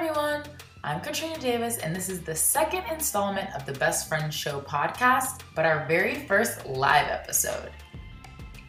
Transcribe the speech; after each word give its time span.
everyone. 0.00 0.44
I'm 0.84 1.00
Katrina 1.00 1.36
Davis, 1.40 1.78
and 1.78 1.94
this 1.94 2.08
is 2.08 2.20
the 2.20 2.34
second 2.34 2.84
installment 2.88 3.52
of 3.56 3.66
the 3.66 3.72
Best 3.72 4.08
Friends 4.08 4.32
Show 4.32 4.60
podcast, 4.60 5.40
but 5.56 5.66
our 5.66 5.88
very 5.88 6.14
first 6.14 6.64
live 6.66 7.08
episode. 7.08 7.72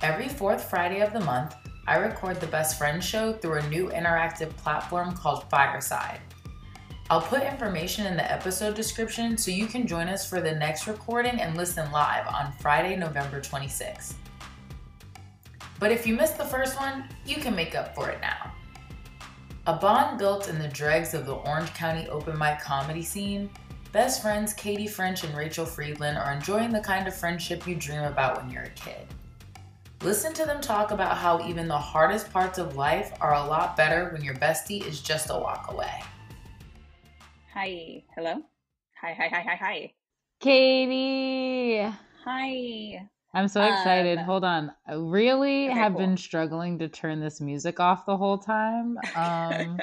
Every 0.01 0.27
fourth 0.27 0.71
Friday 0.71 1.01
of 1.01 1.13
the 1.13 1.19
month, 1.19 1.53
I 1.85 1.97
record 1.97 2.41
the 2.41 2.47
Best 2.47 2.79
Friends 2.79 3.05
Show 3.05 3.33
through 3.33 3.59
a 3.59 3.69
new 3.69 3.89
interactive 3.89 4.49
platform 4.57 5.15
called 5.15 5.47
Fireside. 5.51 6.19
I'll 7.11 7.21
put 7.21 7.43
information 7.43 8.07
in 8.07 8.17
the 8.17 8.31
episode 8.31 8.73
description 8.73 9.37
so 9.37 9.51
you 9.51 9.67
can 9.67 9.85
join 9.85 10.07
us 10.07 10.27
for 10.27 10.41
the 10.41 10.55
next 10.55 10.87
recording 10.87 11.39
and 11.39 11.55
listen 11.55 11.91
live 11.91 12.25
on 12.25 12.53
Friday, 12.53 12.95
November 12.95 13.39
26th. 13.39 14.15
But 15.79 15.91
if 15.91 16.07
you 16.07 16.15
missed 16.15 16.39
the 16.39 16.45
first 16.45 16.75
one, 16.79 17.07
you 17.23 17.35
can 17.35 17.55
make 17.55 17.75
up 17.75 17.93
for 17.93 18.09
it 18.09 18.19
now. 18.19 18.51
A 19.67 19.73
bond 19.73 20.17
built 20.17 20.47
in 20.47 20.57
the 20.57 20.67
dregs 20.67 21.13
of 21.13 21.25
the 21.25 21.35
Orange 21.35 21.73
County 21.73 22.07
open 22.09 22.37
mic 22.37 22.59
comedy 22.59 23.03
scene, 23.03 23.49
best 23.91 24.21
friends 24.21 24.53
Katy 24.53 24.87
French 24.87 25.23
and 25.23 25.33
Rachele 25.33 25.67
Friedland 25.67 26.17
are 26.17 26.31
enjoying 26.31 26.71
the 26.71 26.79
kind 26.79 27.07
of 27.07 27.15
friendship 27.15 27.67
you 27.67 27.75
dream 27.75 28.03
about 28.03 28.37
when 28.37 28.49
you're 28.49 28.63
a 28.63 28.69
kid. 28.69 29.05
Listen 30.01 30.33
to 30.33 30.45
them 30.45 30.61
talk 30.61 30.91
about 30.91 31.17
how 31.17 31.45
even 31.45 31.67
the 31.67 31.77
hardest 31.77 32.31
parts 32.31 32.57
of 32.57 32.77
life 32.77 33.11
are 33.19 33.35
a 33.35 33.45
lot 33.45 33.75
better 33.75 34.09
when 34.13 34.23
your 34.23 34.35
bestie 34.35 34.85
is 34.85 35.01
just 35.01 35.29
a 35.29 35.33
walk 35.33 35.71
away. 35.71 36.01
Hi. 37.53 38.03
Hello. 38.15 38.41
Hi, 39.01 39.13
hi, 39.13 39.27
hi, 39.27 39.41
hi, 39.41 39.55
hi. 39.55 39.93
Katy. 40.39 41.93
Hi. 42.23 43.09
I'm 43.31 43.47
so 43.47 43.61
excited. 43.61 44.17
Um, 44.17 44.25
Hold 44.25 44.43
on. 44.43 44.71
I 44.87 44.93
really 44.93 45.69
okay, 45.69 45.77
have 45.77 45.93
cool. 45.93 46.01
been 46.01 46.17
struggling 46.17 46.79
to 46.79 46.89
turn 46.89 47.19
this 47.19 47.39
music 47.39 47.79
off 47.79 48.07
the 48.07 48.17
whole 48.17 48.39
time. 48.39 48.97
Um, 49.15 49.79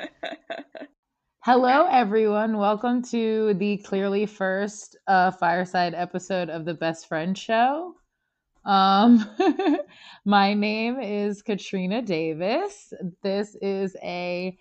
hello, 1.45 1.87
everyone. 1.89 2.59
Welcome 2.59 3.03
to 3.05 3.55
the 3.55 3.77
clearly 3.79 4.27
first 4.27 4.97
uh, 5.07 5.31
fireside 5.31 5.95
episode 5.95 6.51
of 6.51 6.65
the 6.65 6.75
Best 6.75 7.07
Friend 7.07 7.39
Show. 7.39 7.95
Um, 8.65 9.25
my 10.25 10.53
name 10.55 10.99
is 11.01 11.43
Katrina 11.43 12.03
Davis. 12.03 12.93
This 13.23 13.57
is 13.63 13.97
a 14.03 14.59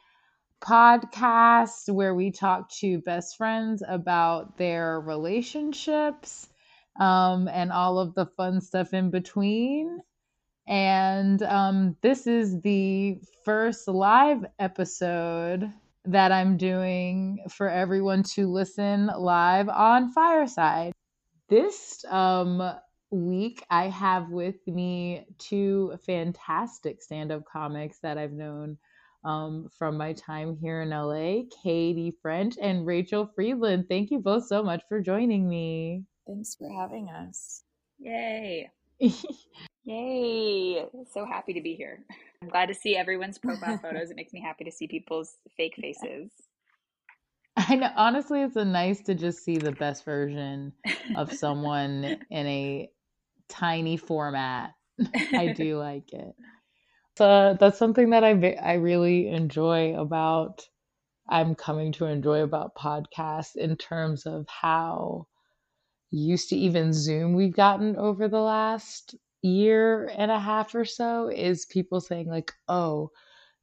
podcast 0.64 1.92
where 1.92 2.14
we 2.14 2.30
talk 2.30 2.70
to 2.82 3.00
best 3.00 3.36
friends 3.36 3.82
about 3.88 4.60
their 4.60 5.00
relationships 5.00 6.50
um, 7.00 7.48
and 7.48 7.72
all 7.72 8.00
of 8.00 8.16
the 8.16 8.26
fun 8.26 8.62
stuff 8.62 8.94
in 8.94 9.10
between. 9.10 10.00
And 10.68 11.42
um, 11.44 11.96
this 12.02 12.26
is 12.26 12.62
the 12.62 13.20
first 13.44 13.88
live 13.88 14.46
episode 14.58 15.72
that 16.06 16.32
I'm 16.32 16.58
doing 16.58 17.40
for 17.50 17.70
everyone 17.70 18.24
to 18.24 18.48
listen 18.48 19.08
live 19.08 19.70
on 19.70 20.12
Fireside. 20.12 20.94
This 21.50 22.04
um, 22.10 22.74
week, 23.12 23.64
I 23.70 23.90
have 23.90 24.30
with 24.30 24.66
me 24.68 25.26
two 25.38 25.98
fantastic 26.06 27.02
stand 27.02 27.32
up 27.32 27.46
comics 27.46 28.00
that 28.00 28.18
I've 28.18 28.34
known 28.34 28.78
um, 29.24 29.70
from 29.78 29.98
my 29.98 30.14
time 30.14 30.58
here 30.62 30.82
in 30.82 30.90
LA 30.90 31.44
Katy 31.64 32.16
French 32.22 32.56
and 32.62 32.86
Rachele 32.86 33.30
Friedland. 33.34 33.86
Thank 33.90 34.12
you 34.12 34.20
both 34.20 34.46
so 34.46 34.64
much 34.64 34.84
for 34.88 35.02
joining 35.02 35.48
me. 35.48 36.04
Thanks 36.28 36.56
for 36.56 36.70
having 36.70 37.10
us. 37.10 37.64
Yay. 38.00 38.70
Yay. 39.86 40.86
So 41.14 41.26
happy 41.26 41.54
to 41.54 41.62
be 41.62 41.76
here. 41.76 42.00
I'm 42.42 42.50
glad 42.50 42.68
to 42.68 42.74
see 42.74 42.96
everyone's 42.96 43.38
profile 43.38 43.78
photos. 43.78 44.10
It 44.10 44.16
makes 44.16 44.34
me 44.34 44.42
happy 44.42 44.64
to 44.64 44.72
see 44.72 44.88
people's 44.88 45.38
fake 45.56 45.76
faces. 45.82 46.32
I 47.56 47.76
know. 47.76 47.90
Honestly, 47.96 48.42
it's 48.42 48.56
a 48.56 48.66
nice 48.66 49.02
to 49.04 49.16
just 49.16 49.44
see 49.44 49.58
the 49.58 49.72
best 49.72 50.04
version 50.04 50.74
of 51.16 51.34
someone 51.34 52.18
in 52.30 52.48
a 52.48 52.90
tiny 53.48 53.98
format. 53.98 54.72
I 55.34 55.54
do 55.56 55.78
like 55.78 56.12
it. 56.14 56.36
So 57.18 57.56
that's 57.60 57.78
something 57.78 58.10
that 58.10 58.24
I 58.24 58.58
I 58.62 58.74
really 58.74 59.30
enjoy 59.30 59.96
about. 59.98 60.68
I'm 61.30 61.56
coming 61.56 61.92
to 61.94 62.06
enjoy 62.06 62.42
about 62.42 62.76
podcasts 62.76 63.56
in 63.56 63.78
terms 63.78 64.26
of 64.26 64.46
how 64.48 65.28
used 66.20 66.50
to 66.50 66.56
even 66.56 66.94
Zoom 66.94 67.34
we've 67.34 67.56
gotten 67.56 67.96
over 67.98 68.28
the 68.28 68.40
last 68.40 69.16
year 69.42 70.12
and 70.18 70.32
a 70.32 70.40
half 70.40 70.74
or 70.76 70.86
so 70.86 71.28
is 71.30 71.66
people 71.66 72.02
saying 72.02 72.28
like, 72.28 72.52
"Oh, 72.68 73.12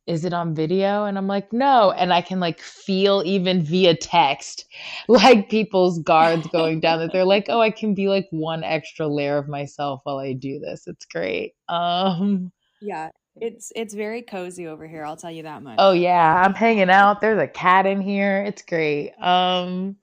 is 0.06 0.24
it 0.24 0.32
on 0.32 0.54
video?" 0.54 1.04
And 1.04 1.18
I'm 1.18 1.26
like, 1.26 1.52
"No." 1.52 1.92
And 1.92 2.12
I 2.12 2.20
can 2.22 2.40
like 2.40 2.60
feel 2.60 3.22
even 3.24 3.62
via 3.62 3.96
text 3.96 4.66
like 5.08 5.48
people's 5.50 5.98
guards 6.00 6.46
going 6.48 6.80
down 6.80 7.00
that 7.00 7.12
they're 7.12 7.24
like, 7.24 7.46
"Oh, 7.48 7.60
I 7.60 7.70
can 7.70 7.94
be 7.94 8.08
like 8.08 8.28
one 8.30 8.64
extra 8.64 9.06
layer 9.08 9.38
of 9.38 9.48
myself 9.48 10.00
while 10.04 10.18
I 10.18 10.32
do 10.32 10.58
this." 10.58 10.86
It's 10.86 11.04
great. 11.06 11.54
Um 11.68 12.52
Yeah, 12.80 13.10
it's 13.36 13.72
it's 13.74 13.94
very 13.94 14.22
cozy 14.22 14.66
over 14.66 14.86
here. 14.86 15.04
I'll 15.04 15.16
tell 15.16 15.30
you 15.32 15.44
that 15.44 15.62
much. 15.62 15.76
Oh 15.78 15.92
yeah, 15.92 16.42
I'm 16.44 16.54
hanging 16.54 16.90
out. 16.90 17.20
There's 17.20 17.40
a 17.40 17.48
cat 17.48 17.86
in 17.86 18.00
here. 18.00 18.42
It's 18.46 18.62
great. 18.62 19.12
Um 19.20 19.96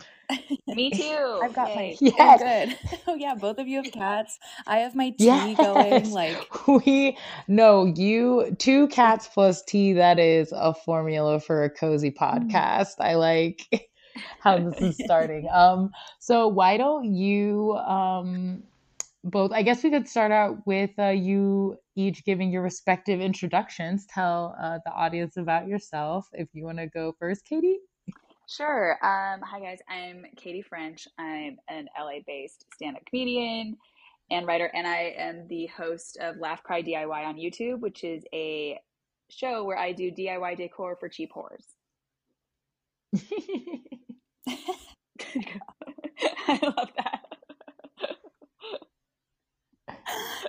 Me 0.67 0.91
too. 0.95 1.39
I've 1.43 1.53
got 1.53 1.75
my 1.75 1.81
Yay. 1.81 1.97
Yes. 2.01 2.41
Oh, 2.41 2.45
good. 2.45 2.99
Oh 3.07 3.15
yeah, 3.15 3.35
both 3.35 3.59
of 3.59 3.67
you 3.67 3.77
have 3.81 3.91
cats. 3.91 4.37
I 4.67 4.79
have 4.79 4.95
my 4.95 5.11
tea 5.11 5.25
yes. 5.25 5.57
going. 5.57 6.11
Like 6.11 6.67
we 6.67 7.17
no, 7.47 7.85
you 7.85 8.55
two 8.59 8.87
cats 8.87 9.27
plus 9.27 9.63
tea, 9.63 9.93
that 9.93 10.19
is 10.19 10.51
a 10.55 10.73
formula 10.73 11.39
for 11.39 11.63
a 11.63 11.69
cozy 11.69 12.11
podcast. 12.11 12.99
I 12.99 13.15
like 13.15 13.89
how 14.39 14.57
this 14.57 14.81
is 14.81 14.97
starting. 15.03 15.47
Um 15.51 15.91
so 16.19 16.47
why 16.47 16.77
don't 16.77 17.13
you 17.13 17.73
um 17.73 18.63
both 19.23 19.51
I 19.51 19.63
guess 19.63 19.83
we 19.83 19.89
could 19.89 20.07
start 20.07 20.31
out 20.31 20.65
with 20.65 20.91
uh, 20.97 21.09
you 21.09 21.77
each 21.95 22.23
giving 22.23 22.51
your 22.51 22.61
respective 22.61 23.19
introductions. 23.19 24.05
Tell 24.05 24.55
uh, 24.61 24.79
the 24.85 24.91
audience 24.91 25.35
about 25.37 25.67
yourself. 25.67 26.27
If 26.33 26.47
you 26.53 26.63
want 26.63 26.77
to 26.77 26.87
go 26.87 27.13
first, 27.19 27.45
Katy. 27.45 27.77
Sure. 28.49 28.93
Um, 29.05 29.41
hi 29.43 29.59
guys, 29.59 29.77
I'm 29.87 30.25
Katy 30.35 30.63
French. 30.63 31.07
I'm 31.19 31.57
an 31.69 31.87
LA-based 31.95 32.65
stand-up 32.73 33.05
comedian 33.05 33.77
and 34.31 34.47
writer, 34.47 34.71
and 34.73 34.87
I 34.87 35.13
am 35.19 35.47
the 35.47 35.67
host 35.67 36.17
of 36.19 36.37
Laugh 36.37 36.63
Cry 36.63 36.81
DIY 36.81 37.25
on 37.27 37.35
YouTube, 37.35 37.79
which 37.79 38.03
is 38.03 38.23
a 38.33 38.79
show 39.29 39.63
where 39.65 39.77
I 39.77 39.91
do 39.91 40.11
DIY 40.11 40.57
decor 40.57 40.97
for 40.99 41.07
cheap 41.09 41.29
whores. 41.31 41.63
I 46.47 46.59
love 46.63 46.89
that. 46.97 47.21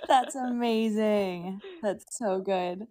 that's 0.08 0.36
amazing. 0.36 1.60
That's 1.82 2.16
so 2.16 2.40
good. 2.40 2.86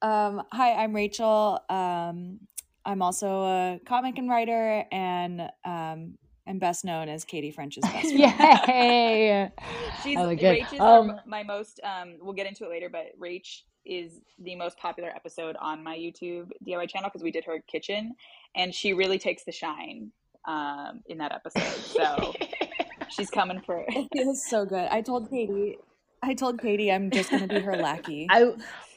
Um, 0.00 0.44
hi, 0.52 0.74
I'm 0.74 0.94
Rachel. 0.94 1.58
Um, 1.68 2.38
I'm 2.86 3.02
also 3.02 3.42
a 3.42 3.80
comic 3.86 4.18
and 4.18 4.28
writer, 4.28 4.84
and 4.92 5.42
um, 5.64 6.18
I'm 6.46 6.58
best 6.58 6.84
known 6.84 7.08
as 7.08 7.24
Katy 7.24 7.50
French's 7.50 7.82
best 7.82 7.92
friend. 8.14 8.18
Yay! 8.18 9.50
She's 10.02 10.16
like. 10.16 10.40
Rach 10.40 10.72
is 10.72 10.80
Um, 10.80 11.20
my 11.26 11.42
most. 11.42 11.80
Um, 11.82 12.16
we'll 12.20 12.34
get 12.34 12.46
into 12.46 12.64
it 12.64 12.70
later, 12.70 12.88
but 12.90 13.18
Rach 13.18 13.62
is 13.86 14.20
the 14.38 14.56
most 14.56 14.78
popular 14.78 15.10
episode 15.10 15.56
on 15.60 15.82
my 15.82 15.96
YouTube 15.96 16.50
DIY 16.66 16.88
channel 16.88 17.10
because 17.10 17.22
we 17.22 17.30
did 17.30 17.44
her 17.44 17.60
kitchen, 17.66 18.14
and 18.54 18.74
she 18.74 18.92
really 18.92 19.18
takes 19.18 19.44
the 19.44 19.52
shine 19.52 20.10
um, 20.46 21.00
in 21.06 21.18
that 21.18 21.32
episode. 21.32 21.80
So 21.80 22.34
she's 23.08 23.30
coming 23.30 23.60
for. 23.60 23.84
It 23.88 24.08
feels 24.12 24.46
so 24.46 24.64
good. 24.64 24.88
I 24.90 25.00
told 25.00 25.30
Katy. 25.30 25.78
I 26.24 26.34
told 26.34 26.60
Katy 26.60 26.90
I'm 26.90 27.10
just 27.10 27.30
gonna 27.30 27.46
be 27.48 27.60
her 27.60 27.76
lackey. 27.76 28.26
I 28.30 28.52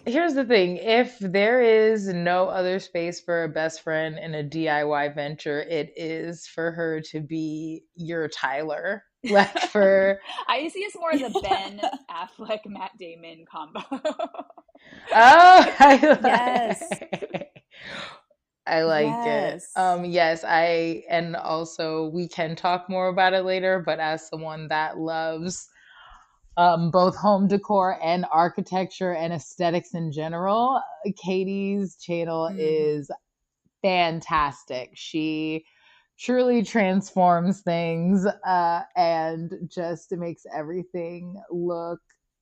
here's 0.05 0.33
the 0.35 0.45
thing: 0.45 0.77
if 0.77 1.17
there 1.19 1.61
is 1.61 2.07
no 2.07 2.45
other 2.47 2.79
space 2.79 3.19
for 3.19 3.43
a 3.43 3.49
best 3.49 3.81
friend 3.83 4.17
in 4.17 4.35
a 4.35 4.43
DIY 4.43 5.13
venture, 5.15 5.61
it 5.61 5.91
is 5.95 6.47
for 6.47 6.71
her 6.71 7.01
to 7.11 7.19
be 7.21 7.83
your 7.95 8.27
Tyler. 8.27 9.03
Like 9.29 9.59
for 9.59 10.19
I 10.47 10.69
see 10.69 10.85
us 10.85 10.93
more 10.95 11.11
as 11.11 11.21
a 11.21 11.31
Ben 11.41 11.81
Affleck 12.09 12.59
Matt 12.65 12.91
Damon 12.97 13.43
combo. 13.51 13.81
oh, 13.91 13.99
I 15.11 15.99
like, 16.01 16.21
Yes. 16.23 16.89
I 18.65 18.83
like 18.83 19.07
Yes. 19.07 19.71
it. 19.75 19.79
Um, 19.79 20.05
yes, 20.05 20.45
I 20.47 21.03
and 21.09 21.35
also 21.35 22.07
we 22.09 22.27
can 22.29 22.55
talk 22.55 22.89
more 22.89 23.07
about 23.09 23.33
it 23.33 23.43
later. 23.43 23.81
But 23.85 23.99
as 23.99 24.27
someone 24.29 24.67
that 24.69 24.97
loves 24.97 25.67
um, 26.57 26.91
both 26.91 27.15
home 27.15 27.47
decor 27.47 27.99
and 28.03 28.25
architecture 28.31 29.13
and 29.13 29.33
aesthetics 29.33 29.93
in 29.93 30.11
general, 30.11 30.81
Katy's 31.23 31.95
channel 31.97 32.49
Mhm. 32.49 32.59
is 32.59 33.11
fantastic. 33.81 34.91
She 34.95 35.65
truly 36.19 36.63
transforms 36.63 37.61
things 37.61 38.25
uh, 38.25 38.81
and 38.95 39.53
just 39.67 40.11
makes 40.13 40.43
everything 40.55 41.41
look 41.51 41.99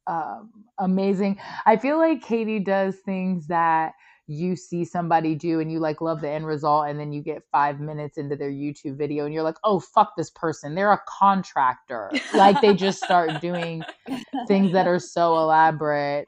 um, 0.08 0.52
amazing. 0.80 1.40
I 1.66 1.78
feel 1.78 1.98
like 1.98 2.22
Katie 2.24 2.60
does 2.60 2.96
things 3.06 3.48
that 3.48 3.94
you 4.28 4.56
see 4.56 4.84
somebody 4.84 5.36
do 5.36 5.60
and 5.60 5.72
you 5.72 5.80
like 5.80 6.02
love 6.02 6.22
the 6.22 6.30
end 6.30 6.48
result 6.48 6.88
and 6.88 7.00
then 7.00 7.12
you 7.14 7.22
get 7.22 7.44
5 7.52 7.80
minutes 7.80 8.18
into 8.18 8.36
their 8.36 8.50
YouTube 8.50 8.98
video 8.98 9.26
and 9.26 9.34
you're 9.34 9.44
like, 9.44 9.58
"Oh, 9.64 9.80
fuck 9.80 10.16
this 10.18 10.32
person. 10.32 10.76
They're 10.76 10.92
a 10.92 11.02
contractor." 11.08 12.12
like 12.34 12.60
they 12.62 12.74
just 12.74 13.04
start 13.04 13.42
doing 13.42 13.84
things 14.48 14.72
that 14.72 14.88
are 14.88 15.00
so 15.00 15.38
elaborate 15.38 16.28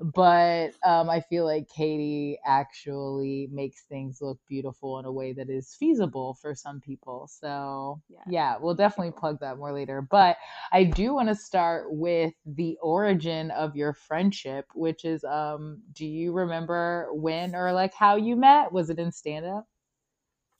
but 0.00 0.70
um, 0.82 1.10
I 1.10 1.20
feel 1.20 1.44
like 1.44 1.68
Katy 1.68 2.38
actually 2.44 3.48
makes 3.52 3.82
things 3.82 4.22
look 4.22 4.38
beautiful 4.48 4.98
in 4.98 5.04
a 5.04 5.12
way 5.12 5.32
that 5.34 5.50
is 5.50 5.74
feasible 5.74 6.34
for 6.40 6.54
some 6.54 6.80
people. 6.80 7.28
So 7.30 8.00
yeah, 8.08 8.20
yeah 8.26 8.56
we'll 8.60 8.74
definitely 8.74 9.12
plug 9.12 9.40
that 9.40 9.58
more 9.58 9.72
later. 9.72 10.00
But 10.00 10.38
I 10.72 10.84
do 10.84 11.12
want 11.14 11.28
to 11.28 11.34
start 11.34 11.92
with 11.92 12.32
the 12.46 12.78
origin 12.82 13.50
of 13.50 13.76
your 13.76 13.92
friendship, 13.92 14.66
which 14.74 15.04
is 15.04 15.22
um, 15.24 15.82
do 15.92 16.06
you 16.06 16.32
remember 16.32 17.08
when 17.12 17.54
or 17.54 17.72
like 17.72 17.92
how 17.92 18.16
you 18.16 18.36
met? 18.36 18.72
Was 18.72 18.88
it 18.88 18.98
in 18.98 19.12
stand 19.12 19.44
up? 19.44 19.66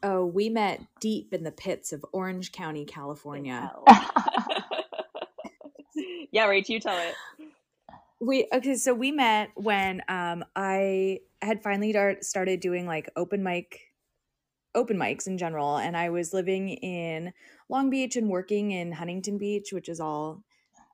Oh, 0.03 0.25
we 0.25 0.49
met 0.49 0.81
deep 1.01 1.35
in 1.35 1.45
the 1.45 1.53
pits 1.53 1.93
of 1.93 2.05
Orange 2.13 2.53
County, 2.53 2.85
California. 2.85 3.73
yeah, 6.31 6.47
Rach, 6.47 6.69
you 6.69 6.81
tell 6.81 6.99
it 6.99 7.15
we 8.21 8.47
okay 8.53 8.77
so 8.77 8.93
we 8.93 9.11
met 9.11 9.51
when 9.55 10.03
um 10.09 10.45
i 10.55 11.19
had 11.43 11.63
finally 11.63 11.91
start, 11.91 12.25
started 12.25 12.61
doing 12.61 12.87
like 12.87 13.09
open 13.17 13.43
mic 13.43 13.81
open 14.75 14.97
mics 14.97 15.27
in 15.27 15.39
general 15.39 15.79
and 15.79 15.97
i 15.97 16.11
was 16.11 16.33
living 16.33 16.69
in 16.69 17.33
long 17.69 17.91
beach 17.91 18.17
and 18.17 18.29
working 18.29 18.71
in 18.71 18.93
huntington 18.93 19.39
beach 19.39 19.73
which 19.73 19.89
is 19.89 20.01
all 20.01 20.43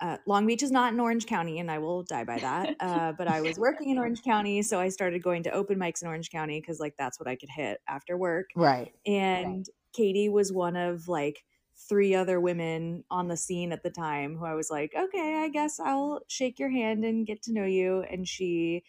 uh, 0.03 0.19
long 0.27 0.47
beach 0.47 0.63
is 0.63 0.71
not 0.71 0.93
in 0.93 1.01
orange 1.01 1.27
county 1.27 1.59
and 1.59 1.71
i 1.71 1.79
will 1.79 2.03
die 2.03 2.25
by 2.25 2.39
that 2.39 2.77
uh, 2.81 3.13
but 3.13 3.27
i 3.27 3.41
was 3.41 3.59
working 3.59 3.91
in 3.91 3.99
orange 3.99 4.23
county 4.23 4.63
so 4.63 4.79
i 4.79 4.89
started 4.89 5.23
going 5.23 5.43
to 5.43 5.51
open 5.51 5.79
mics 5.79 6.03
in 6.03 6.09
orange 6.09 6.31
county 6.31 6.61
because 6.61 6.79
like 6.79 6.95
that's 6.97 7.19
what 7.19 7.29
i 7.29 7.35
could 7.35 7.51
hit 7.51 7.81
after 7.89 8.17
work 8.17 8.51
right 8.55 8.95
and 9.07 9.57
right. 9.57 9.69
katy 9.95 10.29
was 10.29 10.53
one 10.53 10.77
of 10.77 11.09
like 11.09 11.43
three 11.89 12.15
other 12.15 12.41
women 12.41 13.05
on 13.11 13.29
the 13.29 13.37
scene 13.37 13.73
at 13.73 13.83
the 13.83 13.91
time 13.91 14.37
who 14.37 14.45
I 14.45 14.55
was 14.55 14.71
like, 14.71 14.93
okay, 14.97 15.43
I 15.43 15.49
guess 15.49 15.79
I'll 15.79 16.21
shake 16.29 16.59
your 16.59 16.71
hand 16.71 17.05
and 17.05 17.27
get 17.27 17.43
to 17.43 17.53
know 17.53 17.65
you. 17.65 18.03
And 18.11 18.27
she 18.27 18.83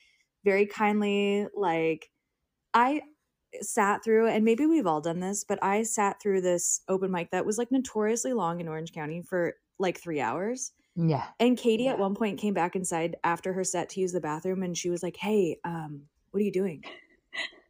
very 0.44 0.66
kindly, 0.66 1.48
like, 1.56 2.10
I 2.74 3.02
sat 3.62 4.04
through, 4.04 4.28
and 4.28 4.46
maybe 4.46 4.66
we've 4.66 4.88
all 4.88 5.02
done 5.02 5.20
this, 5.20 5.44
but 5.44 5.62
I 5.64 5.84
sat 5.84 6.22
through 6.22 6.42
this 6.42 6.82
open 6.88 7.12
mic 7.12 7.32
that 7.32 7.46
was 7.46 7.58
like 7.58 7.72
notoriously 7.72 8.34
long 8.34 8.60
in 8.60 8.68
Orange 8.68 8.94
County 8.94 9.22
for 9.22 9.56
like 9.80 10.00
three 10.00 10.22
hours. 10.22 10.72
Yeah. 10.96 11.26
And 11.40 11.58
Katy 11.58 11.86
yeah. 11.86 11.92
at 11.92 12.00
one 12.00 12.16
point 12.16 12.40
came 12.40 12.54
back 12.54 12.76
inside 12.76 13.18
after 13.24 13.54
her 13.54 13.64
set 13.64 13.90
to 13.90 14.02
use 14.02 14.12
the 14.12 14.22
bathroom 14.22 14.64
and 14.64 14.78
she 14.78 14.90
was 14.90 15.04
like, 15.04 15.16
hey, 15.16 15.60
um, 15.64 16.04
what 16.32 16.42
are 16.42 16.44
you 16.44 16.52
doing? 16.52 16.84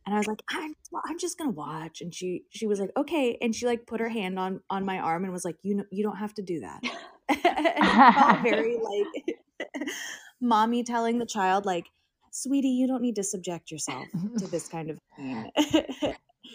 And 0.07 0.15
I 0.15 0.19
was 0.19 0.27
like, 0.27 0.42
I'm, 0.50 0.74
I'm 1.06 1.19
just 1.19 1.38
gonna 1.38 1.51
watch. 1.51 2.00
And 2.00 2.15
she 2.15 2.44
she 2.50 2.65
was 2.65 2.80
like, 2.80 2.92
okay. 2.95 3.38
And 3.42 3.54
she 3.54 3.65
like 3.65 3.86
put 3.86 4.00
her 4.00 4.07
hand 4.07 4.39
on 4.39 4.62
on 4.69 4.86
my 4.86 5.00
arm 5.00 5.25
and 5.25 5.33
was 5.33 5.44
like, 5.44 5.57
you 5.63 5.75
know, 5.75 5.83
you 5.92 6.01
don't 6.01 6.15
have 6.15 6.33
to 6.36 6.42
do 6.42 6.62
that. 6.62 6.81
and 7.30 8.42
very 8.42 8.77
like 8.77 9.89
mommy 10.42 10.83
telling 10.83 11.19
the 11.19 11.25
child, 11.25 11.65
like, 11.65 11.88
sweetie, 12.31 12.69
you 12.69 12.88
don't 12.88 13.01
need 13.01 13.18
to 13.18 13.24
subject 13.24 13.69
yourself 13.69 14.06
to 14.38 14.48
this 14.48 14.69
kind 14.69 14.92
of 14.92 14.98
thing. 15.18 15.51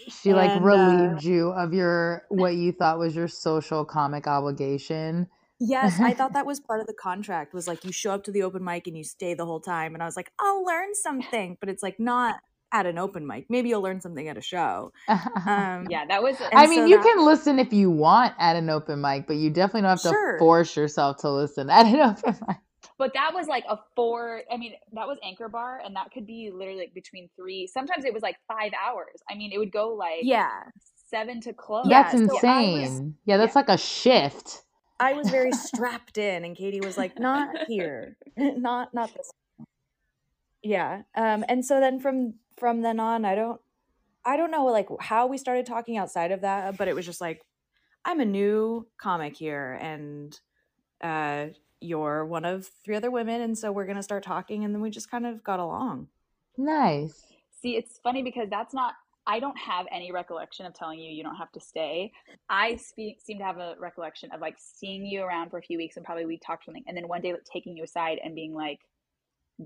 she 0.09 0.33
like 0.33 0.53
and, 0.53 0.63
uh 0.63 0.67
relieved 0.67 1.27
uh, 1.27 1.29
you 1.29 1.51
of 1.51 1.75
your 1.75 2.23
what 2.31 2.55
you 2.55 2.73
thought 2.73 2.99
was 2.99 3.15
your 3.15 3.29
social 3.29 3.85
comic 3.85 4.27
obligation. 4.27 5.29
Yes, 5.61 6.01
I 6.01 6.15
thought 6.15 6.33
that 6.33 6.47
was 6.47 6.59
part 6.59 6.81
of 6.81 6.87
the 6.87 6.95
contract. 6.95 7.53
Was 7.53 7.69
like 7.69 7.85
you 7.85 7.93
show 7.93 8.13
up 8.13 8.25
to 8.25 8.33
the 8.33 8.45
open 8.45 8.65
mic 8.65 8.87
and 8.87 8.97
you 8.97 9.05
stay 9.05 9.35
the 9.35 9.45
whole 9.45 9.61
time. 9.61 9.93
And 9.93 10.03
I 10.03 10.07
was 10.07 10.17
like, 10.17 10.33
I'll 10.41 10.65
learn 10.65 10.95
something, 10.95 11.59
but 11.61 11.69
it's 11.69 11.83
like 11.83 12.01
not 12.01 12.37
at 12.73 12.87
an 12.87 12.99
open 12.99 13.27
mic. 13.27 13.47
Maybe 13.49 13.69
you'll 13.69 13.83
learn 13.83 14.01
something 14.01 14.29
at 14.29 14.37
a 14.37 14.43
show. 14.43 14.93
Um, 15.45 15.89
yeah, 15.91 16.05
that 16.07 16.23
was. 16.23 16.37
I 16.53 16.67
mean, 16.67 16.81
so 16.81 16.87
you 16.87 16.97
that, 16.97 17.05
can 17.05 17.25
listen 17.25 17.59
if 17.59 17.73
you 17.73 17.91
want 17.91 18.35
at 18.39 18.55
an 18.55 18.71
open 18.71 19.01
mic, 19.01 19.27
but 19.27 19.37
you 19.37 19.51
definitely 19.51 19.83
don't 19.83 19.91
have 19.91 20.03
to 20.03 20.09
sure. 20.11 20.39
force 20.39 20.77
yourself 20.77 21.19
to 21.19 21.31
listen 21.31 21.69
at 21.69 21.87
an 21.87 22.01
open 22.01 22.39
mic. 22.47 22.59
But 22.97 23.13
that 23.15 23.33
was 23.35 23.49
like 23.49 23.65
a 23.69 23.79
four. 23.97 24.43
I 24.51 24.57
mean, 24.57 24.75
that 24.93 25.09
was 25.09 25.19
Anchor 25.25 25.49
Bar, 25.49 25.83
and 25.85 25.97
that 25.97 26.13
could 26.13 26.27
be 26.27 26.51
literally 26.53 26.81
like 26.81 26.95
between 26.95 27.29
three. 27.37 27.67
Sometimes 27.67 28.05
it 28.05 28.15
was 28.15 28.23
like 28.23 28.37
five 28.47 28.73
hours. 28.81 29.21
I 29.29 29.35
mean, 29.35 29.53
it 29.53 29.59
would 29.59 29.73
go 29.73 29.89
like 29.91 30.21
yeah, 30.23 30.63
seven 31.11 31.41
to 31.43 31.53
close. 31.53 31.87
That's 31.89 32.15
yeah, 32.15 32.21
insane. 32.21 32.87
So 32.87 33.03
was, 33.03 33.13
yeah, 33.25 33.37
that's 33.39 33.55
yeah. 33.55 33.59
like 33.59 33.69
a 33.69 33.79
shift. 33.79 34.63
I 35.01 35.15
was 35.15 35.29
very 35.31 35.53
strapped 35.53 36.19
in, 36.19 36.45
and 36.45 36.57
Katy 36.57 36.81
was 36.81 36.97
like, 36.97 37.19
"Not 37.19 37.49
here, 37.67 38.17
not 38.37 38.95
not 38.95 39.13
this." 39.15 39.31
Yeah, 40.63 41.03
um, 41.17 41.45
and 41.49 41.65
so 41.65 41.81
then 41.81 41.99
from 41.99 42.35
from 42.57 42.83
then 42.83 43.01
on, 43.01 43.25
I 43.25 43.35
don't 43.35 43.61
I 44.25 44.37
don't 44.37 44.51
know 44.51 44.67
like 44.67 44.89
how 45.01 45.27
we 45.27 45.39
started 45.39 45.67
talking 45.67 45.97
outside 45.97 46.33
of 46.33 46.43
that, 46.43 46.77
but 46.77 46.89
it 46.89 46.95
was 46.95 47.07
just 47.07 47.21
like 47.21 47.45
I'm 48.05 48.21
a 48.21 48.25
new 48.25 48.87
comic 48.99 49.37
here 49.37 49.79
and 49.81 50.39
uh 51.03 51.47
you're 51.81 52.25
one 52.25 52.45
of 52.45 52.69
three 52.85 52.95
other 52.95 53.11
women 53.11 53.41
and 53.41 53.59
so 53.59 53.73
we're 53.73 53.87
going 53.87 53.97
to 53.97 54.03
start 54.05 54.23
talking 54.23 54.65
and 54.65 54.73
then 54.73 54.81
we 54.81 54.89
just 54.89 55.11
kind 55.11 55.27
of 55.27 55.43
got 55.43 55.59
along. 55.59 56.07
Nice. 56.57 57.27
See, 57.51 57.77
it's 57.77 57.99
funny 58.03 58.23
because 58.23 58.49
that's 58.49 58.73
not 58.73 58.95
I 59.27 59.39
don't 59.39 59.57
have 59.59 59.87
any 59.93 60.11
recollection 60.11 60.67
of 60.67 60.75
telling 60.75 60.99
you 60.99 61.11
you 61.11 61.23
don't 61.23 61.37
have 61.37 61.53
to 61.53 61.61
stay. 61.61 62.13
I 62.49 62.77
speak, 62.77 63.21
seem 63.21 63.39
to 63.39 63.45
have 63.45 63.59
a 63.59 63.77
recollection 63.79 64.31
of 64.33 64.41
like 64.41 64.57
seeing 64.59 65.07
you 65.07 65.23
around 65.23 65.51
for 65.51 65.59
a 65.59 65.63
few 65.63 65.79
weeks 65.79 65.97
and 65.97 66.05
probably 66.05 66.27
we 66.27 66.39
talked 66.39 66.65
something, 66.65 66.85
and 66.87 66.97
then 66.97 67.07
one 67.07 67.21
day 67.21 67.33
like, 67.33 67.45
taking 67.45 67.77
you 67.77 67.85
aside 67.85 68.19
and 68.25 68.35
being 68.35 68.53
like, 68.53 68.81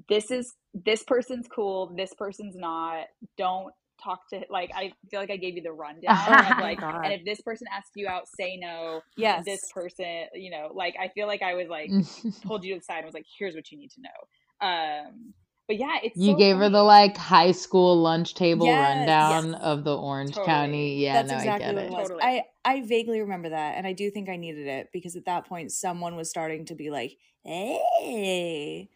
this 0.08 0.30
is 0.30 0.54
this 0.74 1.02
person's 1.02 1.46
cool, 1.48 1.92
this 1.96 2.12
person's 2.14 2.56
not. 2.56 3.06
Don't 3.38 3.72
talk 4.02 4.20
to 4.30 4.44
like 4.50 4.70
I 4.74 4.92
feel 5.10 5.20
like 5.20 5.30
I 5.30 5.36
gave 5.36 5.56
you 5.56 5.62
the 5.62 5.72
rundown 5.72 6.16
of 6.16 6.58
like 6.60 6.80
God. 6.80 7.04
and 7.04 7.12
if 7.12 7.24
this 7.24 7.40
person 7.40 7.66
asks 7.72 7.92
you 7.94 8.08
out, 8.08 8.24
say 8.38 8.56
no. 8.56 9.00
Yes. 9.16 9.44
This 9.44 9.60
person, 9.72 10.26
you 10.34 10.50
know, 10.50 10.70
like 10.74 10.94
I 11.00 11.08
feel 11.08 11.26
like 11.26 11.42
I 11.42 11.54
was 11.54 11.68
like 11.68 11.90
pulled 12.44 12.64
you 12.64 12.74
to 12.74 12.80
the 12.80 12.84
side 12.84 12.98
and 12.98 13.06
was 13.06 13.14
like, 13.14 13.26
here's 13.38 13.54
what 13.54 13.70
you 13.70 13.78
need 13.78 13.90
to 13.92 14.02
know. 14.02 14.66
Um 14.68 15.34
but 15.68 15.78
yeah, 15.78 15.96
it's 16.02 16.16
you 16.16 16.32
so 16.32 16.36
gave 16.36 16.54
funny. 16.54 16.66
her 16.66 16.70
the 16.70 16.82
like 16.82 17.16
high 17.16 17.50
school 17.50 18.00
lunch 18.00 18.34
table 18.34 18.66
yes, 18.66 18.98
rundown 18.98 19.50
yes. 19.50 19.60
of 19.62 19.82
the 19.82 19.96
Orange 19.96 20.30
totally. 20.30 20.46
County. 20.46 21.02
Yeah, 21.02 21.22
That's 21.22 21.30
no, 21.32 21.36
exactly 21.38 21.66
I 21.66 21.72
get 21.72 21.82
it. 21.82 21.86
it 21.86 21.90
totally. 21.90 22.22
I 22.22 22.42
I 22.64 22.86
vaguely 22.86 23.20
remember 23.20 23.48
that, 23.48 23.76
and 23.76 23.84
I 23.84 23.92
do 23.92 24.08
think 24.12 24.28
I 24.28 24.36
needed 24.36 24.68
it 24.68 24.90
because 24.92 25.16
at 25.16 25.24
that 25.24 25.46
point 25.48 25.72
someone 25.72 26.14
was 26.14 26.30
starting 26.30 26.66
to 26.66 26.76
be 26.76 26.90
like, 26.90 27.16
"Hey, 27.42 28.88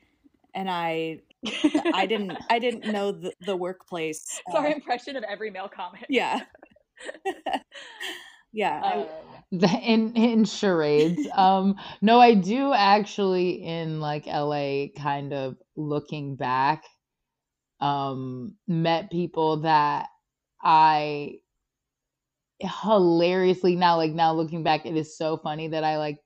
and 0.55 0.70
I 0.70 1.20
I 1.94 2.06
didn't 2.06 2.37
I 2.50 2.58
didn't 2.58 2.91
know 2.93 3.12
the, 3.12 3.32
the 3.47 3.56
workplace. 3.56 4.41
It's 4.47 4.55
uh, 4.55 4.58
our 4.58 4.69
impression 4.69 5.17
of 5.17 5.25
every 5.25 5.50
male 5.50 5.69
comic. 5.69 6.06
Yeah. 6.08 6.41
yeah. 8.53 8.81
Um, 8.81 9.06
the, 9.53 9.69
in 9.69 10.15
in 10.15 10.44
charades. 10.44 11.27
um 11.34 11.77
no, 12.01 12.20
I 12.20 12.34
do 12.34 12.72
actually 12.72 13.65
in 13.65 14.01
like 14.01 14.27
LA 14.27 14.86
kind 14.96 15.32
of 15.32 15.56
looking 15.77 16.36
back 16.36 16.84
um 17.81 18.55
met 18.69 19.10
people 19.10 19.58
that 19.58 20.08
I 20.63 21.36
hilariously 22.60 23.74
now 23.77 23.96
like 23.96 24.13
now 24.13 24.34
looking 24.34 24.63
back 24.63 24.84
it 24.84 24.94
is 24.94 25.17
so 25.17 25.39
funny 25.39 25.69
that 25.69 25.82
I 25.82 25.96
like 25.96 26.19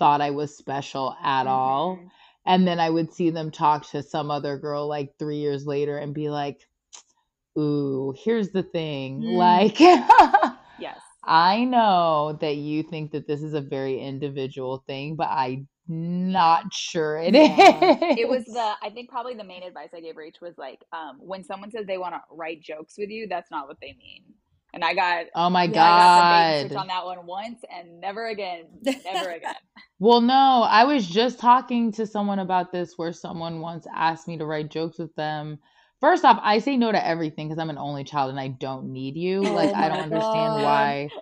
thought 0.00 0.20
I 0.20 0.30
was 0.30 0.56
special 0.56 1.14
at 1.22 1.44
mm-hmm. 1.44 1.48
all 1.48 1.98
and 2.46 2.66
then 2.66 2.80
I 2.80 2.90
would 2.90 3.12
see 3.12 3.30
them 3.30 3.50
talk 3.50 3.88
to 3.90 4.02
some 4.02 4.30
other 4.30 4.58
girl 4.58 4.88
like 4.88 5.14
three 5.18 5.38
years 5.38 5.66
later 5.66 5.98
and 5.98 6.14
be 6.14 6.30
like, 6.30 6.60
"Ooh, 7.58 8.14
here's 8.16 8.50
the 8.50 8.62
thing, 8.62 9.20
mm. 9.20 9.36
like." 9.36 9.78
yes. 10.80 10.98
I 11.24 11.64
know 11.64 12.38
that 12.40 12.56
you 12.56 12.82
think 12.82 13.12
that 13.12 13.26
this 13.26 13.42
is 13.42 13.54
a 13.54 13.60
very 13.60 14.00
individual 14.00 14.82
thing, 14.86 15.16
but 15.16 15.28
I'm 15.28 15.68
not 15.86 16.72
sure 16.72 17.18
it 17.18 17.34
yeah. 17.34 17.94
is. 17.94 18.18
It 18.18 18.28
was 18.28 18.44
the 18.44 18.72
I 18.82 18.90
think 18.90 19.10
probably 19.10 19.34
the 19.34 19.44
main 19.44 19.62
advice 19.62 19.90
I 19.94 20.00
gave 20.00 20.14
Rach 20.14 20.40
was 20.40 20.56
like, 20.56 20.80
um, 20.92 21.18
when 21.18 21.44
someone 21.44 21.70
says 21.70 21.86
they 21.86 21.98
want 21.98 22.14
to 22.14 22.20
write 22.30 22.62
jokes 22.62 22.94
with 22.96 23.10
you, 23.10 23.26
that's 23.28 23.50
not 23.50 23.68
what 23.68 23.76
they 23.80 23.94
mean. 23.98 24.22
And 24.72 24.84
I 24.84 24.94
got 24.94 25.26
oh 25.34 25.50
my 25.50 25.64
yeah, 25.64 26.68
god 26.68 26.76
on 26.76 26.86
that 26.86 27.04
one 27.04 27.26
once 27.26 27.60
and 27.76 28.00
never 28.00 28.28
again, 28.28 28.66
never 28.82 29.30
again. 29.30 29.54
Well, 30.00 30.22
no, 30.22 30.62
I 30.68 30.84
was 30.84 31.06
just 31.06 31.38
talking 31.40 31.92
to 31.92 32.06
someone 32.06 32.40
about 32.40 32.72
this 32.72 32.94
where 32.98 33.12
someone 33.12 33.60
once 33.60 33.86
asked 33.94 34.28
me 34.28 34.38
to 34.38 34.46
write 34.46 34.70
jokes 34.70 34.98
with 34.98 35.14
them. 35.16 35.60
First 36.00 36.24
off, 36.24 36.40
I 36.42 36.58
say 36.60 36.78
no 36.78 36.92
to 36.92 37.06
everything 37.06 37.48
because 37.48 37.60
I'm 37.60 37.70
an 37.70 37.78
only 37.78 38.04
child 38.04 38.30
and 38.30 38.40
I 38.40 38.48
don't 38.48 38.92
need 38.92 39.16
you. 39.16 39.42
Oh 39.46 39.54
like 39.54 39.74
I 39.74 39.88
don't 39.88 40.00
god. 40.00 40.04
understand 40.04 40.58
why 40.58 41.12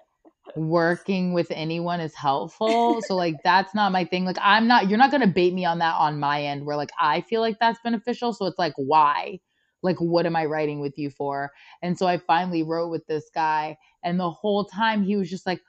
working 0.54 1.32
with 1.34 1.48
anyone 1.50 2.00
is 2.00 2.14
helpful. 2.14 3.02
so 3.02 3.16
like 3.16 3.42
that's 3.44 3.74
not 3.74 3.92
my 3.92 4.04
thing. 4.04 4.24
Like 4.24 4.38
I'm 4.40 4.68
not 4.68 4.88
you're 4.88 4.98
not 4.98 5.10
going 5.10 5.22
to 5.22 5.28
bait 5.28 5.54
me 5.54 5.64
on 5.66 5.78
that 5.80 5.96
on 5.96 6.20
my 6.20 6.42
end 6.44 6.66
where 6.66 6.76
like 6.76 6.90
I 7.00 7.22
feel 7.22 7.42
like 7.42 7.58
that's 7.60 7.80
beneficial. 7.84 8.32
So 8.32 8.46
it's 8.46 8.58
like 8.58 8.74
why? 8.76 9.40
like 9.82 9.96
what 9.98 10.26
am 10.26 10.34
i 10.36 10.44
writing 10.44 10.80
with 10.80 10.98
you 10.98 11.10
for 11.10 11.52
and 11.82 11.96
so 11.98 12.06
i 12.06 12.18
finally 12.18 12.64
wrote 12.64 12.90
with 12.90 13.06
this 13.06 13.30
guy 13.34 13.76
and 14.02 14.18
the 14.18 14.30
whole 14.30 14.64
time 14.64 15.04
he 15.04 15.16
was 15.16 15.30
just 15.30 15.46
like 15.46 15.60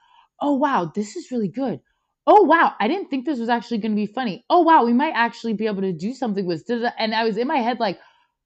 oh 0.42 0.56
wow 0.56 0.92
this 0.96 1.16
is 1.16 1.32
really 1.32 1.48
good 1.48 1.80
oh 2.30 2.44
wow 2.44 2.74
i 2.80 2.88
didn't 2.88 3.10
think 3.10 3.26
this 3.26 3.40
was 3.40 3.50
actually 3.50 3.78
going 3.78 3.92
to 3.92 3.96
be 3.96 4.06
funny 4.06 4.46
oh 4.50 4.62
wow 4.62 4.86
we 4.86 4.94
might 4.94 5.14
actually 5.16 5.54
be 5.54 5.66
able 5.66 5.82
to 5.82 5.92
do 5.92 6.14
something 6.14 6.46
with 6.46 6.66
this 6.68 6.90
and 6.98 7.16
i 7.16 7.24
was 7.24 7.38
in 7.38 7.48
my 7.48 7.58
head 7.58 7.80
like 7.80 8.00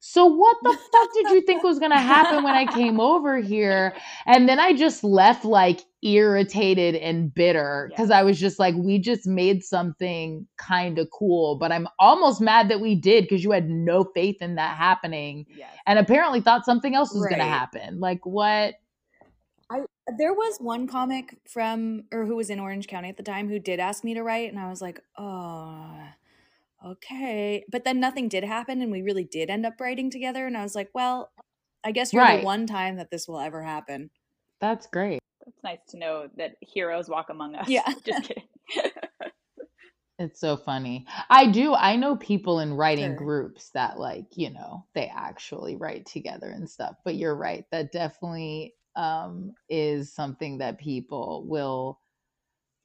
so 0.06 0.26
what 0.26 0.58
the 0.64 0.78
fuck 0.92 1.14
did 1.14 1.30
you 1.30 1.42
think 1.44 1.64
was 1.64 1.80
going 1.80 1.92
to 1.92 1.98
happen 1.98 2.44
when 2.44 2.56
I 2.56 2.66
came 2.66 3.00
over 3.14 3.38
here? 3.38 3.96
And 4.26 4.50
then 4.50 4.60
I 4.60 4.74
just 4.74 5.02
left 5.02 5.46
like 5.46 5.80
irritated 6.02 6.96
and 6.96 7.34
bitter 7.34 7.88
because 7.90 8.12
I 8.12 8.22
was 8.22 8.38
just 8.38 8.60
like, 8.60 8.76
we 8.76 9.00
just 9.00 9.26
made 9.26 9.64
something 9.64 10.46
kind 10.58 11.00
of 11.00 11.08
cool, 11.18 11.56
but 11.58 11.72
I'm 11.72 11.88
almost 12.00 12.42
mad 12.42 12.70
that 12.70 12.82
we 12.82 12.96
did 12.96 13.24
because 13.24 13.46
you 13.46 13.52
had 13.52 13.70
no 13.70 14.04
faith 14.14 14.42
in 14.42 14.56
that 14.56 14.76
happening 14.76 15.46
Yes. 15.56 15.70
and 15.88 15.98
apparently 15.98 16.42
thought 16.42 16.66
something 16.66 16.94
else 16.96 17.14
was 17.14 17.26
going 17.28 17.40
to 17.40 17.46
happen. 17.46 18.02
Like, 18.02 18.26
what? 18.26 18.76
I 19.74 19.86
there 20.18 20.34
was 20.34 20.58
one 20.60 20.88
comic 20.88 21.38
from 21.48 22.04
or 22.12 22.26
who 22.26 22.36
was 22.36 22.50
in 22.50 22.60
Orange 22.60 22.88
County 22.88 23.10
at 23.10 23.18
the 23.18 23.24
time 23.24 23.50
who 23.50 23.60
did 23.60 23.80
ask 23.80 24.04
me 24.04 24.14
to 24.14 24.22
write, 24.24 24.50
and 24.52 24.60
I 24.60 24.70
was 24.70 24.82
like, 24.82 25.00
oh, 25.18 25.96
okay. 26.86 27.64
But 27.72 27.84
then 27.86 28.00
nothing 28.00 28.28
did 28.30 28.44
happen, 28.44 28.82
and 28.82 28.92
we 28.92 29.02
really 29.02 29.24
did 29.24 29.50
end 29.50 29.66
up 29.66 29.80
writing 29.80 30.10
together. 30.12 30.46
And 30.46 30.58
I 30.58 30.64
was 30.64 30.76
like, 30.76 30.90
well, 30.94 31.32
I 31.84 31.92
guess 31.92 32.14
you're 32.14 32.22
Right. 32.22 32.42
the 32.42 32.46
one 32.46 32.68
time 32.68 32.98
that 32.98 33.12
this 33.12 33.28
will 33.28 33.40
ever 33.40 33.64
happen. 33.64 34.10
That's 34.62 34.88
great. 34.88 35.20
It's 35.48 35.64
nice 35.64 35.80
to 35.90 35.98
know 35.98 36.30
that 36.38 36.56
heroes 36.62 37.10
walk 37.10 37.30
among 37.30 37.56
us. 37.56 37.68
Yeah. 37.70 37.84
Just 38.06 38.24
kidding. 38.28 38.44
It's 40.20 40.40
so 40.40 40.56
funny. 40.56 41.06
I 41.30 41.48
do. 41.52 41.74
I 41.74 41.96
know 41.96 42.16
people 42.16 42.60
in 42.60 42.76
writing 42.76 43.10
Sure. 43.10 43.16
groups 43.18 43.72
that, 43.72 43.98
like, 44.00 44.28
you 44.38 44.52
know, 44.52 44.86
they 44.94 45.12
actually 45.14 45.76
write 45.76 46.06
together 46.06 46.50
and 46.50 46.70
stuff. 46.70 46.96
But 47.04 47.16
you're 47.16 47.36
right. 47.36 47.66
That 47.72 47.92
definitely 47.92 48.76
um, 48.96 49.54
is 49.70 50.14
something 50.14 50.60
that 50.60 50.80
people 50.80 51.46
will 51.48 52.00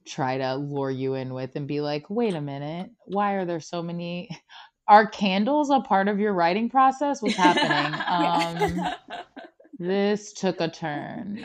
try 0.07 0.38
to 0.38 0.57
lure 0.57 0.91
you 0.91 1.15
in 1.15 1.35
with 1.35 1.55
and 1.57 1.69
be 1.69 1.81
like, 1.81 2.09
wait 2.09 2.35
a 2.35 2.41
minute, 2.41 2.91
why 3.05 3.33
are 3.35 3.45
there 3.45 3.61
so 3.61 3.83
many? 3.83 4.29
Are 4.88 5.07
candles 5.07 5.69
a 5.69 5.81
part 5.81 6.09
of 6.09 6.19
your 6.19 6.33
writing 6.33 6.71
process? 6.71 7.21
What's 7.21 7.37
happening? 7.37 8.00
Um, 8.09 8.95
this 9.79 10.33
took 10.33 10.62
a 10.62 10.71
turn. 10.71 11.45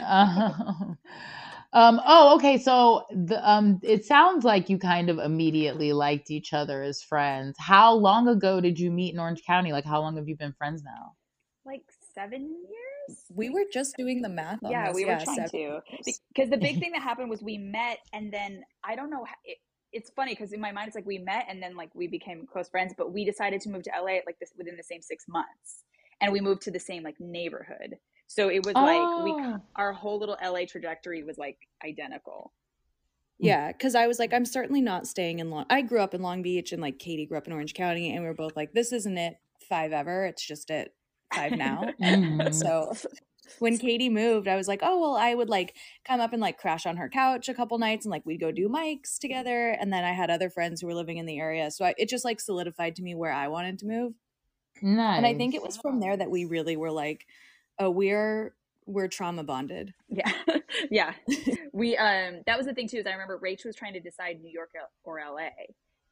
Um, 1.73 1.99
oh, 2.05 2.35
okay. 2.35 2.57
So 2.57 3.03
the 3.11 3.41
um, 3.43 3.81
it 3.83 4.05
sounds 4.05 4.45
like 4.45 4.69
you 4.69 4.77
kind 4.77 5.09
of 5.09 5.19
immediately 5.19 5.91
liked 5.91 6.31
each 6.31 6.53
other 6.53 6.83
as 6.83 7.01
friends. 7.01 7.57
How 7.59 7.95
long 7.95 8.29
ago 8.29 8.61
did 8.61 8.79
you 8.79 8.91
meet 8.91 9.13
in 9.13 9.19
Orange 9.19 9.43
County? 9.43 9.73
Like, 9.73 9.83
how 9.83 9.99
long 9.99 10.15
have 10.15 10.29
you 10.29 10.37
been 10.37 10.53
friends 10.53 10.81
now? 10.83 11.15
like 11.65 11.83
seven 12.13 12.41
years. 12.41 12.92
We 13.33 13.49
were 13.49 13.63
just 13.71 13.95
doing 13.97 14.21
the 14.21 14.29
math 14.29 14.63
on 14.63 14.71
yeah, 14.71 14.87
this. 14.87 14.95
we 14.95 15.05
were 15.05 15.17
trying 15.19 15.35
seven 15.47 15.49
to 15.51 15.81
because 16.33 16.49
the 16.49 16.57
big 16.57 16.79
thing 16.81 16.91
that 16.93 17.01
happened 17.01 17.29
was 17.29 17.41
we 17.41 17.57
met 17.57 17.99
and 18.13 18.31
then 18.31 18.63
I 18.83 18.95
don't 18.95 19.09
know. 19.09 19.23
how- 19.25 19.35
It, 19.43 19.57
it's 19.91 20.09
funny 20.09 20.31
because 20.33 20.53
in 20.53 20.59
my 20.59 20.71
mind 20.71 20.87
it's 20.87 20.95
like 20.95 21.05
we 21.05 21.19
met 21.19 21.45
and 21.49 21.61
then 21.61 21.75
like 21.75 21.93
we 21.93 22.07
became 22.07 22.47
close 22.51 22.67
friends, 22.69 22.93
but 22.97 23.11
we 23.13 23.23
decided 23.25 23.61
to 23.61 23.69
move 23.69 23.83
to 23.83 23.91
LA 23.95 24.19
like 24.25 24.39
this 24.39 24.51
within 24.57 24.75
the 24.75 24.83
same 24.83 25.01
six 25.01 25.25
months, 25.27 25.83
and 26.21 26.33
we 26.33 26.41
moved 26.41 26.61
to 26.63 26.71
the 26.71 26.79
same 26.79 27.03
like 27.03 27.19
neighborhood. 27.19 27.97
So 28.27 28.49
it 28.49 28.65
was 28.65 28.73
like 28.73 29.23
we 29.23 29.31
Oh. 29.33 29.59
our 29.75 29.93
whole 29.93 30.17
little 30.19 30.37
LA 30.43 30.65
trajectory 30.65 31.23
was 31.23 31.37
like 31.37 31.57
identical. 31.85 32.53
Yeah, 33.39 33.71
because 33.71 33.93
I 33.95 34.07
was 34.07 34.19
like, 34.19 34.33
I'm 34.33 34.45
certainly 34.45 34.81
not 34.81 35.05
staying 35.05 35.39
in 35.39 35.49
Long. 35.49 35.65
I 35.69 35.81
grew 35.81 35.99
up 35.99 36.13
in 36.13 36.21
Long 36.21 36.41
Beach, 36.41 36.71
and 36.71 36.81
like 36.81 36.97
Katy 36.97 37.25
grew 37.25 37.37
up 37.37 37.45
in 37.47 37.53
Orange 37.53 37.73
County, 37.73 38.11
and 38.13 38.21
we 38.21 38.27
were 38.27 38.33
both 38.33 38.55
like, 38.55 38.71
this 38.73 38.93
isn't 38.93 39.17
it 39.17 39.37
five 39.67 39.91
ever. 39.91 40.25
It's 40.25 40.45
just 40.45 40.71
at 40.71 40.93
five 41.33 41.51
now. 41.53 41.89
Mhm. 42.01 42.53
so 42.53 42.93
when 43.59 43.77
Katy 43.77 44.09
moved, 44.09 44.47
I 44.47 44.55
was 44.55 44.67
like, 44.67 44.79
oh 44.83 44.99
well, 44.99 45.15
I 45.15 45.33
would 45.33 45.49
like 45.49 45.75
come 46.05 46.19
up 46.21 46.33
and 46.33 46.41
like 46.41 46.57
crash 46.57 46.85
on 46.85 46.97
her 46.97 47.09
couch 47.09 47.49
a 47.49 47.53
couple 47.53 47.77
nights, 47.77 48.05
and 48.05 48.11
like 48.11 48.25
we'd 48.25 48.39
go 48.39 48.51
do 48.51 48.67
mics 48.69 49.19
together. 49.19 49.69
And 49.71 49.91
then 49.93 50.03
I 50.03 50.11
had 50.13 50.29
other 50.29 50.49
friends 50.49 50.81
who 50.81 50.87
were 50.87 50.93
living 50.95 51.17
in 51.17 51.25
the 51.25 51.39
area, 51.39 51.69
so 51.71 51.85
I, 51.85 51.93
it 51.97 52.09
just 52.09 52.25
like 52.25 52.39
solidified 52.39 52.95
to 52.97 53.03
me 53.03 53.15
where 53.15 53.31
I 53.31 53.47
wanted 53.49 53.79
to 53.79 53.85
move. 53.85 54.13
nice. 54.81 55.17
And 55.17 55.25
I 55.25 55.33
think 55.35 55.53
it 55.55 55.61
was 55.61 55.77
from 55.77 55.99
there 55.99 56.17
that 56.17 56.31
we 56.31 56.45
really 56.45 56.75
were 56.77 56.91
like, 56.91 57.25
oh, 57.79 57.89
we're 57.89 58.53
we're 58.85 59.07
trauma 59.07 59.43
bonded. 59.43 59.93
Yeah, 60.09 60.31
yeah. 60.91 61.13
We 61.71 61.95
um 61.97 62.41
that 62.45 62.57
was 62.57 62.65
the 62.65 62.73
thing 62.73 62.87
too. 62.87 62.97
Is 62.97 63.07
I 63.07 63.11
remember 63.11 63.39
Rach 63.39 63.65
was 63.65 63.75
trying 63.75 63.93
to 63.93 63.99
decide 64.01 64.41
New 64.41 64.51
York 64.51 64.71
or 65.03 65.19
LA, 65.19 65.49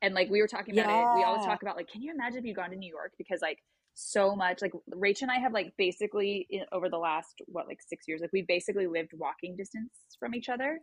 and 0.02 0.14
like 0.14 0.30
we 0.30 0.42
were 0.42 0.48
talking 0.48 0.78
about 0.78 0.90
it. 0.90 1.18
We 1.18 1.24
always 1.24 1.46
talk 1.46 1.62
about 1.64 1.76
like, 1.76 1.90
can 1.90 2.02
you 2.02 2.12
imagine 2.14 2.40
if 2.40 2.46
you'd 2.46 2.56
gone 2.56 2.70
to 2.70 2.76
New 2.78 2.90
York? 2.90 3.14
Because 3.18 3.42
like 3.42 3.60
so 4.02 4.36
much 4.36 4.62
like 4.62 4.74
Rach 4.96 5.22
and 5.22 5.32
I 5.32 5.40
have 5.40 5.54
like 5.54 5.74
basically 5.78 6.48
in, 6.50 6.64
over 6.72 6.90
the 6.90 6.98
last 6.98 7.42
what 7.48 7.68
like 7.68 7.80
six 7.88 8.06
years, 8.08 8.22
like 8.22 8.34
we 8.34 8.46
basically 8.48 8.88
lived 8.88 9.12
walking 9.14 9.56
distance 9.58 9.92
from 10.20 10.36
each 10.36 10.50
other 10.50 10.80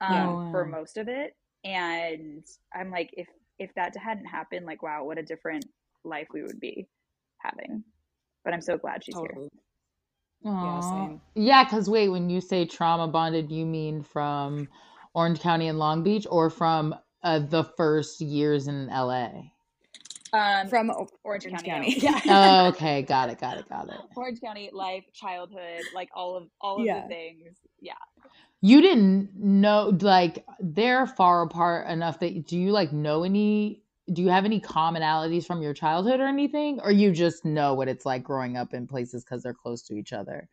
um, 0.00 0.12
Yeah. 0.12 0.52
For 0.52 0.66
most 0.66 0.98
of 0.98 1.08
it. 1.08 1.34
And 1.64 2.44
I'm 2.74 2.90
like, 2.90 3.10
if 3.14 3.28
if 3.58 3.70
that 3.76 3.96
hadn't 3.96 4.26
happened, 4.26 4.66
like 4.66 4.82
wow, 4.82 5.04
what 5.04 5.18
a 5.18 5.22
different 5.22 5.66
life 6.04 6.28
we 6.32 6.42
would 6.42 6.60
be 6.60 6.86
having. 7.38 7.84
But 8.44 8.54
I'm 8.54 8.60
so 8.60 8.78
glad 8.78 9.04
she's 9.04 9.16
here. 9.18 9.48
Aw. 10.44 10.80
same. 10.80 11.20
Yeah, 11.34 11.64
because 11.64 11.90
wait, 11.90 12.10
when 12.10 12.30
you 12.30 12.40
say 12.40 12.66
trauma 12.66 13.08
bonded, 13.08 13.50
you 13.50 13.66
mean 13.66 14.02
from 14.02 14.68
Orange 15.14 15.40
County 15.40 15.68
and 15.68 15.78
Long 15.78 16.04
Beach, 16.04 16.26
or 16.30 16.50
from 16.50 16.94
uh, 17.24 17.40
the 17.40 17.64
first 17.76 18.20
years 18.20 18.68
in 18.68 18.88
LA? 18.88 19.30
Um, 20.36 20.68
From 20.68 20.90
O- 20.90 21.08
Orange, 21.24 21.46
Orange 21.46 21.64
County. 21.64 21.94
County. 21.94 22.00
Yeah. 22.00 22.20
Oh, 22.28 22.66
okay, 22.68 23.02
got 23.02 23.30
it, 23.30 23.38
got 23.40 23.58
it, 23.58 23.68
got 23.68 23.88
it. 23.88 24.00
Orange 24.16 24.40
County 24.40 24.70
life, 24.72 25.04
childhood, 25.12 25.84
like 25.94 26.10
all 26.14 26.36
of 26.36 26.48
all 26.60 26.80
of 26.80 26.86
Yeah. 26.86 27.02
the 27.02 27.08
things. 27.08 27.56
Yeah. 27.80 27.94
You 28.62 28.80
didn't 28.80 29.30
know, 29.36 29.96
like, 30.00 30.44
they're 30.60 31.06
far 31.06 31.42
apart 31.42 31.88
enough 31.88 32.20
that 32.20 32.46
do 32.46 32.58
you 32.58 32.72
like 32.72 32.92
know 32.92 33.22
any? 33.22 33.82
Do 34.12 34.22
you 34.22 34.28
have 34.28 34.44
any 34.44 34.60
commonalities 34.60 35.46
from 35.46 35.62
your 35.62 35.74
childhood 35.74 36.20
or 36.20 36.26
anything, 36.26 36.80
or 36.80 36.92
you 36.92 37.10
just 37.12 37.44
know 37.44 37.74
what 37.74 37.88
it's 37.88 38.06
like 38.06 38.22
growing 38.22 38.56
up 38.56 38.72
in 38.72 38.86
places 38.86 39.24
because 39.24 39.42
they're 39.42 39.54
close 39.54 39.82
to 39.82 39.94
each 39.94 40.12
other? 40.12 40.48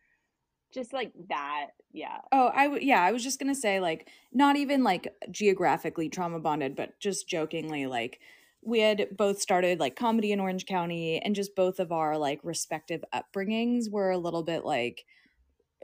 Just 0.72 0.92
like 0.92 1.12
that. 1.28 1.68
Yeah. 1.92 2.18
Oh, 2.32 2.50
I 2.52 2.64
w- 2.64 2.84
yeah, 2.84 3.00
I 3.00 3.12
was 3.12 3.22
just 3.22 3.38
gonna 3.38 3.54
say 3.54 3.78
like 3.78 4.08
not 4.32 4.56
even 4.56 4.82
like 4.82 5.14
geographically 5.30 6.08
trauma 6.08 6.40
bonded, 6.40 6.74
but 6.74 6.98
just 6.98 7.28
jokingly 7.28 7.86
like 7.86 8.20
we 8.66 8.80
had 8.80 9.08
both 9.16 9.40
started 9.40 9.80
like 9.80 9.96
comedy 9.96 10.32
in 10.32 10.40
Orange 10.40 10.66
County, 10.66 11.18
and 11.20 11.34
just 11.34 11.54
both 11.56 11.80
of 11.80 11.92
our 11.92 12.18
like 12.18 12.40
respective 12.44 13.04
upbringings 13.14 13.90
were 13.90 14.10
a 14.10 14.18
little 14.18 14.42
bit 14.42 14.64
like 14.64 15.04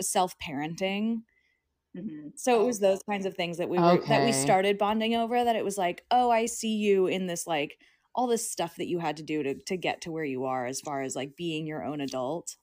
self 0.01 0.39
parenting. 0.39 1.23
hmm 1.97 2.29
So 2.37 2.63
it 2.63 2.65
was 2.67 2.81
those 2.81 3.03
kinds 3.11 3.27
of 3.27 3.35
things 3.37 3.59
that 3.59 3.69
we 3.71 3.83
were 3.83 4.05
that 4.09 4.23
we 4.23 4.33
started 4.33 4.79
bonding 4.79 5.15
over. 5.17 5.45
That 5.45 5.57
it 5.57 5.65
was 5.65 5.79
like, 5.79 6.05
oh, 6.11 6.31
I 6.31 6.47
see 6.47 6.77
you 6.77 7.07
in 7.07 7.27
this 7.27 7.47
like 7.47 7.79
all 8.15 8.27
this 8.29 8.51
stuff 8.51 8.77
that 8.77 8.89
you 8.89 8.99
had 9.01 9.17
to 9.19 9.23
do 9.25 9.43
to 9.43 9.55
to 9.55 9.77
get 9.77 10.01
to 10.03 10.13
where 10.13 10.25
you 10.25 10.45
are, 10.45 10.67
as 10.67 10.81
far 10.81 11.03
as 11.03 11.17
like 11.17 11.37
being 11.37 11.67
your 11.67 11.85
own 11.85 12.01
adult. 12.01 12.57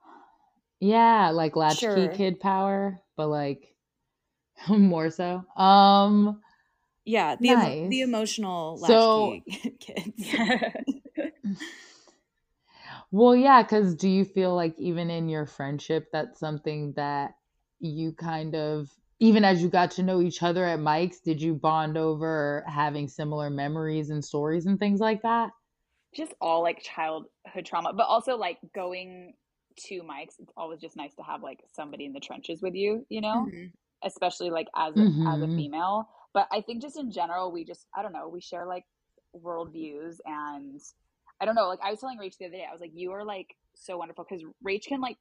Yeah, 0.80 1.30
like 1.30 1.56
latchkey 1.56 2.08
Sure. 2.08 2.10
kid 2.10 2.38
power, 2.40 3.02
but 3.16 3.28
like 3.28 3.76
more 4.70 5.10
so. 5.10 5.44
Um, 5.56 6.42
Yeah, 7.06 7.36
the 7.36 7.48
emo- 7.48 7.56
Nice. 7.62 7.88
the 7.90 8.00
emotional 8.02 8.76
So- 8.78 9.40
kids. 9.80 10.34
Well, 13.12 13.36
yeah, 13.36 13.62
because 13.62 13.94
do 13.94 14.08
you 14.08 14.24
feel 14.24 14.54
like 14.54 14.74
even 14.78 15.10
in 15.10 15.28
your 15.28 15.46
friendship, 15.46 16.08
that's 16.12 16.38
something 16.40 16.92
that 16.96 17.32
you 17.78 18.12
kind 18.12 18.54
of, 18.54 18.88
even 19.20 19.44
as 19.44 19.62
you 19.62 19.68
got 19.68 19.92
to 19.92 20.02
know 20.02 20.20
each 20.20 20.42
other 20.42 20.64
at 20.64 20.80
Mike's, 20.80 21.20
did 21.20 21.40
you 21.40 21.54
bond 21.54 21.96
over 21.96 22.64
having 22.66 23.08
similar 23.08 23.48
memories 23.48 24.10
and 24.10 24.24
stories 24.24 24.66
and 24.66 24.78
things 24.78 25.00
like 25.00 25.22
that? 25.22 25.50
just 26.14 26.32
all 26.40 26.62
like 26.62 26.80
childhood 26.82 27.64
trauma, 27.66 27.92
but 27.92 28.04
also 28.06 28.36
like 28.38 28.56
going 28.74 29.34
to 29.76 30.02
Mike's. 30.02 30.36
It's 30.38 30.52
always 30.56 30.80
just 30.80 30.96
nice 30.96 31.14
to 31.16 31.22
have 31.22 31.42
like 31.42 31.60
somebody 31.74 32.06
in 32.06 32.14
the 32.14 32.20
trenches 32.20 32.62
with 32.62 32.74
you, 32.74 33.04
you 33.10 33.20
know, 33.20 33.46
Mhm. 33.52 33.70
especially 34.02 34.48
like 34.50 34.66
as 34.74 34.96
a, 34.96 35.00
as 35.00 35.42
a 35.42 35.46
Mhm. 35.46 35.56
female. 35.56 36.08
But 36.36 36.48
I 36.52 36.60
think 36.60 36.82
just 36.82 36.98
in 36.98 37.10
general, 37.10 37.50
we 37.50 37.64
just 37.64 37.86
I 37.96 38.02
don't 38.02 38.12
know, 38.12 38.28
we 38.28 38.42
share 38.42 38.66
like 38.66 38.84
worldviews 39.34 40.16
and 40.26 40.78
I 41.40 41.46
don't 41.46 41.54
know. 41.54 41.66
Like 41.66 41.78
I 41.82 41.90
was 41.90 41.98
telling 41.98 42.18
Rach 42.18 42.36
the 42.38 42.44
other 42.44 42.52
day, 42.52 42.66
I 42.68 42.72
was 42.72 42.82
like, 42.82 42.92
you 42.94 43.12
are 43.12 43.24
like 43.24 43.56
so 43.74 43.96
wonderful 43.96 44.26
because 44.28 44.44
Rach 44.62 44.84
can 44.86 45.00
like 45.00 45.16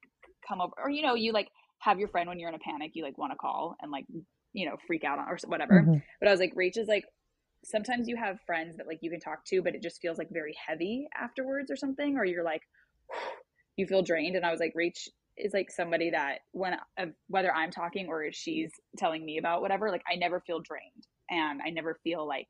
come 0.45 0.59
over, 0.59 0.73
or 0.77 0.89
you 0.89 1.01
know, 1.03 1.15
you 1.15 1.31
like 1.31 1.47
have 1.79 1.99
your 1.99 2.09
friend 2.09 2.27
when 2.27 2.37
you're 2.37 2.49
in 2.49 2.55
a 2.55 2.59
panic, 2.59 2.91
you 2.95 3.03
like 3.05 3.17
want 3.17 3.31
to 3.31 3.37
call 3.37 3.77
and 3.81 3.93
like 3.93 4.03
you 4.51 4.65
know 4.65 4.75
freak 4.87 5.05
out 5.05 5.17
on 5.17 5.29
or 5.29 5.37
whatever. 5.45 5.81
Mm-hmm. 5.81 5.99
But 6.19 6.27
I 6.27 6.31
was 6.31 6.41
like, 6.41 6.53
Rach 6.53 6.77
is 6.77 6.89
like, 6.89 7.05
sometimes 7.63 8.09
you 8.09 8.17
have 8.17 8.41
friends 8.45 8.75
that 8.75 8.85
like 8.85 8.99
you 9.01 9.09
can 9.09 9.21
talk 9.21 9.45
to, 9.45 9.61
but 9.61 9.73
it 9.73 9.81
just 9.81 10.01
feels 10.01 10.17
like 10.17 10.27
very 10.33 10.53
heavy 10.67 11.07
afterwards 11.17 11.71
or 11.71 11.77
something, 11.77 12.17
or 12.17 12.25
you're 12.25 12.43
like, 12.43 12.63
you 13.77 13.87
feel 13.87 14.01
drained. 14.01 14.35
And 14.35 14.45
I 14.45 14.51
was 14.51 14.59
like, 14.59 14.73
Rach 14.77 15.07
is 15.37 15.53
like 15.53 15.71
somebody 15.71 16.11
that 16.11 16.39
when 16.51 16.75
uh, 16.97 17.05
whether 17.27 17.53
I'm 17.53 17.71
talking 17.71 18.07
or 18.07 18.31
she's 18.31 18.71
telling 18.97 19.25
me 19.25 19.37
about 19.37 19.61
whatever, 19.61 19.91
like 19.91 20.03
I 20.11 20.15
never 20.15 20.39
feel 20.39 20.59
drained 20.59 21.07
and 21.29 21.61
I 21.65 21.69
never 21.69 21.99
feel 22.03 22.27
like 22.27 22.47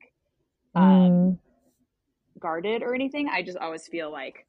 um, 0.75 1.39
guarded 2.39 2.83
or 2.83 2.93
anything. 2.93 3.29
I 3.29 3.41
just 3.41 3.57
always 3.57 3.87
feel 3.87 4.11
like 4.11 4.45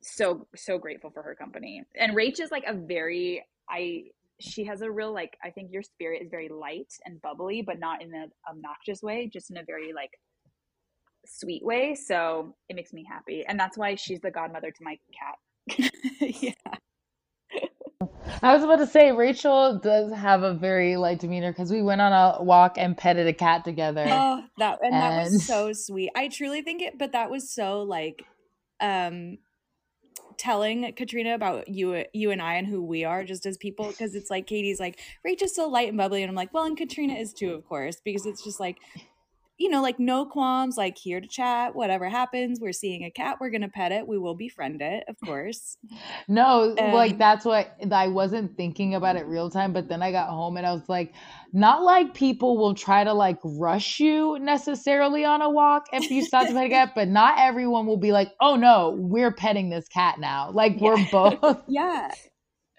so 0.00 0.46
so 0.54 0.78
grateful 0.78 1.10
for 1.10 1.22
her 1.22 1.34
company. 1.34 1.82
And 1.98 2.16
Rach 2.16 2.40
is 2.40 2.50
like 2.50 2.64
a 2.66 2.74
very 2.74 3.44
I 3.68 4.04
she 4.40 4.64
has 4.64 4.82
a 4.82 4.90
real 4.90 5.12
like 5.12 5.36
I 5.42 5.50
think 5.50 5.70
your 5.72 5.82
spirit 5.82 6.22
is 6.22 6.28
very 6.30 6.48
light 6.48 6.92
and 7.04 7.20
bubbly, 7.22 7.62
but 7.62 7.78
not 7.78 8.02
in 8.02 8.14
an 8.14 8.30
obnoxious 8.48 9.02
way, 9.02 9.28
just 9.32 9.50
in 9.50 9.56
a 9.56 9.64
very 9.64 9.92
like 9.92 10.10
sweet 11.26 11.64
way. 11.64 11.94
So 11.94 12.54
it 12.68 12.76
makes 12.76 12.92
me 12.92 13.06
happy. 13.08 13.44
And 13.46 13.58
that's 13.58 13.78
why 13.78 13.94
she's 13.94 14.20
the 14.20 14.30
godmother 14.30 14.70
to 14.70 14.84
my 14.84 14.98
cat. 15.18 15.90
yeah. 16.20 16.52
I 18.42 18.54
was 18.54 18.62
about 18.62 18.76
to 18.76 18.86
say 18.86 19.12
Rachel 19.12 19.78
does 19.78 20.12
have 20.12 20.42
a 20.42 20.54
very 20.54 20.96
light 20.96 21.20
demeanor 21.20 21.52
because 21.52 21.70
we 21.70 21.82
went 21.82 22.00
on 22.00 22.12
a 22.12 22.42
walk 22.42 22.74
and 22.76 22.96
petted 22.96 23.26
a 23.26 23.32
cat 23.32 23.64
together. 23.64 24.04
Oh, 24.06 24.42
that 24.58 24.78
and, 24.82 24.92
that 24.92 25.24
was 25.24 25.46
so 25.46 25.72
sweet. 25.72 26.10
I 26.14 26.28
truly 26.28 26.62
think 26.62 26.82
it, 26.82 26.98
but 26.98 27.12
that 27.12 27.30
was 27.30 27.50
so 27.50 27.82
like, 27.82 28.24
um, 28.80 29.38
telling 30.36 30.92
Katrina 30.94 31.34
about 31.34 31.68
you, 31.68 32.04
you 32.12 32.30
and 32.30 32.42
I, 32.42 32.54
and 32.54 32.66
who 32.66 32.82
we 32.82 33.04
are 33.04 33.24
just 33.24 33.46
as 33.46 33.56
people. 33.56 33.88
Because 33.88 34.14
it's 34.14 34.30
like 34.30 34.46
Katy's 34.46 34.80
like 34.80 34.98
Rachel's 35.24 35.54
so 35.54 35.68
light 35.68 35.88
and 35.88 35.96
bubbly, 35.96 36.22
and 36.22 36.30
I'm 36.30 36.36
like, 36.36 36.52
well, 36.52 36.64
and 36.64 36.76
Katrina 36.76 37.14
is 37.14 37.32
too, 37.32 37.52
of 37.52 37.64
course, 37.66 38.00
because 38.04 38.26
it's 38.26 38.42
just 38.42 38.60
like. 38.60 38.78
You 39.64 39.70
know, 39.70 39.80
like 39.80 39.98
no 39.98 40.26
qualms, 40.26 40.76
like 40.76 40.98
here 40.98 41.22
to 41.22 41.26
chat, 41.26 41.74
whatever 41.74 42.06
happens. 42.10 42.60
We're 42.60 42.72
seeing 42.72 43.02
a 43.02 43.10
cat, 43.10 43.38
we're 43.40 43.48
gonna 43.48 43.70
pet 43.70 43.92
it, 43.92 44.06
we 44.06 44.18
will 44.18 44.34
befriend 44.34 44.82
it, 44.82 45.04
of 45.08 45.16
course. 45.24 45.78
No, 46.28 46.76
like 46.78 47.12
Um, 47.12 47.18
that's 47.18 47.46
what 47.46 47.74
I 47.90 48.08
wasn't 48.08 48.56
thinking 48.58 48.94
about 48.94 49.16
it 49.16 49.26
real 49.26 49.48
time, 49.48 49.72
but 49.72 49.88
then 49.88 50.02
I 50.02 50.12
got 50.12 50.28
home 50.28 50.58
and 50.58 50.66
I 50.66 50.72
was 50.74 50.86
like, 50.86 51.14
not 51.54 51.82
like 51.82 52.12
people 52.12 52.58
will 52.58 52.74
try 52.74 53.04
to 53.04 53.14
like 53.14 53.38
rush 53.42 54.00
you 54.00 54.38
necessarily 54.38 55.24
on 55.24 55.40
a 55.40 55.48
walk 55.48 55.86
if 55.92 56.10
you 56.10 56.22
stop 56.24 56.46
to 56.46 56.52
pet 56.52 56.66
a 56.66 56.68
cat, 56.68 56.92
but 56.94 57.08
not 57.08 57.38
everyone 57.38 57.86
will 57.86 57.96
be 57.96 58.12
like, 58.12 58.32
oh 58.40 58.56
no, 58.56 58.94
we're 58.98 59.32
petting 59.32 59.70
this 59.70 59.88
cat 59.88 60.18
now. 60.18 60.50
Like 60.50 60.76
we're 60.78 60.98
both. 61.10 61.62
Yeah. 61.68 62.10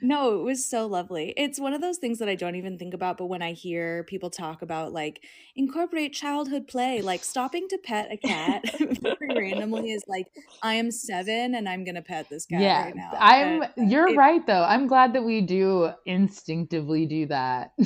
No, 0.01 0.39
it 0.39 0.43
was 0.43 0.65
so 0.65 0.87
lovely. 0.87 1.33
It's 1.37 1.59
one 1.59 1.73
of 1.73 1.79
those 1.81 1.97
things 1.97 2.19
that 2.19 2.27
I 2.27 2.35
don't 2.35 2.55
even 2.55 2.77
think 2.77 2.93
about, 2.93 3.17
but 3.17 3.27
when 3.27 3.41
I 3.41 3.53
hear 3.53 4.03
people 4.03 4.29
talk 4.29 4.61
about 4.61 4.91
like 4.91 5.21
incorporate 5.55 6.11
childhood 6.13 6.67
play, 6.67 7.01
like 7.01 7.23
stopping 7.23 7.67
to 7.69 7.77
pet 7.77 8.09
a 8.11 8.17
cat 8.17 8.63
randomly 9.21 9.91
is 9.91 10.03
like, 10.07 10.27
I 10.61 10.73
am 10.75 10.91
seven 10.91 11.55
and 11.55 11.67
I'm 11.69 11.85
gonna 11.85 12.01
pet 12.01 12.27
this 12.29 12.45
cat 12.45 12.61
Yeah, 12.61 12.83
right 12.83 12.95
now. 12.95 13.11
I'm. 13.17 13.63
And 13.77 13.89
You're 13.89 14.09
it- 14.09 14.17
right 14.17 14.45
though. 14.45 14.63
I'm 14.63 14.87
glad 14.87 15.13
that 15.13 15.23
we 15.23 15.41
do 15.41 15.91
instinctively 16.05 17.05
do 17.05 17.27
that. 17.27 17.71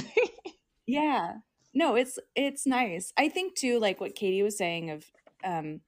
Yeah. 0.87 1.35
No, 1.71 1.93
it's 1.95 2.17
it's 2.35 2.65
nice. 2.65 3.13
I 3.15 3.29
think 3.29 3.55
too, 3.55 3.77
like 3.79 4.01
what 4.01 4.15
Katy 4.15 4.41
was 4.41 4.57
saying 4.57 4.89
of 4.89 5.05
um, 5.43 5.81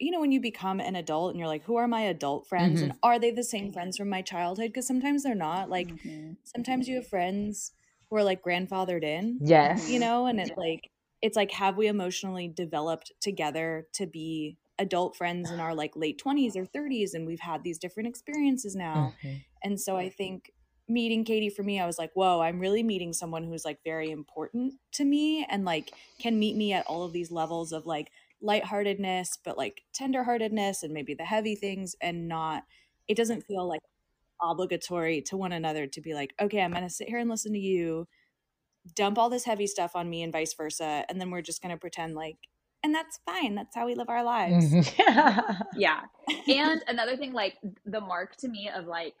you 0.00 0.10
know, 0.10 0.20
when 0.20 0.32
you 0.32 0.40
become 0.40 0.80
an 0.80 0.96
adult 0.96 1.30
and 1.30 1.38
you're 1.38 1.48
like, 1.48 1.64
who 1.64 1.76
are 1.76 1.86
my 1.88 2.02
adult 2.02 2.46
friends? 2.48 2.80
Mm-hmm. 2.80 2.90
And 2.90 2.98
are 3.02 3.18
they 3.18 3.30
the 3.30 3.44
same 3.44 3.72
friends 3.72 3.96
from 3.96 4.08
my 4.08 4.22
childhood? 4.22 4.68
Because 4.68 4.86
sometimes 4.86 5.22
they're 5.22 5.34
not. 5.34 5.70
Like 5.70 5.88
Mhm. 5.88 6.36
sometimes 6.44 6.88
you 6.88 6.96
have 6.96 7.06
friends 7.06 7.72
who 8.10 8.16
are 8.16 8.24
like 8.24 8.42
grandfathered 8.42 9.04
in. 9.04 9.38
yes. 9.40 9.88
you 9.88 9.98
know 9.98 10.26
and 10.26 10.40
it's 10.40 10.56
like 10.56 10.90
it's 11.22 11.36
like 11.36 11.50
have 11.52 11.76
we 11.76 11.86
emotionally 11.86 12.48
developed 12.48 13.12
together 13.20 13.86
to 13.94 14.06
be 14.06 14.56
adult 14.78 15.16
friends 15.16 15.50
in 15.50 15.58
our 15.60 15.74
like 15.74 15.94
late 15.96 16.20
20s 16.22 16.54
or 16.56 16.66
30s 16.66 17.14
and 17.14 17.26
we've 17.26 17.40
had 17.40 17.62
these 17.62 17.78
different 17.78 18.08
experiences 18.08 18.74
now 18.76 19.14
Mhm. 19.22 19.44
and 19.62 19.80
so 19.80 19.96
i 19.96 20.08
think 20.08 20.50
meeting 20.88 21.24
katy 21.24 21.48
for 21.48 21.62
me 21.62 21.80
i 21.80 21.86
was 21.86 21.96
like 21.98 22.10
whoa 22.14 22.40
i'm 22.40 22.58
really 22.60 22.82
meeting 22.82 23.12
someone 23.12 23.44
who's 23.44 23.64
like 23.64 23.78
very 23.84 24.10
important 24.10 24.74
to 24.92 25.04
me 25.04 25.46
and 25.48 25.64
like 25.64 25.92
can 26.18 26.38
meet 26.38 26.56
me 26.56 26.72
at 26.72 26.84
all 26.86 27.04
of 27.04 27.12
these 27.12 27.30
levels 27.30 27.72
of 27.72 27.86
like 27.86 28.10
lightheartedness 28.44 29.38
but 29.44 29.56
like 29.56 29.82
tenderheartedness 29.98 30.82
and 30.82 30.92
maybe 30.92 31.14
the 31.14 31.24
heavy 31.24 31.54
things 31.56 31.96
and 32.00 32.28
not 32.28 32.64
it 33.08 33.16
doesn't 33.16 33.42
feel 33.42 33.66
like 33.68 33.80
obligatory 34.42 35.22
to 35.22 35.36
one 35.36 35.52
another 35.52 35.86
to 35.86 36.00
be 36.00 36.14
like 36.14 36.34
okay 36.40 36.60
i'm 36.60 36.72
gonna 36.72 36.90
sit 36.90 37.08
here 37.08 37.18
and 37.18 37.30
listen 37.30 37.52
to 37.52 37.58
you 37.58 38.06
dump 38.94 39.16
all 39.18 39.30
this 39.30 39.44
heavy 39.44 39.66
stuff 39.66 39.96
on 39.96 40.10
me 40.10 40.22
and 40.22 40.32
vice 40.32 40.52
versa 40.54 41.04
and 41.08 41.20
then 41.20 41.30
we're 41.30 41.40
just 41.40 41.62
going 41.62 41.74
to 41.74 41.78
pretend 41.80 42.14
like 42.14 42.36
and 42.82 42.94
that's 42.94 43.18
fine 43.24 43.54
that's 43.54 43.74
how 43.74 43.86
we 43.86 43.94
live 43.94 44.10
our 44.10 44.22
lives 44.22 44.66
Mhm. 44.66 45.60
Yeah. 45.76 46.02
And 46.46 46.84
another 46.86 47.16
thing, 47.16 47.32
like 47.32 47.56
the 47.86 48.00
mark 48.00 48.36
to 48.36 48.48
me 48.48 48.68
of 48.74 48.86
like 48.86 49.14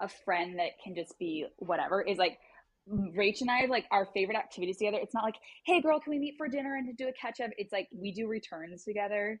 a 0.00 0.08
friend 0.08 0.58
that 0.58 0.78
can 0.82 0.94
just 0.94 1.18
be 1.18 1.46
whatever 1.58 2.00
is 2.02 2.18
like 2.18 2.38
Rach 2.90 3.40
and 3.40 3.50
I 3.50 3.66
like 3.66 3.86
our 3.90 4.06
favorite 4.06 4.36
activities 4.36 4.78
together. 4.78 4.98
It's 5.00 5.14
not 5.14 5.24
like, 5.24 5.36
hey 5.64 5.80
girl, 5.80 6.00
can 6.00 6.10
we 6.10 6.18
meet 6.18 6.34
for 6.36 6.48
dinner 6.48 6.76
and 6.76 6.96
do 6.96 7.08
a 7.08 7.12
catch 7.12 7.40
up? 7.40 7.50
It's 7.56 7.72
like 7.72 7.88
we 7.92 8.12
do 8.12 8.28
returns 8.28 8.84
together. 8.84 9.40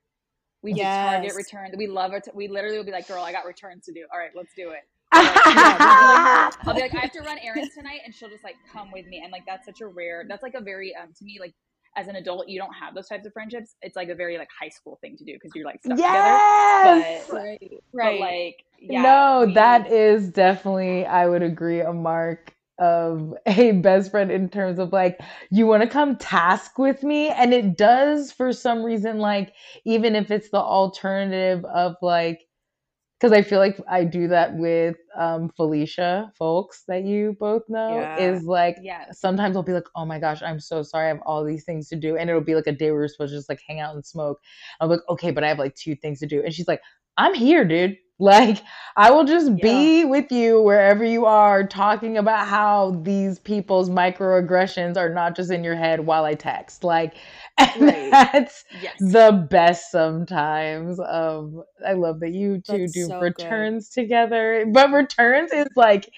We 0.62 0.72
do 0.72 0.80
Target 0.80 1.24
Yes. 1.26 1.36
returns. 1.36 1.74
We 1.76 1.86
love 1.86 2.14
it. 2.14 2.26
We 2.34 2.48
literally 2.48 2.78
will 2.78 2.86
be 2.86 2.90
like, 2.92 3.06
girl, 3.06 3.22
I 3.22 3.32
got 3.32 3.44
returns 3.44 3.84
to 3.84 3.92
do. 3.92 4.06
All 4.12 4.18
right, 4.18 4.30
let's 4.34 4.54
do 4.56 4.70
it. 4.70 4.80
I'll 5.12 6.74
be 6.74 6.80
like, 6.80 6.94
I 6.94 7.00
have 7.00 7.12
to 7.12 7.20
run 7.20 7.38
errands 7.38 7.74
tonight, 7.74 8.00
and 8.04 8.14
she'll 8.14 8.30
just 8.30 8.44
like 8.44 8.56
come 8.72 8.90
with 8.90 9.06
me. 9.06 9.20
And 9.22 9.30
like 9.30 9.44
that's 9.46 9.66
such 9.66 9.82
a 9.82 9.86
rare. 9.86 10.24
That's 10.26 10.42
like 10.42 10.54
a 10.54 10.62
very 10.62 10.94
um 10.96 11.12
to 11.18 11.24
me 11.24 11.36
like 11.38 11.54
as 11.96 12.08
an 12.08 12.16
adult 12.16 12.48
you 12.48 12.58
don't 12.58 12.72
have 12.72 12.94
those 12.94 13.08
types 13.08 13.26
of 13.26 13.32
friendships. 13.34 13.76
It's 13.82 13.94
like 13.94 14.08
a 14.08 14.14
very 14.14 14.38
like 14.38 14.48
high 14.58 14.70
school 14.70 14.98
thing 15.02 15.16
to 15.18 15.24
do 15.24 15.34
because 15.34 15.52
you're 15.54 15.66
like 15.66 15.82
stuck 15.84 15.98
yes. 15.98 16.82
together. 16.82 17.24
But 17.30 17.36
right 17.36 17.60
but 17.92 17.92
right 17.92 18.20
like 18.20 18.64
yeah, 18.80 19.02
no, 19.02 19.46
we- 19.46 19.54
that 19.54 19.86
is 19.92 20.28
definitely, 20.30 21.06
I 21.06 21.26
would 21.28 21.42
agree, 21.42 21.80
a 21.80 21.92
mark 21.92 22.53
of 22.78 23.34
a 23.46 23.72
best 23.72 24.10
friend 24.10 24.30
in 24.30 24.48
terms 24.48 24.78
of 24.78 24.92
like, 24.92 25.20
you 25.50 25.66
want 25.66 25.82
to 25.82 25.88
come 25.88 26.16
task 26.16 26.78
with 26.78 27.02
me. 27.02 27.28
And 27.28 27.52
it 27.54 27.76
does 27.76 28.32
for 28.32 28.52
some 28.52 28.82
reason, 28.82 29.18
like, 29.18 29.52
even 29.84 30.16
if 30.16 30.30
it's 30.30 30.50
the 30.50 30.58
alternative 30.60 31.64
of 31.66 31.96
like, 32.02 32.40
because 33.20 33.32
I 33.32 33.42
feel 33.42 33.58
like 33.58 33.78
I 33.88 34.04
do 34.04 34.28
that 34.28 34.54
with 34.56 34.96
um, 35.16 35.48
Felicia, 35.56 36.30
folks 36.36 36.84
that 36.88 37.04
you 37.04 37.36
both 37.40 37.62
know, 37.68 38.10
Yeah. 38.16 38.34
is 38.34 38.44
like, 38.44 38.76
yeah 38.82 39.06
sometimes 39.12 39.56
I'll 39.56 39.62
be 39.62 39.72
like, 39.72 39.88
oh 39.96 40.04
my 40.04 40.18
gosh, 40.18 40.42
I'm 40.42 40.60
so 40.60 40.82
sorry. 40.82 41.06
I 41.06 41.08
have 41.08 41.20
all 41.24 41.44
these 41.44 41.64
things 41.64 41.88
to 41.88 41.96
do. 41.96 42.16
And 42.16 42.28
it'll 42.28 42.42
be 42.42 42.54
like 42.54 42.66
a 42.66 42.72
day 42.72 42.90
where 42.90 43.00
we're 43.00 43.08
supposed 43.08 43.32
to 43.32 43.38
just 43.38 43.48
like 43.48 43.62
hang 43.66 43.80
out 43.80 43.94
and 43.94 44.04
smoke. 44.04 44.40
I'm 44.80 44.90
like, 44.90 45.00
okay, 45.08 45.30
but 45.30 45.44
I 45.44 45.48
have 45.48 45.58
like 45.58 45.74
two 45.74 45.94
things 45.96 46.18
to 46.20 46.26
do. 46.26 46.42
And 46.42 46.52
she's 46.52 46.68
like, 46.68 46.80
I'm 47.16 47.34
here, 47.34 47.64
dude. 47.64 47.96
Like, 48.20 48.62
I 48.96 49.10
will 49.10 49.24
just 49.24 49.60
be 49.60 50.04
with 50.04 50.30
you 50.30 50.62
wherever 50.62 51.04
you 51.04 51.26
are, 51.26 51.66
talking 51.66 52.16
about 52.16 52.46
how 52.46 53.00
these 53.02 53.40
people's 53.40 53.90
microaggressions 53.90 54.96
are 54.96 55.12
not 55.12 55.34
just 55.34 55.50
in 55.50 55.64
your 55.64 55.74
head 55.74 56.00
while 56.06 56.24
I 56.24 56.34
text. 56.34 56.84
Like, 56.84 57.14
and 57.58 57.72
Right. 57.80 58.10
that's 58.10 58.64
Yes. 58.70 59.00
the 59.00 59.46
best 59.50 59.90
sometimes. 59.90 61.00
Um, 61.00 61.64
I 61.86 61.94
love 61.94 62.20
that 62.20 62.32
you 62.32 62.60
two 62.60 62.86
That's 62.86 62.94
do 62.94 63.06
so 63.06 63.14
good. 63.14 63.24
returns 63.24 63.88
together, 63.90 64.64
but 64.72 64.92
returns 64.92 65.52
is 65.52 65.66
like 65.74 66.08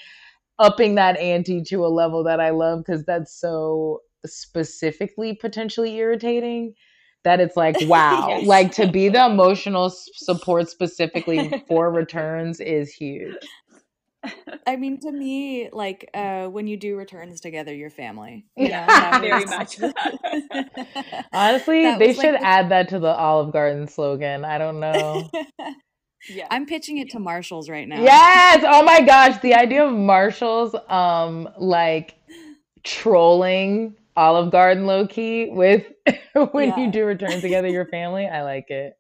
upping 0.59 0.95
that 0.97 1.19
ante 1.19 1.63
to 1.63 1.85
a 1.85 1.89
level 1.89 2.25
that 2.25 2.41
I 2.41 2.51
love 2.51 2.81
because 2.85 3.05
that's 3.05 3.39
so 3.39 4.01
specifically 4.25 5.35
potentially 5.35 5.97
irritating 5.97 6.75
that 7.25 7.41
it's 7.41 7.57
like 7.57 7.77
wow 7.89 8.29
Yes. 8.29 8.47
like 8.47 8.73
to 8.73 8.87
be 8.87 9.09
the 9.09 9.25
emotional 9.27 9.91
support 9.91 10.69
specifically 10.69 11.55
for 11.69 11.91
returns 11.93 12.61
is 12.61 12.93
huge 12.93 13.35
i 14.67 14.77
mean 14.77 14.99
to 14.99 15.11
me 15.13 15.69
like 15.73 16.09
uh 16.15 16.47
when 16.47 16.67
you 16.67 16.77
do 16.77 16.97
returns 16.97 17.41
together 17.41 17.75
you're 17.75 17.91
family 17.91 18.45
you 18.57 18.69
Yeah, 18.69 19.13
know, 19.13 19.21
very 19.21 19.45
much. 19.45 19.79
honestly 21.33 21.83
That 21.83 21.99
they 21.99 22.09
was, 22.09 22.17
like, 22.19 22.27
should 22.27 22.35
the- 22.35 22.47
add 22.47 22.69
that 22.71 22.89
to 22.91 22.99
the 22.99 23.15
olive 23.15 23.53
garden 23.53 23.87
slogan 23.89 24.45
i 24.45 24.59
don't 24.59 24.81
know 24.81 25.31
yeah. 26.29 26.47
i'm 26.51 26.67
pitching 26.67 26.99
it 26.99 27.11
to 27.11 27.19
marshalls 27.19 27.69
right 27.71 27.89
now 27.89 28.03
Yes. 28.03 28.65
Oh 28.67 28.83
my 28.83 29.01
gosh. 29.01 29.41
The 29.41 29.55
idea 29.55 29.85
of 29.85 29.93
Marshalls 29.93 30.75
um 30.89 31.49
like 31.59 32.15
trolling 32.83 33.95
Olive 34.17 34.51
Garden 34.51 34.87
low 34.87 35.07
key 35.07 35.51
with 35.51 35.85
when 36.53 36.69
Yeah. 36.69 36.79
you 36.79 36.91
do 36.91 37.05
return 37.15 37.41
together 37.41 37.69
your 37.69 37.87
family. 37.87 38.27
I 38.27 38.43
like 38.43 38.71
it. 38.71 38.95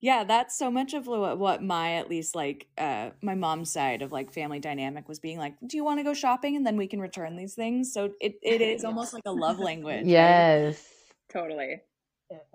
yeah 0.00 0.24
that's 0.24 0.58
so 0.58 0.70
much 0.70 0.94
of 0.94 1.06
what, 1.06 1.38
what 1.38 1.62
my 1.62 1.94
at 1.94 2.08
least 2.10 2.34
like 2.34 2.66
uh 2.78 3.10
my 3.22 3.34
mom's 3.34 3.70
side 3.72 4.02
of 4.02 4.10
like 4.10 4.32
family 4.32 4.58
dynamic 4.58 5.08
was 5.08 5.20
being 5.20 5.38
like 5.38 5.54
do 5.66 5.76
you 5.76 5.84
want 5.84 5.98
to 6.00 6.04
go 6.04 6.12
shopping 6.14 6.56
and 6.56 6.66
then 6.66 6.76
we 6.76 6.86
can 6.88 7.00
return 7.00 7.36
these 7.36 7.54
things 7.54 7.92
so 7.92 8.10
it, 8.20 8.34
it 8.42 8.60
is 8.60 8.84
almost 8.88 9.12
like 9.12 9.22
a 9.26 9.32
love 9.32 9.58
language 9.60 9.98
right? 10.02 10.06
Yes. 10.06 10.84
totally. 11.32 11.80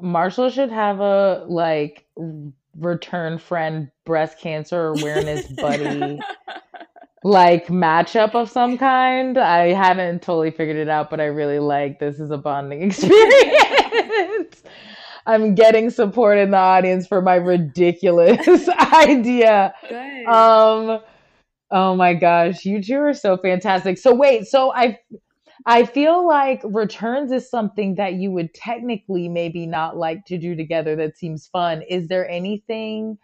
Marshall 0.01 0.49
should 0.49 0.71
have 0.71 0.99
a 0.99 1.45
like 1.47 2.05
return 2.75 3.37
friend 3.37 3.89
breast 4.05 4.39
cancer 4.39 4.87
awareness 4.87 5.47
buddy 5.47 6.19
like 7.23 7.67
matchup 7.67 8.35
of 8.35 8.49
some 8.49 8.77
kind. 8.77 9.37
I 9.37 9.73
haven't 9.73 10.21
totally 10.21 10.51
figured 10.51 10.77
it 10.77 10.89
out, 10.89 11.09
but 11.09 11.19
I 11.19 11.25
really 11.25 11.59
like 11.59 11.99
this 11.99 12.19
is 12.19 12.31
a 12.31 12.37
bonding 12.37 12.81
experience. 12.83 14.63
I'm 15.25 15.55
getting 15.55 15.89
support 15.89 16.37
in 16.37 16.51
the 16.51 16.57
audience 16.57 17.05
for 17.05 17.21
my 17.21 17.35
ridiculous 17.35 18.69
idea. 18.93 19.73
good 19.89 20.25
Um 20.25 20.99
oh 21.69 21.95
my 21.95 22.13
gosh, 22.13 22.63
you 22.65 22.81
two 22.81 22.97
are 22.99 23.13
so 23.13 23.37
fantastic. 23.37 23.97
So 23.97 24.13
wait, 24.13 24.47
so 24.47 24.73
I 24.73 24.99
I 25.65 25.85
feel 25.85 26.25
like 26.25 26.61
returns 26.63 27.31
is 27.31 27.49
something 27.49 27.95
that 27.95 28.13
you 28.13 28.31
would 28.31 28.53
technically 28.53 29.27
maybe 29.27 29.65
not 29.65 29.97
like 29.97 30.23
to 30.27 30.37
do 30.37 30.55
together 30.55 30.95
that 30.95 31.17
seems 31.17 31.47
fun. 31.47 31.81
Is 31.89 32.07
there 32.07 32.29
anything 32.29 33.17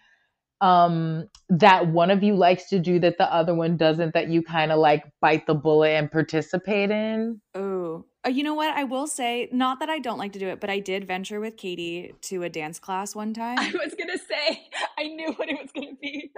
um 0.63 1.27
that 1.49 1.87
one 1.87 2.09
of 2.09 2.23
you 2.23 2.35
likes 2.35 2.69
to 2.69 2.79
do 2.79 2.97
that 2.97 3.17
the 3.17 3.31
other 3.31 3.53
one 3.53 3.75
doesn't 3.75 4.13
that 4.13 4.29
you 4.29 4.41
kind 4.41 4.71
of 4.71 4.79
like 4.79 5.03
bite 5.19 5.45
the 5.45 5.53
bullet 5.53 5.89
and 5.89 6.09
participate 6.09 6.89
in? 6.89 7.41
Oh, 7.53 8.05
Uh, 8.25 8.29
you 8.29 8.43
know 8.43 8.53
what? 8.53 8.73
I 8.73 8.85
will 8.85 9.05
say, 9.07 9.49
not 9.51 9.81
that 9.81 9.89
I 9.89 9.99
don't 9.99 10.17
like 10.17 10.31
to 10.33 10.39
do 10.39 10.47
it, 10.47 10.61
but 10.61 10.69
I 10.69 10.79
did 10.79 11.05
venture 11.05 11.41
with 11.41 11.57
Katy 11.57 12.13
to 12.21 12.43
a 12.43 12.49
dance 12.49 12.79
class 12.79 13.13
one 13.13 13.33
time. 13.43 13.59
I 13.59 13.73
was 13.73 13.93
gonna 13.93 14.17
say, 14.17 14.61
I 14.97 15.09
knew 15.09 15.33
what 15.33 15.49
it 15.49 15.59
was 15.61 15.69
gonna 15.75 15.97
be. 16.01 16.31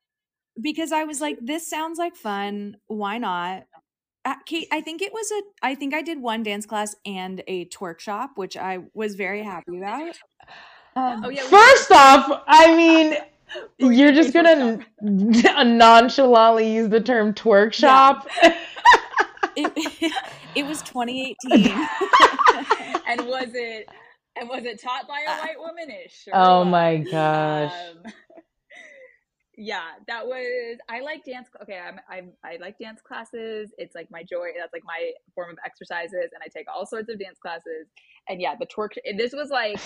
because 0.60 0.90
I 0.90 1.04
was 1.04 1.20
like, 1.20 1.38
this 1.42 1.68
sounds 1.68 1.98
like 1.98 2.16
fun. 2.16 2.78
Why 2.86 3.18
not? 3.18 3.64
Uh, 4.24 4.34
Kate, 4.46 4.68
I 4.72 4.80
think 4.80 5.02
it 5.02 5.12
was 5.12 5.30
a. 5.30 5.42
I 5.62 5.74
think 5.74 5.92
I 5.92 6.00
did 6.00 6.20
one 6.22 6.42
dance 6.42 6.64
class 6.64 6.96
and 7.04 7.42
a 7.46 7.66
twerk 7.66 8.00
shop, 8.00 8.32
which 8.36 8.56
I 8.56 8.78
was 8.94 9.14
very 9.14 9.42
happy 9.42 9.76
about. 9.76 10.16
Um, 10.96 11.24
oh, 11.24 11.28
yeah, 11.28 11.42
first 11.42 11.92
off, 11.92 12.42
I 12.46 12.74
mean, 12.74 13.14
you're 13.78 14.12
just 14.12 14.32
gonna 14.32 14.78
nonchalantly 15.00 16.72
use 16.72 16.88
the 16.88 17.00
term 17.00 17.34
twerk 17.34 17.72
shop. 17.72 18.28
Yeah. 18.42 18.56
it, 19.56 20.12
it 20.54 20.66
was 20.66 20.82
2018. 20.82 21.66
and 23.06 23.26
was 23.26 23.50
it 23.54 23.88
and 24.38 24.48
was 24.48 24.64
it 24.64 24.80
taught 24.80 25.08
by 25.08 25.24
a 25.26 25.30
uh, 25.30 25.38
white 25.38 25.58
womanish? 25.58 26.28
Oh 26.32 26.64
my 26.64 26.98
gosh. 26.98 27.72
Um, 27.72 28.12
yeah, 29.56 29.82
that 30.06 30.24
was 30.24 30.78
I 30.88 31.00
like 31.00 31.24
dance 31.24 31.48
okay, 31.62 31.80
I'm 31.80 31.98
I'm 32.08 32.32
I 32.44 32.58
like 32.60 32.78
dance 32.78 33.00
classes. 33.02 33.72
It's 33.76 33.94
like 33.94 34.08
my 34.10 34.22
joy. 34.22 34.50
That's 34.56 34.72
like 34.72 34.84
my 34.84 35.10
form 35.34 35.50
of 35.50 35.58
exercises 35.64 36.30
and 36.32 36.42
I 36.44 36.48
take 36.48 36.66
all 36.72 36.86
sorts 36.86 37.10
of 37.10 37.18
dance 37.18 37.38
classes. 37.40 37.88
And 38.28 38.40
yeah, 38.40 38.54
the 38.58 38.66
twerk 38.66 38.90
this 39.16 39.32
was 39.32 39.50
like 39.50 39.80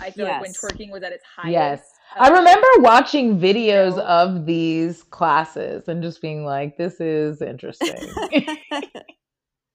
I 0.00 0.10
feel 0.10 0.26
yes. 0.26 0.32
like 0.32 0.42
when 0.42 0.52
twerking 0.52 0.90
was 0.90 1.02
at 1.02 1.12
its 1.12 1.24
highest. 1.24 1.52
Yes. 1.52 1.91
I 2.18 2.28
remember 2.28 2.66
watching 2.78 3.38
videos 3.38 3.98
of 3.98 4.46
these 4.46 5.02
classes 5.04 5.88
and 5.88 6.02
just 6.02 6.20
being 6.20 6.44
like, 6.44 6.76
this 6.76 7.00
is 7.00 7.42
interesting. 7.42 7.96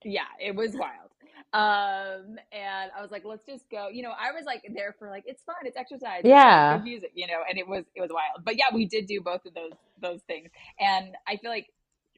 yeah, 0.03 0.25
it 0.39 0.55
was 0.55 0.73
wild. 0.73 1.07
Um, 1.53 2.37
and 2.51 2.91
I 2.95 3.01
was 3.01 3.09
like, 3.09 3.23
let's 3.23 3.45
just 3.45 3.69
go. 3.69 3.87
You 3.87 4.03
know, 4.03 4.11
I 4.11 4.31
was 4.31 4.45
like 4.45 4.63
there 4.75 4.95
for 4.99 5.09
like 5.09 5.23
it's 5.25 5.41
fun, 5.43 5.55
it's 5.63 5.77
exercise, 5.77 6.21
yeah, 6.23 6.75
it's 6.75 6.83
music, 6.83 7.11
you 7.15 7.25
know, 7.25 7.41
and 7.49 7.57
it 7.57 7.67
was 7.67 7.85
it 7.95 8.01
was 8.01 8.11
wild. 8.11 8.43
But 8.43 8.57
yeah, 8.57 8.65
we 8.73 8.85
did 8.85 9.07
do 9.07 9.21
both 9.21 9.45
of 9.45 9.53
those 9.53 9.71
those 9.99 10.21
things, 10.23 10.49
and 10.79 11.15
I 11.25 11.37
feel 11.37 11.49
like 11.49 11.67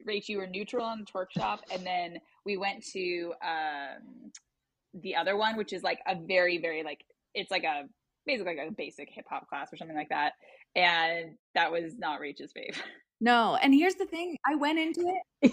Rach, 0.08 0.28
you 0.30 0.40
were 0.40 0.48
neutral 0.48 0.84
on 0.84 1.00
the 1.00 1.06
twerk 1.06 1.32
shop, 1.32 1.62
and 1.72 1.86
then 1.86 2.20
we 2.44 2.58
went 2.58 2.84
to 2.94 3.34
um 3.44 4.32
the 4.96 5.16
other 5.16 5.38
one, 5.38 5.58
which 5.58 5.74
is 5.74 5.84
like 5.84 6.00
a 6.08 6.16
very 6.16 6.58
very 6.58 6.84
like 6.84 7.06
it's 7.36 7.52
like 7.52 7.64
a 7.64 7.84
basically 8.30 8.56
like 8.56 8.68
a 8.68 8.72
basic 8.72 9.10
hip 9.12 9.26
hop 9.30 9.48
class 9.50 9.74
or 9.74 9.78
something 9.78 9.98
like 9.98 10.10
that. 10.10 10.34
And 10.76 11.36
that 11.56 11.72
was 11.72 11.98
not 11.98 12.20
Rachel's 12.20 12.54
fave. 12.54 12.78
No, 13.22 13.58
and 13.62 13.74
here's 13.74 13.96
the 13.96 14.06
thing: 14.06 14.38
I 14.50 14.56
went 14.56 14.80
into 14.80 15.02
it. 15.02 15.52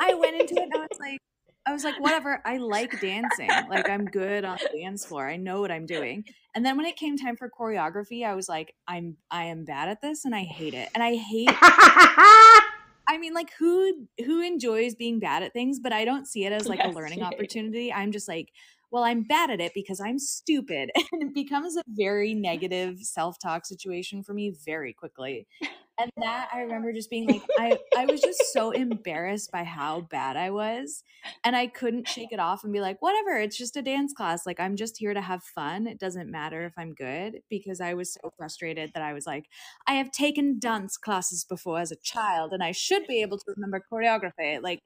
I 0.00 0.14
went 0.14 0.40
into 0.40 0.54
it, 0.54 0.62
and 0.62 0.74
I 0.74 0.78
was 0.78 0.98
like, 0.98 1.20
I 1.66 1.72
was 1.72 1.84
like, 1.84 1.98
whatever. 2.00 2.40
I 2.44 2.58
like 2.58 3.00
dancing. 3.00 3.48
Like 3.68 3.88
I'm 3.88 4.04
good 4.04 4.44
on 4.44 4.58
the 4.58 4.78
dance 4.78 5.04
floor. 5.04 5.28
I 5.28 5.36
know 5.36 5.60
what 5.60 5.70
I'm 5.70 5.86
doing. 5.86 6.24
And 6.54 6.64
then 6.64 6.76
when 6.76 6.86
it 6.86 6.96
came 6.96 7.16
time 7.16 7.36
for 7.36 7.50
choreography, 7.50 8.24
I 8.24 8.34
was 8.34 8.48
like, 8.48 8.74
I'm 8.86 9.16
I 9.30 9.44
am 9.44 9.64
bad 9.64 9.88
at 9.88 10.00
this, 10.00 10.24
and 10.24 10.34
I 10.34 10.44
hate 10.44 10.74
it. 10.74 10.88
And 10.94 11.02
I 11.02 11.16
hate. 11.16 11.50
I 13.06 13.18
mean, 13.18 13.34
like 13.34 13.50
who 13.58 14.06
who 14.24 14.40
enjoys 14.40 14.94
being 14.94 15.20
bad 15.20 15.42
at 15.42 15.52
things? 15.52 15.78
But 15.78 15.92
I 15.92 16.04
don't 16.04 16.26
see 16.26 16.44
it 16.44 16.52
as 16.52 16.66
like 16.66 16.78
yes, 16.78 16.92
a 16.92 16.96
learning 16.96 17.22
opportunity. 17.22 17.92
I'm 17.92 18.12
just 18.12 18.28
like, 18.28 18.48
well, 18.94 19.02
I'm 19.02 19.24
bad 19.24 19.50
at 19.50 19.60
it 19.60 19.72
because 19.74 20.00
I'm 20.00 20.20
stupid. 20.20 20.92
And 21.12 21.22
it 21.22 21.34
becomes 21.34 21.76
a 21.76 21.82
very 21.88 22.32
negative 22.32 23.00
self 23.00 23.38
talk 23.40 23.66
situation 23.66 24.22
for 24.22 24.34
me 24.34 24.54
very 24.64 24.92
quickly. 24.92 25.46
And 25.98 26.10
that 26.16 26.48
I 26.52 26.60
remember 26.60 26.92
just 26.92 27.08
being 27.08 27.28
like, 27.28 27.42
I, 27.56 27.78
I 27.96 28.06
was 28.06 28.20
just 28.20 28.52
so 28.52 28.72
embarrassed 28.72 29.52
by 29.52 29.62
how 29.62 30.00
bad 30.00 30.36
I 30.36 30.50
was. 30.50 31.04
And 31.44 31.54
I 31.54 31.68
couldn't 31.68 32.08
shake 32.08 32.32
it 32.32 32.40
off 32.40 32.64
and 32.64 32.72
be 32.72 32.80
like, 32.80 33.00
whatever, 33.00 33.38
it's 33.38 33.56
just 33.56 33.76
a 33.76 33.82
dance 33.82 34.12
class. 34.12 34.44
Like, 34.44 34.58
I'm 34.58 34.74
just 34.74 34.98
here 34.98 35.14
to 35.14 35.20
have 35.20 35.44
fun. 35.44 35.86
It 35.86 36.00
doesn't 36.00 36.30
matter 36.30 36.64
if 36.64 36.72
I'm 36.76 36.94
good 36.94 37.40
because 37.48 37.80
I 37.80 37.94
was 37.94 38.12
so 38.12 38.32
frustrated 38.36 38.90
that 38.94 39.04
I 39.04 39.12
was 39.12 39.24
like, 39.24 39.46
I 39.86 39.94
have 39.94 40.10
taken 40.10 40.58
dance 40.58 40.96
classes 40.96 41.44
before 41.44 41.78
as 41.78 41.92
a 41.92 41.96
child 41.96 42.52
and 42.52 42.62
I 42.62 42.72
should 42.72 43.06
be 43.06 43.22
able 43.22 43.38
to 43.38 43.54
remember 43.56 43.84
choreography. 43.92 44.60
Like, 44.60 44.82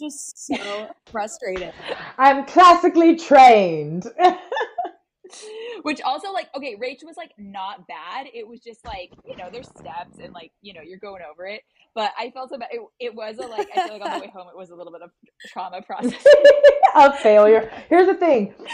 just 0.00 0.46
so 0.46 0.88
frustrated. 1.06 1.72
I'm 2.18 2.44
classically 2.46 3.16
trained. 3.16 4.06
Which 5.82 6.00
also 6.02 6.32
like 6.32 6.48
okay, 6.56 6.76
Rachel 6.78 7.06
was 7.06 7.16
like 7.16 7.32
not 7.38 7.86
bad. 7.86 8.26
It 8.34 8.46
was 8.46 8.60
just 8.60 8.84
like 8.84 9.12
you 9.24 9.36
know 9.36 9.48
there's 9.50 9.68
steps 9.68 10.18
and 10.22 10.32
like 10.34 10.50
you 10.60 10.74
know 10.74 10.80
you're 10.82 10.98
going 10.98 11.22
over 11.30 11.46
it. 11.46 11.62
But 11.94 12.12
I 12.18 12.30
felt 12.30 12.50
so 12.50 12.58
bad. 12.58 12.68
It, 12.72 12.80
it 12.98 13.14
was 13.14 13.38
a 13.38 13.46
like 13.46 13.68
I 13.74 13.86
feel 13.86 13.98
like 13.98 14.04
on 14.04 14.18
the 14.18 14.26
way 14.26 14.32
home 14.34 14.48
it 14.48 14.56
was 14.56 14.70
a 14.70 14.74
little 14.74 14.92
bit 14.92 15.02
of 15.02 15.10
trauma 15.46 15.82
process. 15.82 16.24
a 16.94 17.16
failure. 17.18 17.70
Here's 17.88 18.06
the 18.06 18.14
thing. 18.14 18.54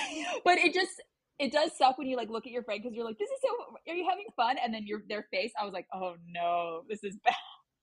But 0.45 0.59
it 0.59 0.73
just 0.73 1.03
it 1.39 1.51
does 1.51 1.77
suck 1.77 1.99
when 1.99 2.07
you 2.07 2.17
like 2.17 2.31
look 2.31 2.47
at 2.47 2.53
your 2.53 2.63
friend 2.63 2.81
because 2.81 2.95
you're 2.95 3.05
like 3.05 3.19
this 3.19 3.29
is 3.29 3.39
so 3.43 3.49
are 3.89 3.95
you 3.95 4.07
having 4.09 4.27
fun 4.37 4.57
and 4.63 4.73
then 4.73 4.87
your 4.87 5.01
their 5.09 5.27
face 5.33 5.51
I 5.61 5.65
was 5.65 5.73
like 5.73 5.87
oh 5.93 6.15
no 6.29 6.83
this 6.89 7.03
is 7.03 7.17
bad. 7.25 7.35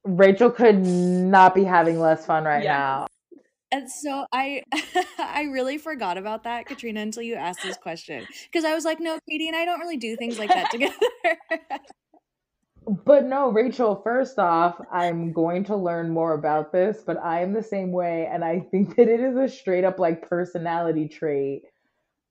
Rachel 0.06 0.50
could 0.50 0.80
not 0.86 1.56
be 1.56 1.64
having 1.64 2.00
less 2.00 2.26
fun 2.26 2.46
right 2.46 2.64
yes. 2.64 2.70
now. 2.70 3.08
And 3.74 3.90
so 3.90 4.28
I 4.32 4.62
I 5.18 5.44
really 5.52 5.80
forgot 5.80 6.18
about 6.20 6.44
that, 6.44 6.68
Katrina, 6.68 7.02
until 7.02 7.24
you 7.24 7.34
asked 7.34 7.64
this 7.64 7.76
question. 7.76 8.26
Because 8.44 8.66
I 8.66 8.76
was 8.76 8.86
like, 8.86 9.00
no, 9.00 9.18
Katy 9.28 9.48
and 9.48 9.58
I 9.58 9.66
don't 9.66 9.80
really 9.80 9.98
do 9.98 10.16
things 10.16 10.38
like 10.38 10.50
that 10.50 10.70
together. 10.72 10.94
but 13.04 13.26
no, 13.26 13.52
Rachel, 13.52 14.00
first 14.04 14.38
off, 14.38 14.80
I'm 14.92 15.34
going 15.34 15.64
to 15.66 15.76
learn 15.76 16.12
more 16.12 16.34
about 16.36 16.72
this, 16.72 17.02
but 17.04 17.18
I 17.18 17.42
am 17.42 17.52
the 17.52 17.64
same 17.64 17.92
way, 17.92 18.30
and 18.32 18.46
I 18.46 18.60
think 18.60 18.96
that 18.96 19.08
it 19.08 19.20
is 19.20 19.36
a 19.36 19.50
straight 19.50 19.84
up 19.84 19.98
like 19.98 20.30
personality 20.30 21.08
trait. 21.08 21.64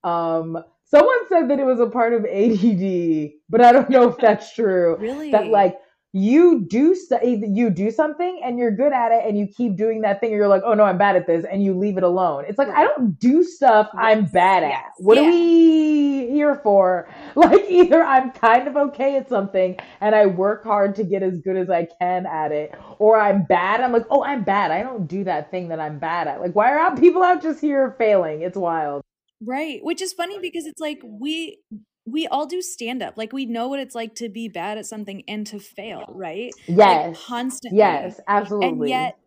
Um 0.05 0.59
someone 0.85 1.28
said 1.28 1.50
that 1.50 1.59
it 1.59 1.66
was 1.66 1.81
a 1.81 1.87
part 1.87 2.12
of 2.12 2.24
ADD, 2.24 3.33
but 3.48 3.62
I 3.62 3.72
don't 3.72 3.90
know 3.90 4.09
if 4.11 4.16
that's 4.18 4.55
true. 4.55 4.96
Really? 5.00 5.33
That 5.33 5.48
like 5.48 5.76
you 6.14 6.66
do 6.68 6.94
you 7.11 7.70
do 7.70 7.90
something 7.90 8.42
and 8.44 8.59
you're 8.59 8.70
good 8.70 8.92
at 8.92 9.12
it 9.12 9.25
and 9.27 9.38
you 9.38 9.46
keep 9.46 9.77
doing 9.77 10.03
that 10.03 10.20
thing 10.20 10.31
and 10.31 10.37
you're 10.37 10.48
like 10.48 10.61
oh 10.62 10.75
no 10.75 10.85
i'm 10.85 10.98
bad 10.98 11.16
at 11.16 11.27
this 11.27 11.46
and 11.51 11.64
you 11.64 11.77
leave 11.77 11.96
it 11.96 12.03
alone 12.03 12.44
it's 12.46 12.59
like 12.59 12.68
right. 12.68 12.81
i 12.81 12.85
don't 12.85 13.18
do 13.18 13.42
stuff 13.42 13.88
yes. 13.94 14.03
i'm 14.05 14.25
bad 14.27 14.62
at 14.62 14.68
yes. 14.68 14.85
what 14.98 15.16
yeah. 15.16 15.22
are 15.22 15.31
we 15.31 16.29
here 16.31 16.57
for 16.57 17.09
like 17.35 17.64
either 17.66 18.03
i'm 18.05 18.31
kind 18.31 18.68
of 18.68 18.77
okay 18.77 19.16
at 19.16 19.27
something 19.27 19.75
and 20.03 20.14
i 20.14 20.27
work 20.27 20.62
hard 20.64 20.94
to 20.94 21.03
get 21.03 21.22
as 21.22 21.38
good 21.38 21.57
as 21.57 21.70
i 21.70 21.88
can 21.98 22.27
at 22.27 22.53
it 22.53 22.75
or 22.98 23.18
i'm 23.18 23.44
bad 23.44 23.81
i'm 23.81 23.92
like 23.92 24.05
oh 24.11 24.22
i'm 24.22 24.44
bad 24.44 24.70
i 24.70 24.83
don't 24.83 25.07
do 25.07 25.25
that 25.25 25.51
thing 25.51 25.68
that 25.68 25.81
i'm 25.81 25.98
bad 25.98 26.29
at 26.29 26.42
like 26.42 26.55
why 26.55 26.70
are 26.70 26.96
people 27.01 27.22
out 27.22 27.40
just 27.42 27.59
here 27.61 27.94
failing 27.98 28.42
it's 28.42 28.57
wild 28.57 29.03
Right. 29.44 29.81
Which 29.83 30.01
is 30.01 30.12
funny 30.12 30.38
because 30.38 30.66
it's 30.66 30.81
like 30.81 31.01
we 31.03 31.59
we 32.04 32.26
all 32.26 32.46
do 32.46 32.60
stand 32.60 33.02
up. 33.02 33.16
Like 33.16 33.32
we 33.32 33.46
know 33.46 33.68
what 33.68 33.80
it's 33.80 33.94
like 33.94 34.14
to 34.16 34.28
be 34.28 34.48
bad 34.48 34.78
at 34.78 34.86
something 34.86 35.22
and 35.28 35.46
to 35.48 35.58
fail, 35.58 36.04
right? 36.08 36.52
Yes. 36.66 37.06
Like 37.06 37.16
constantly. 37.16 37.78
Yes, 37.78 38.20
absolutely. 38.26 38.68
And 38.68 38.88
yet 38.88 39.18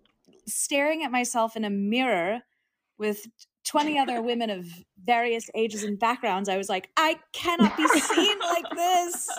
staring 0.47 1.03
at 1.03 1.11
myself 1.11 1.55
in 1.55 1.65
a 1.65 1.69
mirror 1.69 2.41
with 2.97 3.25
20 3.65 3.97
other 3.97 4.21
women 4.21 4.49
of 4.49 4.67
various 5.03 5.49
ages 5.55 5.83
and 5.83 5.97
backgrounds, 5.97 6.49
I 6.49 6.57
was 6.57 6.69
like, 6.69 6.89
I 6.97 7.17
cannot 7.33 7.75
be 7.77 7.87
seen 7.87 8.39
like 8.39 8.65
this. 8.75 9.29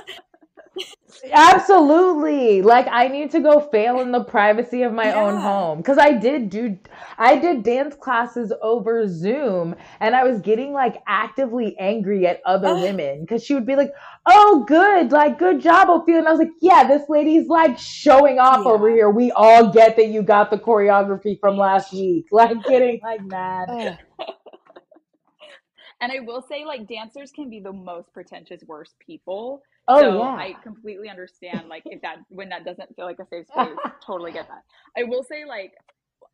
Absolutely. 1.33 2.63
Like 2.63 2.87
I 2.91 3.09
need 3.09 3.31
to 3.33 3.41
go 3.41 3.61
fail 3.61 4.01
in 4.01 4.13
the 4.13 4.23
privacy 4.23 4.83
of 4.83 4.93
my 4.93 5.07
yeah. 5.07 5.23
own 5.23 5.41
home 5.41 5.83
cuz 5.83 5.99
I 5.99 6.13
did 6.13 6.51
do 6.51 6.79
I 7.19 7.39
did 7.39 7.63
dance 7.63 7.95
classes 7.95 8.53
over 8.63 9.09
Zoom 9.09 9.75
and 10.01 10.15
I 10.15 10.25
was 10.25 10.41
getting 10.41 10.73
like 10.73 11.03
actively 11.07 11.77
angry 11.79 12.27
at 12.27 12.41
other 12.45 12.75
women 12.75 13.27
cuz 13.27 13.45
she 13.45 13.55
would 13.55 13.67
be 13.67 13.77
like, 13.77 13.93
"Oh, 14.27 14.65
good. 14.67 15.13
Like 15.13 15.39
good 15.39 15.61
job, 15.61 15.91
Ophelia." 15.91 16.21
And 16.21 16.29
I 16.29 16.33
was 16.33 16.41
like, 16.41 16.53
"Yeah, 16.61 16.85
this 16.87 17.09
lady's 17.09 17.49
like 17.49 17.79
showing 17.79 18.39
off 18.39 18.65
yeah. 18.65 18.73
over 18.73 18.91
here. 18.91 19.11
We 19.11 19.33
all 19.33 19.71
get 19.71 19.97
that 19.97 20.09
you 20.09 20.23
got 20.23 20.51
the 20.51 20.59
choreography 20.59 21.39
from 21.41 21.57
last 21.57 21.93
week." 21.93 22.27
Like 22.37 22.63
getting 22.65 23.01
like 23.03 23.25
mad. 23.25 23.99
and 26.01 26.13
I 26.13 26.21
will 26.21 26.43
say 26.43 26.65
like 26.65 26.87
dancers 26.87 27.33
can 27.33 27.49
be 27.49 27.61
the 27.61 27.73
most 27.73 28.13
pretentious 28.13 28.63
worst 28.67 28.95
people 28.99 29.63
Oh 29.89 30.01
so 30.01 30.19
yeah. 30.19 30.31
I 30.31 30.57
completely 30.63 31.09
understand 31.09 31.69
like 31.69 31.83
if 31.87 32.03
that 32.03 32.17
when 32.29 32.49
that 32.49 32.65
doesn't 32.65 32.95
feel 32.97 33.05
like 33.05 33.19
a 33.21 33.27
safe 33.27 33.47
space, 33.47 33.77
totally 34.07 34.33
get 34.33 34.49
that. 34.49 34.63
I 34.99 35.05
will 35.05 35.23
say 35.23 35.45
like 35.45 35.73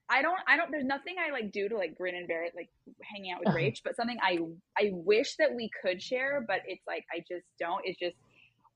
I 0.08 0.22
don't 0.22 0.38
I 0.46 0.56
don't 0.56 0.70
there's 0.70 0.84
nothing 0.84 1.16
I 1.18 1.32
like 1.32 1.52
do 1.52 1.68
to 1.68 1.76
like 1.76 1.94
grin 1.94 2.14
and 2.14 2.26
bear 2.26 2.44
it 2.44 2.52
like 2.56 2.70
hanging 3.02 3.32
out 3.32 3.40
with 3.40 3.48
uh-huh. 3.48 3.58
Rach, 3.58 3.80
but 3.84 3.96
something 3.96 4.18
I 4.22 4.38
I 4.78 4.90
wish 4.92 5.36
that 5.36 5.54
we 5.54 5.70
could 5.82 6.02
share, 6.02 6.44
but 6.46 6.60
it's 6.66 6.86
like 6.86 7.04
I 7.12 7.18
just 7.20 7.46
don't. 7.58 7.82
It's 7.84 7.98
just 7.98 8.16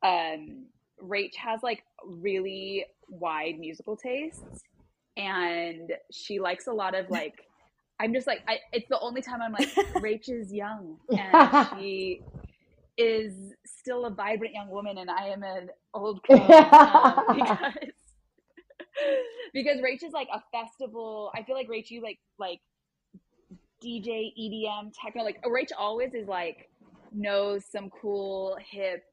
um 0.02 0.66
Rach 1.02 1.34
has 1.36 1.62
like 1.62 1.82
really 2.04 2.86
wide 3.08 3.58
musical 3.58 3.96
tastes 3.96 4.62
and 5.16 5.92
she 6.12 6.38
likes 6.38 6.66
a 6.66 6.72
lot 6.72 6.94
of 6.94 7.08
like 7.10 7.34
I'm 7.98 8.12
just 8.12 8.26
like 8.26 8.42
I 8.48 8.58
it's 8.72 8.88
the 8.88 9.00
only 9.00 9.22
time 9.22 9.40
I'm 9.42 9.52
like 9.52 9.74
Rach 9.96 10.28
is 10.28 10.52
young 10.52 10.98
and 11.10 11.68
she 11.78 12.20
is 12.98 13.34
still 13.64 14.06
a 14.06 14.10
vibrant 14.10 14.54
young 14.54 14.68
woman 14.70 14.98
and 14.98 15.10
I 15.10 15.28
am 15.28 15.42
an 15.42 15.68
old 15.92 16.22
crone 16.24 16.40
um, 16.40 17.24
because 17.34 17.90
because 19.52 19.78
Rach 19.78 20.02
is 20.02 20.12
like 20.12 20.28
a 20.32 20.42
festival. 20.52 21.30
I 21.34 21.42
feel 21.42 21.54
like 21.54 21.68
Rach, 21.68 21.90
you 21.90 22.02
like 22.02 22.18
like 22.38 22.60
DJ, 23.82 24.32
EDM, 24.38 24.92
techno. 25.00 25.22
Like 25.22 25.42
Rach 25.42 25.70
always 25.78 26.14
is 26.14 26.28
like 26.28 26.70
knows 27.12 27.64
some 27.64 27.90
cool 27.90 28.56
hip 28.70 29.04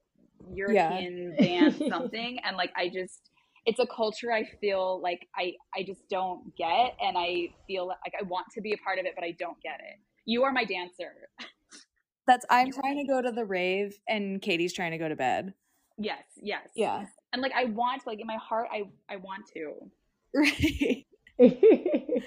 European 0.52 1.36
yeah. 1.38 1.70
band 1.70 1.84
something, 1.90 2.40
and 2.44 2.58
like 2.58 2.72
I 2.76 2.90
just 2.90 3.30
it's 3.66 3.80
a 3.80 3.88
culture 3.88 4.32
I 4.32 4.44
feel 4.60 5.02
like 5.02 5.28
I 5.36 5.54
I 5.76 5.84
just 5.84 6.08
don't 6.10 6.56
get, 6.56 6.96
and 7.02 7.18
I 7.18 7.50
feel 7.68 7.88
like 7.88 8.14
I 8.20 8.24
want 8.24 8.48
to 8.54 8.62
be 8.62 8.74
a 8.74 8.78
part 8.78 9.00
of 9.00 9.06
it, 9.06 9.14
but 9.16 9.24
I 9.24 9.32
don't 9.32 9.62
get 9.62 9.80
it. 9.80 10.00
You 10.26 10.44
are 10.44 10.52
my 10.52 10.66
dancer. 10.66 11.30
That's 12.26 12.46
I'm 12.50 12.72
trying 12.72 12.98
to 12.98 13.12
go 13.12 13.22
to 13.22 13.32
the 13.32 13.46
rave, 13.46 14.00
and 14.08 14.42
Katy's 14.42 14.74
trying 14.74 14.92
to 14.92 14.98
go 14.98 15.10
to 15.10 15.16
bed. 15.16 15.54
Yes, 15.98 16.24
yes, 16.42 16.70
yeah. 16.76 17.06
And 17.34 17.42
like 17.42 17.52
I 17.54 17.66
want, 17.66 18.08
like 18.08 18.20
in 18.20 18.28
my 18.28 18.38
heart, 18.38 18.68
I 18.72 18.84
I 19.10 19.18
want 19.18 19.46
to. 19.54 19.74
Right. 20.34 21.06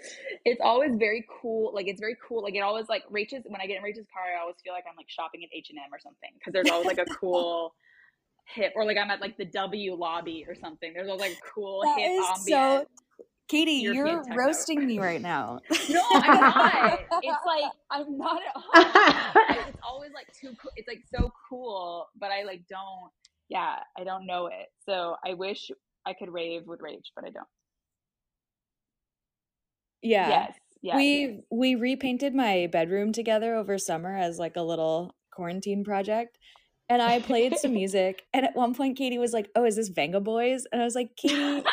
it's 0.44 0.60
always 0.62 0.96
very 0.96 1.26
cool. 1.40 1.72
Like 1.74 1.88
it's 1.88 2.00
very 2.00 2.16
cool. 2.26 2.42
Like 2.42 2.54
it 2.54 2.60
always 2.60 2.88
like 2.88 3.04
Rachel's 3.10 3.44
when 3.46 3.60
I 3.60 3.66
get 3.66 3.76
in 3.78 3.82
Rachel's 3.82 4.06
car, 4.12 4.24
I 4.36 4.40
always 4.40 4.56
feel 4.62 4.72
like 4.72 4.84
I'm 4.88 4.96
like 4.96 5.08
shopping 5.08 5.42
at 5.44 5.50
H 5.56 5.68
and 5.70 5.78
M 5.78 5.92
or 5.92 5.98
something 5.98 6.30
because 6.38 6.52
there's 6.52 6.70
always 6.70 6.86
like 6.86 6.98
a 6.98 7.06
cool 7.06 7.74
hip 8.46 8.72
or 8.74 8.84
like 8.84 8.96
I'm 8.96 9.10
at 9.10 9.20
like 9.20 9.36
the 9.36 9.44
W 9.44 9.94
lobby 9.94 10.44
or 10.48 10.54
something. 10.54 10.92
There's 10.92 11.08
always 11.08 11.20
like 11.20 11.40
cool 11.54 11.82
that 11.82 11.98
hip. 11.98 12.22
So 12.46 12.86
Katy, 13.50 13.72
you're 13.72 14.22
techno. 14.22 14.36
roasting 14.36 14.86
me 14.86 15.00
right 15.00 15.20
now. 15.20 15.58
no, 15.88 16.02
I'm 16.12 16.40
not. 16.40 17.00
It's 17.22 17.46
like 17.46 17.64
I'm 17.90 18.16
not 18.16 18.40
at 18.40 18.54
home. 18.54 19.56
it's 19.66 19.78
always 19.82 20.12
like 20.14 20.28
too. 20.40 20.54
Cool. 20.62 20.70
It's 20.76 20.86
like 20.86 21.02
so 21.12 21.32
cool, 21.48 22.08
but 22.18 22.30
I 22.30 22.44
like 22.44 22.62
don't. 22.68 23.10
Yeah, 23.48 23.76
I 23.98 24.04
don't 24.04 24.26
know 24.26 24.46
it. 24.46 24.68
So 24.86 25.16
I 25.24 25.34
wish 25.34 25.70
I 26.06 26.12
could 26.12 26.32
rave 26.32 26.62
with 26.66 26.80
rage, 26.80 27.10
but 27.16 27.24
I 27.24 27.30
don't. 27.30 27.48
Yeah. 30.02 30.28
Yes. 30.28 30.54
Yeah. 30.82 30.96
We 30.96 31.40
we 31.50 31.74
repainted 31.74 32.34
my 32.34 32.68
bedroom 32.70 33.12
together 33.12 33.56
over 33.56 33.78
summer 33.78 34.16
as 34.16 34.38
like 34.38 34.56
a 34.56 34.62
little 34.62 35.16
quarantine 35.32 35.82
project. 35.82 36.38
And 36.90 37.00
I 37.00 37.20
played 37.20 37.56
some 37.56 37.72
music. 37.80 38.24
And 38.34 38.44
at 38.44 38.54
one 38.54 38.74
point 38.74 38.98
Katy 38.98 39.16
was 39.18 39.32
like, 39.32 39.48
Oh, 39.56 39.64
is 39.64 39.76
this 39.76 39.88
Vengaboys?" 39.90 40.64
And 40.70 40.82
I 40.82 40.84
was 40.84 40.94
like, 40.94 41.16
Katy 41.16 41.62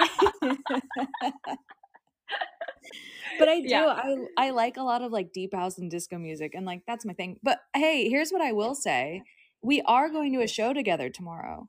But 3.40 3.50
I 3.50 3.60
do. 3.60 3.68
Yeah. 3.68 3.86
I 3.86 4.16
I 4.38 4.50
like 4.52 4.78
a 4.78 4.84
lot 4.84 5.02
of 5.02 5.12
like 5.12 5.34
deep 5.34 5.54
house 5.54 5.78
and 5.78 5.92
disco 5.92 6.18
music 6.18 6.56
and 6.56 6.66
like 6.66 6.84
that's 6.88 7.06
my 7.06 7.14
thing. 7.14 7.38
But 7.44 7.60
hey, 7.76 8.10
here's 8.10 8.32
what 8.32 8.42
I 8.42 8.54
will 8.54 8.74
say. 8.74 9.24
We 9.62 9.82
are 9.82 10.10
going 10.10 10.32
to 10.34 10.42
a 10.42 10.48
show 10.48 10.74
together 10.74 11.10
tomorrow 11.10 11.68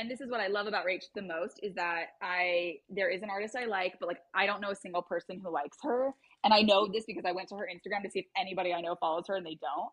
and 0.00 0.10
this 0.10 0.22
is 0.22 0.30
what 0.30 0.40
I 0.40 0.46
love 0.46 0.66
about 0.66 0.86
Rach 0.86 1.04
the 1.14 1.20
most 1.20 1.60
is 1.62 1.74
that 1.74 2.14
I 2.22 2.76
there 2.88 3.10
is 3.10 3.22
an 3.22 3.28
artist 3.28 3.54
I 3.54 3.66
like, 3.66 3.94
but 4.00 4.06
like 4.06 4.20
I 4.34 4.46
don't 4.46 4.62
know 4.62 4.70
a 4.70 4.76
single 4.76 5.02
person 5.02 5.40
who 5.42 5.52
likes 5.52 5.76
her, 5.82 6.14
and 6.42 6.54
I 6.54 6.62
know 6.62 6.88
this 6.90 7.04
because 7.06 7.24
I 7.26 7.32
went 7.32 7.48
to 7.50 7.56
her 7.56 7.68
Instagram 7.70 8.02
to 8.04 8.10
see 8.10 8.20
if 8.20 8.26
anybody 8.36 8.72
I 8.72 8.80
know 8.80 8.96
follows 8.98 9.24
her, 9.28 9.36
and 9.36 9.44
they 9.44 9.58
don't. 9.60 9.92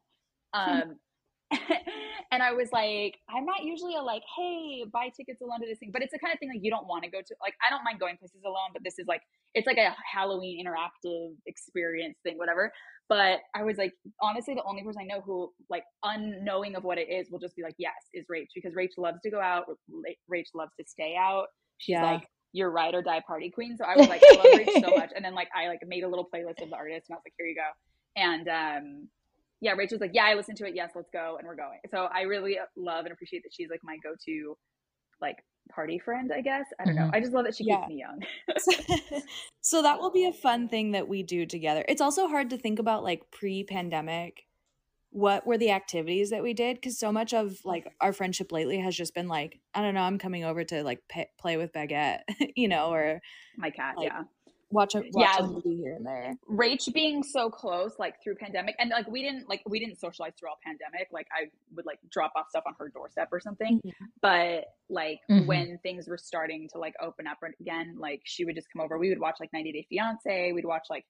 Um, 0.54 0.96
and 2.32 2.44
I 2.44 2.52
was 2.52 2.70
like, 2.72 3.18
I'm 3.30 3.46
not 3.46 3.64
usually 3.64 3.96
a 3.96 4.02
like, 4.02 4.24
hey, 4.36 4.84
buy 4.92 5.10
tickets 5.16 5.42
alone 5.42 5.62
to 5.62 5.68
this 5.68 5.80
thing, 5.80 5.92
but 5.94 6.02
it's 6.02 6.12
the 6.12 6.20
kind 6.20 6.34
of 6.34 6.40
thing 6.40 6.50
like 6.50 6.60
you 6.62 6.72
don't 6.72 6.88
want 6.88 7.04
to 7.04 7.10
go 7.10 7.20
to. 7.20 7.36
Like, 7.42 7.54
I 7.66 7.70
don't 7.70 7.84
mind 7.84 8.00
going 8.00 8.18
places 8.18 8.42
alone, 8.46 8.72
but 8.74 8.84
this 8.84 9.00
is 9.00 9.06
like, 9.08 9.22
it's 9.54 9.66
like 9.66 9.78
a 9.78 9.96
Halloween 10.12 10.66
interactive 10.66 11.36
experience 11.46 12.18
thing, 12.24 12.38
whatever. 12.38 12.72
But 13.10 13.40
I 13.56 13.64
was 13.64 13.78
like, 13.78 13.94
honestly, 14.22 14.56
the 14.56 14.64
only 14.64 14.84
person 14.84 15.02
I 15.02 15.06
know 15.06 15.22
who, 15.22 15.52
like, 15.70 15.84
unknowing 16.04 16.76
of 16.76 16.84
what 16.84 16.98
it 16.98 17.10
is, 17.10 17.28
will 17.32 17.40
just 17.40 17.56
be 17.56 17.64
like, 17.64 17.76
yes, 17.78 17.94
is 18.14 18.26
Rach 18.30 18.48
because 18.54 18.74
Rach 18.74 18.90
loves 18.98 19.20
to 19.24 19.32
go 19.32 19.40
out. 19.40 19.66
Rach 20.32 20.48
loves 20.54 20.72
to 20.80 20.86
stay 20.86 21.16
out. 21.18 21.48
She's 21.78 21.94
yeah. 21.94 22.04
like 22.04 22.28
your 22.52 22.72
ride 22.72 22.96
or 22.96 23.02
die 23.02 23.22
party 23.26 23.50
queen. 23.50 23.78
So 23.78 23.86
I 23.86 23.96
was 23.96 24.10
like, 24.10 24.22
I 24.30 24.36
love 24.36 24.46
Rach 24.46 24.82
so 24.82 24.96
much. 24.98 25.12
And 25.16 25.24
then 25.24 25.34
like 25.34 25.48
I 25.56 25.70
like 25.70 25.80
made 25.88 26.04
a 26.04 26.10
little 26.10 26.28
playlist 26.34 26.62
of 26.62 26.70
the 26.70 26.76
artists, 26.76 27.10
and 27.10 27.16
I 27.16 27.18
was 27.18 27.24
like, 27.26 27.34
here 27.38 27.48
you 27.48 27.56
go. 27.56 27.70
And 28.18 28.48
um, 28.50 29.08
yeah, 29.62 29.74
Rachel's 29.74 30.02
like, 30.02 30.12
yeah, 30.14 30.26
I 30.26 30.36
listened 30.36 30.58
to 30.58 30.68
it. 30.68 30.76
Yes, 30.76 30.92
let's 30.96 31.10
go, 31.12 31.38
and 31.38 31.48
we're 31.48 31.56
going. 31.56 31.80
So 31.90 32.08
I 32.14 32.22
really 32.22 32.58
love 32.76 33.06
and 33.06 33.14
appreciate 33.14 33.44
that 33.44 33.54
she's 33.54 33.70
like 33.70 33.82
my 33.84 33.98
go-to 34.04 34.56
like 35.22 35.38
party 35.72 36.00
friend, 36.00 36.32
I 36.34 36.42
guess. 36.42 36.66
I 36.80 36.86
don't 36.86 36.96
mm-hmm. 36.96 37.06
know. 37.06 37.12
I 37.14 37.20
just 37.20 37.34
love 37.34 37.46
that 37.46 37.56
she 37.56 37.66
yeah. 37.66 37.78
keeps 37.78 37.90
me 37.90 38.00
young. 38.00 39.22
so 39.62 39.82
that 39.82 40.00
will 40.00 40.12
be 40.12 40.26
a 40.26 40.34
fun 40.34 40.70
thing 40.70 40.92
that 40.92 41.08
we 41.08 41.24
do 41.24 41.46
together. 41.46 41.84
It's 41.88 42.02
also 42.02 42.28
hard 42.28 42.52
to 42.52 42.58
think 42.58 42.80
about 42.80 43.04
like 43.04 43.24
pre-pandemic 43.32 44.44
what 45.12 45.48
were 45.48 45.58
the 45.58 45.72
activities 45.72 46.30
that 46.30 46.44
we 46.44 46.54
did 46.54 46.76
because 46.76 47.00
so 47.00 47.12
much 47.12 47.34
of 47.34 47.58
like 47.64 47.88
our 48.02 48.12
friendship 48.14 48.52
lately 48.52 48.78
has 48.78 48.96
just 48.96 49.16
been 49.16 49.28
like 49.28 49.60
i 49.74 49.82
don't 49.82 49.94
know 49.94 50.02
i'm 50.02 50.18
coming 50.18 50.44
over 50.44 50.66
to 50.66 50.84
like 50.84 51.00
play 51.40 51.56
with 51.56 51.72
baguette 51.72 52.20
you 52.56 52.68
know 52.68 52.92
or 52.92 53.22
my 53.58 53.70
cat 53.70 53.96
like, 53.98 54.10
yeah 54.10 54.24
watch 54.70 54.96
a 54.96 55.00
watch 55.12 55.30
yeah. 55.40 55.44
a 55.44 55.48
movie 55.48 55.76
here 55.76 55.96
and 55.96 56.06
there. 56.06 56.36
Rach 56.50 56.92
being 56.94 57.24
so 57.24 57.50
close, 57.50 57.94
like 58.00 58.22
through 58.24 58.36
pandemic, 58.36 58.76
and 58.80 58.90
like 58.90 59.08
we 59.08 59.22
didn't 59.22 59.50
like 59.50 59.62
we 59.68 59.80
didn't 59.80 60.00
socialize 60.00 60.34
through 60.40 60.50
all 60.50 60.60
pandemic. 60.64 61.08
Like 61.12 61.28
I 61.32 61.50
would 61.76 61.86
like 61.86 62.00
drop 62.12 62.34
off 62.36 62.50
stuff 62.50 62.64
on 62.68 62.74
her 62.80 62.90
doorstep 62.90 63.30
or 63.32 63.40
something. 63.40 63.80
Mm-hmm. 63.86 64.06
But 64.22 64.66
like 64.90 65.20
mm-hmm. 65.30 65.46
when 65.46 65.80
things 65.84 66.08
were 66.08 66.18
starting 66.18 66.68
to 66.74 66.80
like 66.80 66.94
open 67.02 67.28
up 67.28 67.38
again, 67.60 67.96
like 68.00 68.22
she 68.26 68.46
would 68.46 68.56
just 68.56 68.68
come 68.72 68.82
over. 68.82 68.98
We 68.98 69.10
would 69.10 69.20
watch 69.20 69.38
like 69.40 69.52
90 69.54 69.72
Day 69.72 69.88
Fiance. 69.90 70.52
We'd 70.54 70.66
watch 70.66 70.88
like 70.90 71.06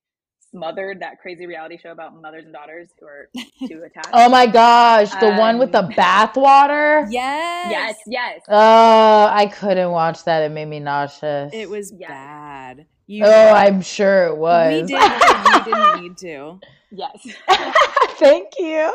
Smothered, 0.52 1.02
that 1.02 1.20
crazy 1.20 1.46
reality 1.46 1.78
show 1.78 1.92
about 1.92 2.20
mothers 2.22 2.46
and 2.46 2.54
daughters 2.54 2.88
who 2.98 3.06
are 3.06 3.30
too 3.68 3.84
attached. 3.86 4.08
oh 4.14 4.30
my 4.30 4.48
gosh, 4.48 5.12
the 5.12 5.34
um, 5.34 5.38
one 5.38 5.58
with 5.60 5.74
the 5.74 5.84
um, 5.84 5.90
bath 5.96 6.38
water. 6.38 7.06
Yes, 7.10 7.70
yes, 7.70 7.96
yes. 8.08 8.42
Oh, 8.48 9.28
I 9.30 9.48
couldn't 9.48 9.92
watch 9.92 10.24
that. 10.24 10.44
It 10.44 10.54
made 10.54 10.70
me 10.70 10.80
nauseous. 10.80 11.52
It 11.54 11.70
was 11.70 11.92
yes. 11.92 12.10
bad. 12.10 12.86
You 13.08 13.24
oh, 13.26 13.50
I'm 13.54 13.82
sure 13.82 14.26
it 14.26 14.38
was. 14.38 14.84
We 14.84 14.88
did. 14.88 15.66
we 15.66 15.72
didn't 15.72 16.02
need 16.02 16.18
to. 16.18 16.60
Yes. 16.90 17.28
Thank 18.12 18.54
you. 18.58 18.94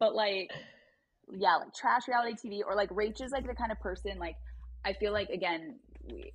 But 0.00 0.14
like, 0.14 0.50
yeah, 1.30 1.56
like 1.56 1.74
trash 1.74 2.08
reality 2.08 2.34
TV 2.34 2.60
or 2.66 2.74
like 2.74 2.88
Rach 2.88 3.22
is 3.22 3.30
like 3.30 3.46
the 3.46 3.54
kind 3.54 3.70
of 3.70 3.78
person 3.78 4.18
like 4.18 4.36
I 4.82 4.94
feel 4.94 5.12
like 5.12 5.28
again 5.28 5.76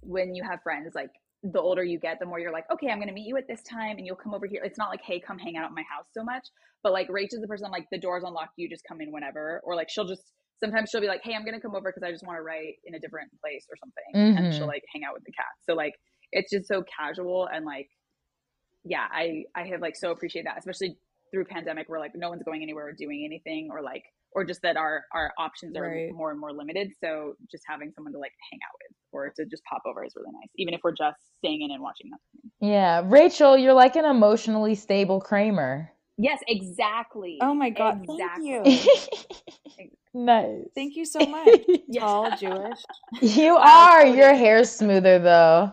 when 0.02 0.36
you 0.36 0.44
have 0.44 0.62
friends 0.62 0.94
like 0.94 1.10
the 1.44 1.60
older 1.60 1.84
you 1.84 2.00
get, 2.00 2.20
the 2.20 2.26
more 2.26 2.40
you're 2.40 2.52
like, 2.52 2.66
okay, 2.72 2.90
I'm 2.90 3.00
gonna 3.00 3.14
meet 3.14 3.28
you 3.28 3.38
at 3.38 3.48
this 3.48 3.62
time, 3.64 3.98
and 3.98 4.06
you'll 4.06 4.16
come 4.16 4.34
over 4.34 4.48
here. 4.48 4.62
It's 4.64 4.78
not 4.78 4.90
like, 4.90 5.02
hey, 5.04 5.20
come 5.20 5.38
hang 5.38 5.56
out 5.56 5.66
at 5.66 5.72
my 5.72 5.84
house 5.84 6.06
so 6.14 6.24
much. 6.24 6.48
But 6.84 6.94
like 6.94 7.08
Rach 7.10 7.30
is 7.32 7.42
the 7.42 7.48
person, 7.48 7.66
I'm 7.66 7.72
like, 7.72 7.88
the 7.92 8.00
door's 8.00 8.24
unlocked, 8.24 8.54
you 8.58 8.70
just 8.70 8.84
come 8.88 9.02
in 9.02 9.12
whenever, 9.12 9.62
or 9.64 9.76
like 9.76 9.90
she'll 9.90 10.08
just 10.08 10.24
sometimes 10.60 10.90
she'll 10.90 11.02
be 11.02 11.08
like, 11.08 11.22
hey, 11.24 11.34
I'm 11.36 11.46
gonna 11.46 11.62
come 11.62 11.76
over 11.76 11.90
because 11.90 12.04
I 12.04 12.12
just 12.12 12.26
want 12.26 12.38
to 12.38 12.44
write 12.44 12.76
in 12.86 12.96
a 12.96 13.00
different 13.00 13.30
place 13.42 13.66
or 13.70 13.76
something, 13.78 14.10
mm-hmm. 14.16 14.46
and 14.46 14.54
she'll 14.54 14.68
like 14.68 14.84
hang 14.94 15.04
out 15.04 15.14
with 15.14 15.24
the 15.26 15.32
cat. 15.32 15.46
So 15.70 15.76
like 15.76 15.94
it's 16.32 16.52
just 16.52 16.68
so 16.68 16.84
casual 16.84 17.48
and 17.52 17.66
like 17.66 17.90
yeah 18.84 19.08
i 19.12 19.44
i 19.56 19.64
have 19.64 19.82
like 19.82 19.96
so 19.96 20.12
appreciate 20.12 20.44
that 20.44 20.58
especially 20.58 20.98
through 21.32 21.46
pandemic 21.46 21.90
where 21.90 22.00
like 22.00 22.12
no 22.16 22.30
one's 22.30 22.44
going 22.44 22.62
anywhere 22.62 22.88
or 22.88 22.94
doing 22.94 23.24
anything 23.26 23.70
or 23.72 23.82
like 23.82 24.04
or 24.34 24.44
just 24.44 24.62
that 24.62 24.78
our 24.78 25.04
our 25.14 25.32
options 25.38 25.76
are 25.76 25.90
right. 25.90 26.14
more 26.14 26.32
and 26.32 26.40
more 26.40 26.54
limited. 26.54 26.92
So 27.02 27.34
just 27.50 27.64
having 27.68 27.92
someone 27.96 28.14
to 28.14 28.20
like 28.20 28.34
hang 28.52 28.60
out 28.64 28.76
with 28.76 28.98
or 29.12 29.34
to 29.36 29.46
just 29.46 29.64
pop 29.64 29.82
over 29.86 30.04
is 30.04 30.14
really 30.16 30.32
nice 30.32 30.50
even 30.58 30.74
if 30.74 30.82
we're 30.84 30.94
just 30.94 31.18
staying 31.40 31.62
in 31.62 31.72
and 31.72 31.82
watching 31.82 32.12
nothing. 32.12 32.52
Yeah. 32.72 33.02
Rachel 33.06 33.58
you're 33.58 33.74
like 33.74 33.96
an 33.96 34.06
emotionally 34.06 34.76
stable 34.76 35.20
kramer. 35.20 35.92
Yes 36.18 36.40
exactly. 36.48 37.38
Oh 37.42 37.54
my 37.54 37.70
god 37.70 38.04
exactly. 38.04 38.64
thank 38.64 39.10
you. 39.80 39.90
Nice. 40.14 40.64
Thank 40.74 40.96
you 40.96 41.06
so 41.06 41.20
much 41.20 41.60
tall 41.96 42.36
jewish. 42.38 42.80
You 43.22 43.56
are. 43.56 44.04
Your 44.04 44.34
hair's 44.34 44.68
smoother 44.72 45.20
though 45.20 45.72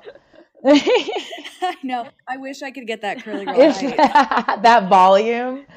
I 0.67 1.77
know. 1.83 2.09
I 2.27 2.39
wish 2.39 2.63
I 2.63 2.71
could 2.71 2.87
get 2.87 3.03
that 3.03 3.23
curly 3.23 3.45
girl 3.45 3.57
that 4.63 4.89
volume. 4.89 5.67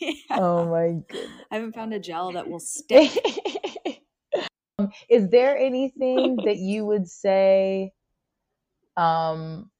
Yeah. 0.00 0.12
Oh 0.32 0.66
my 0.66 1.00
god! 1.10 1.30
I 1.50 1.54
haven't 1.54 1.74
found 1.74 1.94
a 1.94 1.98
gel 1.98 2.32
that 2.32 2.46
will 2.46 2.60
stick. 2.60 3.10
um, 4.78 4.90
is 5.08 5.30
there 5.30 5.56
anything 5.56 6.36
that 6.44 6.58
you 6.58 6.84
would 6.84 7.08
say 7.08 7.92
um, 8.98 9.70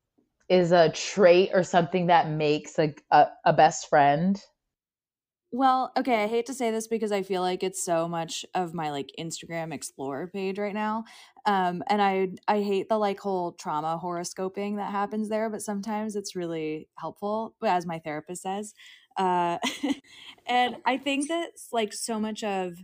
is 0.49 0.73
a 0.73 0.91
trait 0.91 1.51
or 1.53 1.63
something 1.63 2.07
that 2.07 2.31
makes 2.31 2.79
a, 2.79 2.95
a, 3.11 3.27
a 3.45 3.53
best 3.53 3.91
friend? 3.91 4.41
Well, 5.55 5.93
okay, 5.99 6.25
I 6.25 6.29
hate 6.29 6.47
to 6.47 6.55
say 6.55 6.71
this 6.71 6.87
because 6.89 7.13
I 7.13 7.23
feel 7.23 7.43
like 7.43 7.63
it's 7.63 7.83
so 7.85 8.09
much 8.09 8.47
of 8.55 8.73
my 8.73 8.91
like 8.91 9.13
Instagram 9.19 9.73
Explorer 9.75 10.27
page 10.29 10.59
right 10.59 10.73
now. 10.73 11.05
Um 11.45 11.83
and 11.89 12.01
I 12.01 12.31
I 12.49 12.63
hate 12.63 12.89
the 12.89 12.97
like 12.99 13.21
whole 13.21 13.53
trauma 13.53 13.99
horoscoping 13.99 14.77
that 14.77 14.91
happens 14.91 15.29
there, 15.29 15.51
but 15.51 15.61
sometimes 15.63 16.17
it's 16.17 16.35
really 16.35 16.89
helpful, 16.97 17.55
as 17.63 17.85
my 17.87 17.99
therapist 17.99 18.43
says. 18.43 18.73
Uh 19.19 19.59
and 20.47 20.77
I 20.87 20.97
think 20.97 21.29
that 21.29 21.51
like 21.71 21.93
so 21.93 22.19
much 22.19 22.43
of 22.43 22.79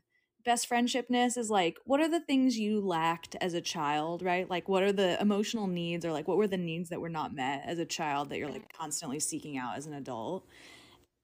best 0.44 0.68
friendshipness 0.68 1.36
is 1.38 1.48
like 1.50 1.78
what 1.84 2.00
are 2.00 2.08
the 2.08 2.20
things 2.20 2.58
you 2.58 2.80
lacked 2.80 3.34
as 3.40 3.54
a 3.54 3.62
child, 3.62 4.20
right? 4.22 4.48
Like 4.48 4.68
what 4.68 4.82
are 4.82 4.92
the 4.92 5.18
emotional 5.22 5.68
needs 5.68 6.04
or 6.04 6.12
like 6.12 6.28
what 6.28 6.36
were 6.36 6.46
the 6.46 6.58
needs 6.58 6.90
that 6.90 7.00
were 7.00 7.08
not 7.08 7.34
met 7.34 7.62
as 7.66 7.78
a 7.78 7.86
child 7.86 8.28
that 8.28 8.38
you're 8.38 8.50
like 8.50 8.70
constantly 8.74 9.20
seeking 9.20 9.56
out 9.56 9.76
as 9.78 9.86
an 9.86 9.94
adult? 9.94 10.44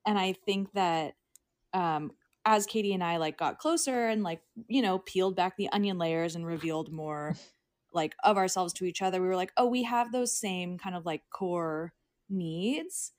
And 0.07 0.19
I 0.19 0.33
think 0.33 0.73
that 0.73 1.15
um, 1.75 2.13
as 2.47 2.67
Katy 2.67 2.93
and 2.95 3.03
I 3.03 3.17
like 3.19 3.37
got 3.39 3.59
closer 3.59 4.09
and 4.09 4.23
like 4.23 4.41
you 4.69 4.83
know 4.83 4.99
peeled 4.99 5.37
back 5.37 5.57
the 5.57 5.71
onion 5.71 5.99
layers 5.99 6.37
and 6.37 6.47
revealed 6.47 6.93
more 6.93 7.35
like 7.93 8.15
of 8.25 8.37
ourselves 8.37 8.73
to 8.75 8.85
each 8.85 9.03
other 9.03 9.21
we 9.23 9.29
were 9.29 9.37
like 9.37 9.53
oh 9.57 9.67
we 9.67 9.83
have 9.85 10.13
those 10.13 10.37
same 10.37 10.79
kind 10.79 10.97
of 10.97 11.07
like 11.07 11.23
core 11.31 11.93
needs. 12.29 13.13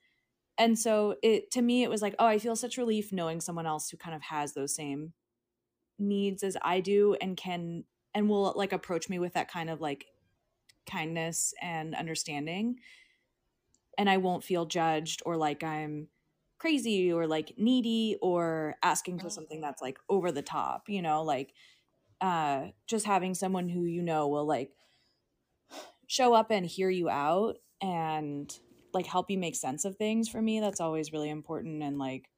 And 0.58 0.80
so 0.80 1.16
it 1.22 1.52
to 1.52 1.62
me 1.62 1.84
it 1.84 1.90
was 1.90 2.02
like 2.02 2.16
oh 2.18 2.26
i 2.26 2.40
feel 2.40 2.56
such 2.56 2.78
relief 2.78 3.12
knowing 3.12 3.42
someone 3.42 3.66
else 3.66 3.90
who 3.90 3.98
kind 3.98 4.16
of 4.16 4.22
has 4.24 4.54
those 4.54 4.74
same 4.74 5.14
needs 6.00 6.44
as 6.44 6.58
i 6.62 6.80
do 6.80 7.16
and 7.22 7.36
can 7.38 7.84
and 8.14 8.30
will 8.30 8.54
like 8.56 8.74
approach 8.74 9.10
me 9.10 9.20
with 9.20 9.34
that 9.34 9.52
kind 9.52 9.70
of 9.70 9.82
like 9.82 10.06
kindness 10.90 11.54
and 11.62 11.96
understanding. 11.96 12.80
And 13.98 14.10
i 14.10 14.18
won't 14.18 14.44
feel 14.44 14.66
judged 14.66 15.22
or 15.26 15.36
like 15.38 15.64
i'm 15.64 16.08
crazy 16.66 17.14
or 17.14 17.28
like 17.28 17.54
needy 17.58 18.18
or 18.24 18.74
asking 18.82 19.20
for 19.20 19.30
something 19.30 19.62
that's 19.62 19.84
like 19.84 20.00
over 20.10 20.32
the 20.32 20.42
top 20.42 20.90
you 20.90 21.00
know 21.00 21.22
like 21.22 21.54
uh 22.22 22.64
just 22.88 23.06
having 23.06 23.36
someone 23.36 23.70
who 23.70 23.84
you 23.84 24.02
know 24.02 24.28
will 24.28 24.48
like 24.48 24.72
show 26.08 26.34
up 26.34 26.50
and 26.50 26.66
hear 26.66 26.90
you 26.90 27.08
out 27.08 27.58
and 27.84 28.58
like 28.96 29.06
help 29.06 29.30
you 29.30 29.38
make 29.38 29.56
sense 29.56 29.86
of 29.86 29.96
things 29.98 30.28
for 30.28 30.42
me 30.42 30.60
that's 30.60 30.82
always 30.82 31.14
really 31.14 31.30
important 31.30 31.84
and 31.84 32.00
like 32.00 32.32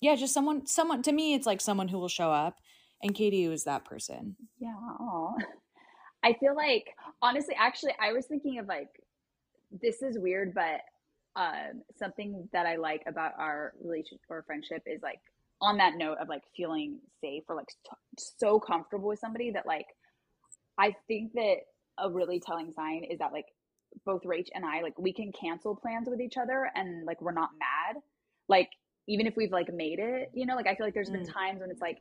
yeah 0.00 0.16
just 0.16 0.34
someone 0.34 0.66
someone 0.66 1.00
to 1.00 1.12
me 1.12 1.32
it's 1.32 1.46
like 1.46 1.60
someone 1.60 1.86
who 1.86 1.98
will 2.00 2.08
show 2.08 2.32
up 2.32 2.56
and 3.04 3.14
katy 3.14 3.46
was 3.46 3.62
that 3.62 3.84
person 3.84 4.34
yeah 4.58 4.74
aw. 4.98 5.32
i 6.24 6.32
feel 6.32 6.56
like 6.56 6.88
honestly 7.22 7.54
actually 7.56 7.92
i 8.02 8.12
was 8.12 8.26
thinking 8.26 8.58
of 8.58 8.66
like 8.66 8.88
this 9.80 10.02
is 10.02 10.18
weird 10.18 10.52
but 10.52 10.80
um 11.36 11.82
something 11.96 12.48
that 12.52 12.66
i 12.66 12.76
like 12.76 13.02
about 13.06 13.32
our 13.38 13.72
relationship 13.82 14.20
or 14.28 14.44
friendship 14.46 14.82
is 14.86 15.00
like 15.02 15.18
on 15.60 15.78
that 15.78 15.94
note 15.96 16.18
of 16.20 16.28
like 16.28 16.42
feeling 16.56 16.98
safe 17.20 17.42
or 17.48 17.56
like 17.56 17.68
so 18.16 18.60
comfortable 18.60 19.08
with 19.08 19.18
somebody 19.18 19.50
that 19.50 19.66
like 19.66 19.86
i 20.78 20.94
think 21.08 21.32
that 21.34 21.56
a 21.98 22.10
really 22.10 22.40
telling 22.40 22.72
sign 22.72 23.04
is 23.10 23.18
that 23.18 23.32
like 23.32 23.46
both 24.04 24.22
Rach 24.24 24.48
and 24.54 24.64
I, 24.64 24.80
like 24.80 24.98
we 24.98 25.12
can 25.12 25.32
cancel 25.32 25.76
plans 25.76 26.08
with 26.08 26.20
each 26.20 26.36
other 26.36 26.70
and 26.74 27.04
like 27.06 27.20
we're 27.20 27.32
not 27.32 27.50
mad. 27.58 28.00
Like 28.48 28.68
even 29.06 29.26
if 29.26 29.34
we've 29.36 29.52
like 29.52 29.72
made 29.72 29.98
it, 29.98 30.30
you 30.34 30.46
know, 30.46 30.56
like 30.56 30.66
I 30.66 30.74
feel 30.74 30.86
like 30.86 30.94
there's 30.94 31.10
been 31.10 31.22
mm. 31.24 31.32
times 31.32 31.60
when 31.60 31.70
it's 31.70 31.80
like 31.80 31.98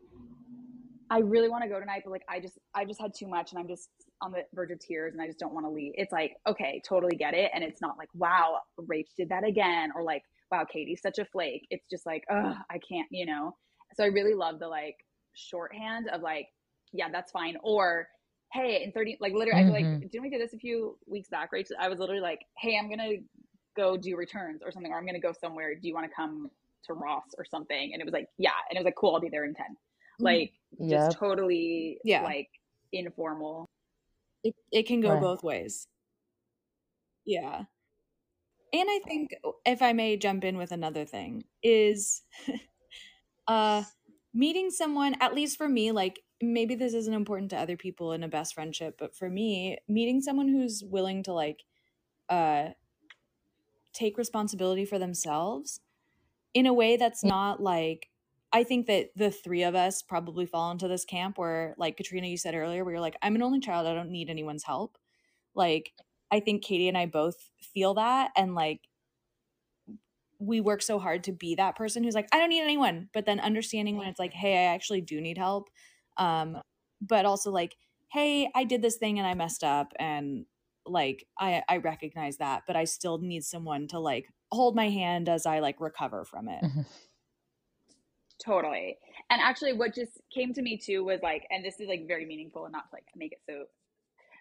I 1.10 1.19
really 1.19 1.50
want 1.50 1.63
to 1.63 1.69
go 1.69 1.80
tonight, 1.80 2.02
but 2.06 2.12
like 2.12 2.24
I 2.30 2.39
just 2.39 2.58
I 2.74 2.86
just 2.86 3.02
had 3.02 3.13
too 3.13 3.28
much 3.28 3.52
and 3.52 3.60
I'm 3.60 3.67
just 3.67 3.89
on 4.24 4.32
the 4.32 4.44
verge 4.54 4.72
of 4.72 4.80
tears 4.80 5.14
and 5.14 5.22
I 5.22 5.28
just 5.28 5.40
don't 5.40 5.54
want 5.54 5.66
to 5.66 5.70
leave. 5.70 5.92
It's 5.96 6.12
like, 6.12 6.38
okay, 6.48 6.82
totally 6.88 7.16
get 7.16 7.34
it. 7.34 7.52
And 7.54 7.64
it's 7.64 7.82
not 7.82 7.98
like, 7.98 8.10
wow, 8.16 8.60
Rach 8.80 9.08
did 9.18 9.30
that 9.30 9.44
again, 9.46 9.92
or 9.96 10.04
like, 10.04 10.24
wow, 10.52 10.66
Katy's 10.66 11.02
such 11.02 11.20
a 11.20 11.26
flake. 11.26 11.68
It's 11.70 11.86
just 11.90 12.06
like, 12.06 12.24
oh, 12.32 12.56
I 12.70 12.80
can't, 12.80 13.08
you 13.12 13.26
know. 13.26 13.56
So 13.96 14.04
I 14.04 14.08
really 14.08 14.34
love 14.34 14.60
the 14.60 14.68
like 14.68 14.96
shorthand 15.34 16.10
of 16.10 16.22
like, 16.22 16.48
yeah, 16.94 17.10
that's 17.12 17.32
fine. 17.32 17.58
Or 17.64 18.08
hey, 18.54 18.84
in 18.84 18.92
30, 18.92 19.18
like 19.20 19.34
literally, 19.34 19.62
mm-hmm. 19.64 19.76
I 19.76 19.80
feel 19.80 19.88
like, 19.88 20.00
mm-hmm. 20.00 20.08
didn't 20.08 20.22
we 20.22 20.30
do 20.30 20.38
this 20.38 20.54
a 20.54 20.58
few 20.58 20.98
weeks 21.08 21.30
back, 21.30 21.52
right? 21.52 21.68
I 21.80 21.90
was 21.90 22.00
literally 22.00 22.22
like, 22.22 22.42
hey, 22.58 22.78
I'm 22.78 22.88
going 22.88 23.00
to 23.00 23.18
go 23.76 23.98
do 23.98 24.16
returns 24.16 24.62
or 24.64 24.72
something, 24.72 24.92
or 24.92 24.98
I'm 24.98 25.06
going 25.06 25.16
to 25.16 25.20
go 25.20 25.34
somewhere. 25.34 25.76
Do 25.76 25.88
you 25.88 25.94
want 25.94 26.08
to 26.08 26.16
come 26.16 26.50
to 26.86 26.94
Ross 26.94 27.34
or 27.38 27.46
something? 27.46 27.92
And 27.94 28.02
it 28.02 28.06
was 28.06 28.14
like, 28.14 28.28
yeah. 28.38 28.52
And 28.70 28.78
it 28.78 28.80
was 28.80 28.86
like, 28.86 28.96
cool, 28.96 29.16
I'll 29.16 29.20
be 29.20 29.30
there 29.30 29.46
in 29.46 29.56
10. 29.56 29.66
Mm-hmm. 29.66 30.24
Like, 30.24 30.54
yep. 30.78 31.00
just 31.08 31.18
totally, 31.18 31.98
yeah. 32.04 32.22
like, 32.22 32.50
informal. 32.92 33.68
It, 34.44 34.56
it 34.72 34.88
can 34.88 35.02
go 35.02 35.14
right. 35.14 35.22
both 35.22 35.44
ways. 35.44 35.88
Yeah. 37.26 37.64
And 38.74 38.90
I 38.90 39.00
think, 39.08 39.32
if 39.66 39.82
I 39.82 39.94
may 39.94 40.18
jump 40.18 40.44
in 40.44 40.58
with 40.58 40.72
another 40.72 41.06
thing, 41.06 41.44
is 41.62 42.24
uh 43.48 43.84
meeting 44.34 44.72
someone, 44.72 45.16
at 45.22 45.36
least 45.36 45.58
for 45.58 45.70
me, 45.70 45.92
like 45.92 46.20
maybe 46.42 46.76
this 46.76 46.94
isn't 46.94 47.14
important 47.14 47.52
to 47.52 47.58
other 47.58 47.78
people 47.78 48.14
in 48.14 48.24
a 48.24 48.28
best 48.28 48.56
friendship, 48.56 48.96
but 49.00 49.16
for 49.16 49.30
me, 49.30 49.78
meeting 49.88 50.22
someone 50.22 50.48
who's 50.48 50.84
willing 50.86 51.24
to 51.24 51.34
like 51.34 51.64
uh 52.30 52.70
take 53.94 54.18
responsibility 54.18 54.86
for 54.86 54.98
themselves 54.98 55.80
in 56.54 56.66
a 56.66 56.74
way 56.74 56.98
that's 56.98 57.24
not 57.24 57.62
like 57.62 58.10
I 58.54 58.63
think 58.63 58.86
that 58.88 59.10
the 59.16 59.32
three 59.32 59.63
of 59.63 59.76
us 59.76 60.02
probably 60.02 60.46
fall 60.46 60.72
into 60.72 60.88
this 60.88 61.06
camp 61.06 61.38
where 61.38 61.74
like 61.78 61.98
Katrina 61.98 62.28
you 62.28 62.38
said 62.38 62.56
earlier 62.56 62.86
where 62.86 62.94
you're 62.94 63.02
like 63.02 63.18
I'm 63.22 63.36
an 63.36 63.44
only 63.44 63.60
child 63.60 63.88
I 63.88 63.96
don't 63.96 64.12
need 64.12 64.30
anyone's 64.30 64.63
help. 64.63 64.98
Like 65.56 65.92
I 66.32 66.39
think 66.39 66.63
Katy 66.63 66.88
and 66.88 66.98
I 66.98 67.08
both 67.08 67.36
feel 67.74 67.96
that 67.96 68.32
and 68.38 68.56
like 68.56 68.82
we 70.39 70.62
work 70.62 70.82
so 70.82 71.00
hard 71.00 71.24
to 71.24 71.32
be 71.32 71.56
that 71.56 71.76
person 71.76 72.04
who's 72.04 72.16
like 72.16 72.28
I 72.32 72.39
don't 72.39 72.50
need 72.50 72.62
anyone 72.62 73.10
but 73.13 73.26
then 73.26 73.39
understanding 73.39 73.98
when 73.98 74.08
it's 74.08 74.20
like 74.20 74.34
hey 74.34 74.54
I 74.54 74.74
actually 74.74 75.02
do 75.02 75.20
need 75.20 75.38
help 75.38 75.70
um 76.18 76.58
but 77.02 77.26
also 77.26 77.52
like 77.52 77.76
hey 78.12 78.50
i 78.56 78.63
did 78.63 78.82
this 78.82 78.98
thing 78.98 79.20
and 79.20 79.28
i 79.28 79.34
messed 79.34 79.63
up 79.63 79.94
and 80.00 80.46
like 80.86 81.26
i 81.39 81.62
i 81.68 81.78
recognize 81.78 82.38
that 82.38 82.63
but 82.68 82.76
i 82.76 82.84
still 82.84 83.18
need 83.18 83.44
someone 83.44 83.88
to 83.88 84.00
like 84.00 84.28
hold 84.52 84.76
my 84.76 84.89
hand 84.89 85.30
as 85.30 85.46
i 85.46 85.60
like 85.60 85.80
recover 85.80 86.24
from 86.24 86.48
it 86.48 86.63
mm-hmm. 86.63 86.82
Totally 88.44 88.98
and 89.30 89.42
actually 89.42 89.74
what 89.74 89.94
just 89.94 90.12
came 90.34 90.54
to 90.54 90.62
me 90.62 90.78
too 90.78 91.04
was 91.04 91.20
like 91.22 91.46
and 91.50 91.64
this 91.64 91.80
is 91.80 91.88
like 91.88 92.08
very 92.08 92.26
meaningful 92.26 92.66
and 92.66 92.72
not 92.72 92.90
to 92.90 92.96
like 92.96 93.06
make 93.16 93.32
it 93.32 93.40
so 93.50 93.64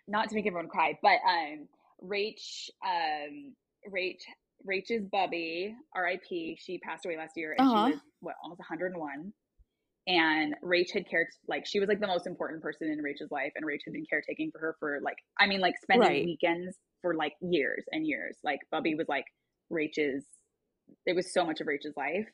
not 0.08 0.28
to 0.28 0.34
make 0.34 0.46
everyone 0.46 0.68
cry 0.68 0.98
but 1.02 1.18
um 1.28 1.68
rach 2.04 2.68
um 2.84 3.54
rach 3.92 4.20
Rach's 4.64 5.02
Bubby, 5.10 5.74
R.I.P. 5.92 6.56
She 6.60 6.78
passed 6.78 7.04
away 7.04 7.16
last 7.16 7.32
year, 7.36 7.56
and 7.58 7.68
uh-huh. 7.68 7.86
she 7.86 7.92
was 7.94 8.00
what 8.20 8.36
almost 8.44 8.60
101 8.60 9.32
and 10.06 10.54
Rach 10.64 10.90
had 10.92 11.08
cared 11.08 11.28
like 11.46 11.64
she 11.64 11.78
was 11.78 11.88
like 11.88 12.00
the 12.00 12.06
most 12.06 12.26
important 12.26 12.60
person 12.60 12.88
in 12.88 12.98
Rach's 12.98 13.30
life 13.30 13.52
and 13.54 13.64
Rach 13.64 13.80
had 13.84 13.92
been 13.92 14.06
caretaking 14.08 14.50
for 14.50 14.58
her 14.58 14.76
for 14.80 14.98
like 15.02 15.16
I 15.38 15.46
mean 15.46 15.60
like 15.60 15.74
spending 15.80 16.08
right. 16.08 16.24
weekends 16.24 16.76
for 17.02 17.14
like 17.14 17.34
years 17.40 17.84
and 17.92 18.06
years. 18.06 18.36
Like 18.42 18.60
Bubby 18.70 18.94
was 18.94 19.08
like 19.08 19.26
Rach's, 19.70 20.24
it 21.06 21.14
was 21.14 21.32
so 21.32 21.44
much 21.44 21.60
of 21.60 21.66
Rach's 21.66 21.96
life. 21.96 22.26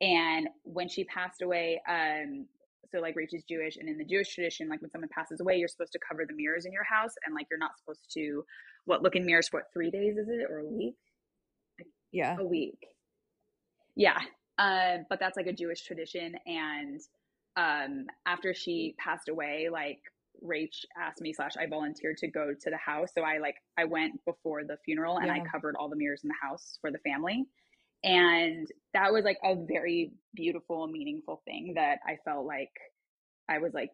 And 0.00 0.48
when 0.64 0.88
she 0.88 1.04
passed 1.04 1.42
away, 1.42 1.80
um 1.88 2.46
so 2.90 3.00
like 3.00 3.16
Rachele's 3.16 3.44
Jewish 3.44 3.76
and 3.76 3.88
in 3.88 3.98
the 3.98 4.04
Jewish 4.04 4.34
tradition, 4.34 4.68
like 4.68 4.80
when 4.80 4.90
someone 4.90 5.08
passes 5.12 5.40
away, 5.40 5.56
you're 5.56 5.68
supposed 5.68 5.92
to 5.92 5.98
cover 5.98 6.24
the 6.26 6.34
mirrors 6.34 6.66
in 6.66 6.72
your 6.72 6.84
house 6.84 7.12
and 7.24 7.34
like 7.34 7.46
you're 7.50 7.58
not 7.58 7.76
supposed 7.78 8.10
to 8.14 8.44
what 8.84 9.02
look 9.02 9.16
in 9.16 9.26
mirrors 9.26 9.48
for 9.48 9.58
what 9.60 9.72
three 9.72 9.90
days 9.90 10.16
is 10.16 10.28
it 10.28 10.46
or 10.50 10.58
a 10.58 10.64
week? 10.64 10.96
Yeah. 12.12 12.36
A 12.38 12.44
week. 12.44 12.78
Yeah. 13.94 14.18
Um, 14.58 15.06
but 15.08 15.18
that's 15.20 15.36
like 15.36 15.46
a 15.46 15.52
Jewish 15.52 15.82
tradition. 15.82 16.36
And 16.46 17.00
um, 17.56 18.06
after 18.24 18.54
she 18.54 18.94
passed 18.98 19.28
away, 19.28 19.68
like 19.70 20.00
Rach 20.44 20.84
asked 21.00 21.20
me 21.20 21.32
slash 21.32 21.56
I 21.58 21.66
volunteered 21.66 22.18
to 22.18 22.28
go 22.28 22.52
to 22.58 22.70
the 22.70 22.76
house. 22.76 23.10
So 23.14 23.22
I 23.22 23.38
like 23.38 23.56
I 23.76 23.84
went 23.84 24.24
before 24.24 24.64
the 24.64 24.76
funeral 24.84 25.18
and 25.18 25.26
yeah. 25.26 25.34
I 25.34 25.40
covered 25.40 25.76
all 25.76 25.88
the 25.88 25.96
mirrors 25.96 26.22
in 26.22 26.28
the 26.28 26.34
house 26.40 26.78
for 26.80 26.90
the 26.90 26.98
family. 26.98 27.46
And 28.04 28.68
that 28.94 29.12
was 29.12 29.24
like 29.24 29.38
a 29.44 29.54
very 29.54 30.12
beautiful, 30.34 30.86
meaningful 30.86 31.42
thing 31.44 31.72
that 31.76 31.98
I 32.06 32.18
felt 32.24 32.46
like 32.46 32.70
I 33.48 33.58
was 33.58 33.72
like 33.74 33.90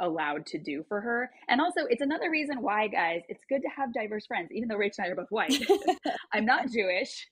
allowed 0.00 0.46
to 0.46 0.58
do 0.58 0.84
for 0.88 1.00
her. 1.00 1.30
And 1.48 1.60
also 1.60 1.82
it's 1.88 2.02
another 2.02 2.30
reason 2.30 2.62
why, 2.62 2.88
guys, 2.88 3.22
it's 3.28 3.44
good 3.48 3.62
to 3.62 3.68
have 3.68 3.92
diverse 3.92 4.26
friends, 4.26 4.50
even 4.52 4.68
though 4.68 4.76
Rach 4.76 4.92
and 4.98 5.06
I 5.06 5.10
are 5.10 5.16
both 5.16 5.30
white. 5.30 5.60
I'm 6.32 6.44
not 6.44 6.70
Jewish. 6.70 7.26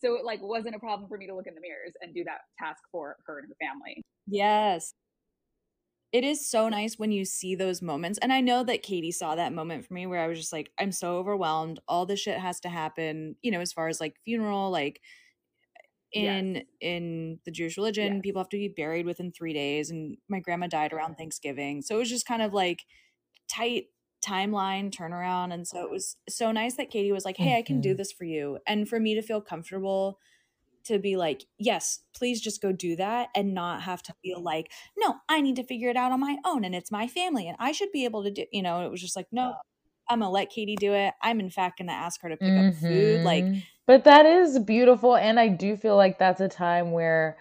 So 0.00 0.16
it 0.16 0.24
like 0.24 0.42
wasn't 0.42 0.74
a 0.74 0.78
problem 0.78 1.08
for 1.08 1.16
me 1.16 1.26
to 1.26 1.34
look 1.34 1.46
in 1.46 1.54
the 1.54 1.60
mirrors 1.60 1.92
and 2.00 2.14
do 2.14 2.24
that 2.24 2.40
task 2.58 2.82
for 2.92 3.16
her 3.26 3.38
and 3.38 3.48
her 3.48 3.56
family. 3.60 4.02
Yes. 4.26 4.92
It 6.12 6.24
is 6.24 6.48
so 6.48 6.68
nice 6.68 6.98
when 6.98 7.10
you 7.10 7.24
see 7.24 7.54
those 7.54 7.80
moments. 7.80 8.18
And 8.20 8.32
i 8.32 8.40
know 8.40 8.62
that 8.64 8.82
katy 8.82 9.12
saw 9.12 9.34
that 9.34 9.52
moment 9.52 9.86
for 9.86 9.94
me 9.94 10.06
where 10.06 10.20
i 10.20 10.26
was 10.26 10.38
just 10.38 10.52
like 10.52 10.70
i'm 10.78 10.92
so 10.92 11.16
overwhelmed. 11.16 11.80
All 11.88 12.06
this 12.06 12.20
shit 12.20 12.38
has 12.38 12.60
to 12.60 12.68
happen 12.68 13.36
you 13.42 13.50
know 13.50 13.60
as 13.60 13.72
far 13.72 13.88
as 13.88 14.00
like 14.00 14.16
funeral 14.24 14.70
like 14.70 15.00
in 16.14 16.54
yes. 16.54 16.64
in 16.80 17.38
the 17.44 17.50
jewish 17.50 17.76
religion 17.76 18.14
yes. 18.14 18.22
people 18.22 18.40
have 18.40 18.48
to 18.48 18.56
be 18.56 18.68
buried 18.68 19.04
within 19.04 19.32
three 19.32 19.52
days 19.52 19.90
and 19.90 20.16
my 20.28 20.38
grandma 20.38 20.66
died 20.66 20.92
around 20.92 21.16
thanksgiving 21.16 21.82
so 21.82 21.96
it 21.96 21.98
was 21.98 22.08
just 22.08 22.26
kind 22.26 22.40
of 22.40 22.54
like 22.54 22.84
tight 23.48 23.86
timeline 24.24 24.90
turnaround 24.90 25.52
and 25.52 25.66
so 25.66 25.84
it 25.84 25.90
was 25.90 26.16
so 26.28 26.50
nice 26.50 26.76
that 26.76 26.90
katy 26.90 27.12
was 27.12 27.24
like 27.24 27.36
hey 27.36 27.46
mm-hmm. 27.46 27.58
i 27.58 27.62
can 27.62 27.80
do 27.80 27.90
mm-hmm. 27.90 27.98
this 27.98 28.12
for 28.12 28.24
you 28.24 28.58
and 28.66 28.88
for 28.88 28.98
me 28.98 29.14
to 29.14 29.20
feel 29.20 29.40
comfortable 29.40 30.18
to 30.84 30.98
be 30.98 31.16
like 31.16 31.44
yes 31.58 32.00
please 32.16 32.40
just 32.40 32.62
go 32.62 32.72
do 32.72 32.96
that 32.96 33.28
and 33.34 33.52
not 33.52 33.82
have 33.82 34.02
to 34.02 34.14
feel 34.22 34.40
like 34.42 34.70
no 34.96 35.16
i 35.28 35.40
need 35.40 35.56
to 35.56 35.64
figure 35.64 35.90
it 35.90 35.96
out 35.96 36.12
on 36.12 36.20
my 36.20 36.36
own 36.44 36.64
and 36.64 36.74
it's 36.74 36.90
my 36.90 37.06
family 37.06 37.48
and 37.48 37.56
i 37.60 37.72
should 37.72 37.92
be 37.92 38.04
able 38.04 38.22
to 38.22 38.30
do 38.30 38.44
you 38.52 38.62
know 38.62 38.86
it 38.86 38.90
was 38.90 39.00
just 39.00 39.16
like 39.16 39.26
no 39.32 39.54
i'm 40.08 40.20
gonna 40.20 40.30
let 40.30 40.48
katy 40.48 40.76
do 40.76 40.94
it 40.94 41.12
i'm 41.22 41.40
in 41.40 41.50
fact 41.50 41.78
gonna 41.78 41.92
ask 41.92 42.22
her 42.22 42.28
to 42.28 42.36
pick 42.36 42.48
mm-hmm. 42.48 42.68
up 42.68 42.74
food 42.76 43.24
like 43.24 43.44
mm-hmm. 43.44 43.58
But 43.86 44.04
that 44.04 44.26
is 44.26 44.58
beautiful 44.58 45.16
and 45.16 45.38
i 45.38 45.48
do 45.48 45.76
feel 45.76 45.96
like 45.96 46.18
that's 46.18 46.40
a 46.40 46.48
time 46.48 46.92
where 46.92 47.36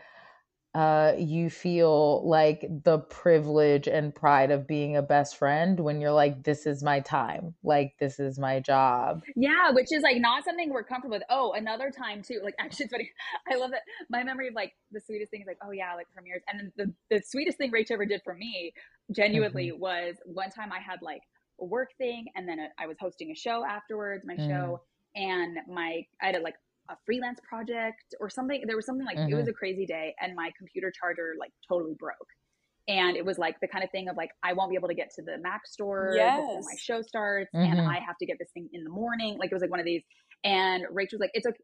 uh, 0.75 1.13
you 1.19 1.51
feel 1.51 2.27
like 2.27 2.65
the 2.83 2.97
privilege 2.97 3.87
and 3.87 4.13
pride 4.13 4.49
of 4.49 4.65
being 4.65 4.97
a 4.97 5.03
best 5.03 5.37
friend 5.37 5.79
when 5.79 6.01
you're 6.01 6.11
like, 6.11 6.43
this 6.43 6.65
is 6.65 6.81
my 6.81 6.99
time, 6.99 7.53
like 7.63 7.93
this 7.99 8.19
is 8.19 8.39
my 8.39 8.59
job. 8.59 9.21
Yeah, 9.35 9.69
which 9.71 9.91
is 9.91 10.01
like 10.01 10.17
not 10.17 10.43
something 10.43 10.71
we're 10.71 10.83
comfortable 10.83 11.17
with. 11.17 11.23
Oh, 11.29 11.53
another 11.53 11.91
time 11.91 12.23
too. 12.23 12.39
Like 12.43 12.55
actually, 12.59 12.85
it's 12.85 12.93
funny. 12.93 13.11
I 13.51 13.55
love 13.57 13.69
that. 13.69 13.81
My 14.09 14.23
memory 14.23 14.47
of 14.47 14.55
like 14.55 14.73
the 14.91 14.99
sweetest 14.99 15.29
thing 15.29 15.41
is 15.41 15.47
like, 15.47 15.59
oh 15.63 15.71
yeah, 15.71 15.93
like 15.93 16.07
premieres. 16.11 16.41
And 16.51 16.59
then 16.59 16.71
the 16.75 17.15
the 17.15 17.21
sweetest 17.23 17.59
thing 17.59 17.71
Rach 17.71 17.91
ever 17.91 18.07
did 18.07 18.21
for 18.23 18.33
me, 18.33 18.73
genuinely, 19.11 19.69
mm-hmm. 19.69 19.79
was 19.79 20.15
one 20.25 20.49
time 20.49 20.71
I 20.71 20.79
had 20.79 21.03
like 21.03 21.21
a 21.61 21.65
work 21.65 21.89
thing, 21.99 22.25
and 22.35 22.49
then 22.49 22.57
a, 22.57 22.69
I 22.79 22.87
was 22.87 22.97
hosting 22.99 23.29
a 23.29 23.35
show 23.35 23.63
afterwards, 23.63 24.25
my 24.25 24.37
mm. 24.37 24.47
show, 24.47 24.81
and 25.15 25.57
my 25.67 26.05
I 26.21 26.27
had 26.27 26.35
a, 26.35 26.41
like 26.41 26.55
a 26.89 26.95
freelance 27.05 27.39
project 27.47 28.15
or 28.19 28.29
something. 28.29 28.63
There 28.65 28.75
was 28.75 28.85
something 28.85 29.05
like 29.05 29.17
mm-hmm. 29.17 29.31
it 29.31 29.35
was 29.35 29.43
mm-hmm. 29.43 29.51
a 29.51 29.53
crazy 29.53 29.85
day, 29.85 30.15
and 30.21 30.35
my 30.35 30.51
computer 30.57 30.91
charger 30.91 31.33
like 31.39 31.51
totally 31.67 31.95
broke. 31.97 32.17
And 32.87 33.15
it 33.15 33.25
was 33.25 33.37
like 33.37 33.59
the 33.61 33.67
kind 33.67 33.83
of 33.83 33.91
thing 33.91 34.09
of 34.09 34.17
like 34.17 34.31
I 34.43 34.53
won't 34.53 34.69
be 34.69 34.75
able 34.75 34.89
to 34.89 34.93
get 34.93 35.09
to 35.15 35.21
the 35.21 35.37
Mac 35.41 35.65
store 35.65 36.13
yes. 36.15 36.39
before 36.39 36.61
my 36.61 36.75
show 36.77 37.01
starts, 37.01 37.49
mm-hmm. 37.55 37.71
and 37.71 37.81
I 37.81 37.99
have 38.05 38.17
to 38.19 38.25
get 38.25 38.37
this 38.39 38.49
thing 38.53 38.69
in 38.73 38.83
the 38.83 38.89
morning. 38.89 39.37
Like 39.39 39.51
it 39.51 39.55
was 39.55 39.61
like 39.61 39.71
one 39.71 39.79
of 39.79 39.85
these. 39.85 40.03
And 40.43 40.83
Rachele 40.91 41.13
was 41.13 41.19
like, 41.21 41.31
"It's 41.33 41.47
okay." 41.47 41.63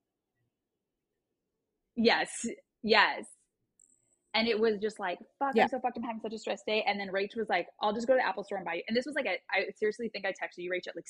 Yes, 1.96 2.46
yes. 2.82 3.26
And 4.34 4.48
it 4.48 4.60
was 4.60 4.78
just 4.80 5.00
like, 5.00 5.18
fuck, 5.40 5.54
yeah. 5.56 5.64
I'm 5.64 5.70
so 5.70 5.80
fucked. 5.80 5.98
I'm 5.98 6.04
having 6.04 6.22
such 6.22 6.34
a 6.34 6.38
stress 6.38 6.62
day. 6.66 6.86
And 6.88 7.00
then 7.00 7.10
Rachele 7.10 7.38
was 7.38 7.50
like, 7.50 7.68
I'll 7.82 7.94
just 7.94 8.08
go 8.08 8.14
to 8.14 8.18
the 8.18 8.26
Apple 8.26 8.44
store 8.44 8.58
and 8.58 8.66
buy 8.66 8.76
you. 8.76 8.84
And 8.88 8.96
this 8.96 9.06
was 9.06 9.16
like, 9.16 9.26
a, 9.26 9.38
I 9.52 9.66
seriously 9.76 10.08
think 10.10 10.26
I 10.26 10.30
texted 10.30 10.58
you, 10.60 10.72
Rachele, 10.72 10.90
at 10.90 10.96
like 10.96 11.08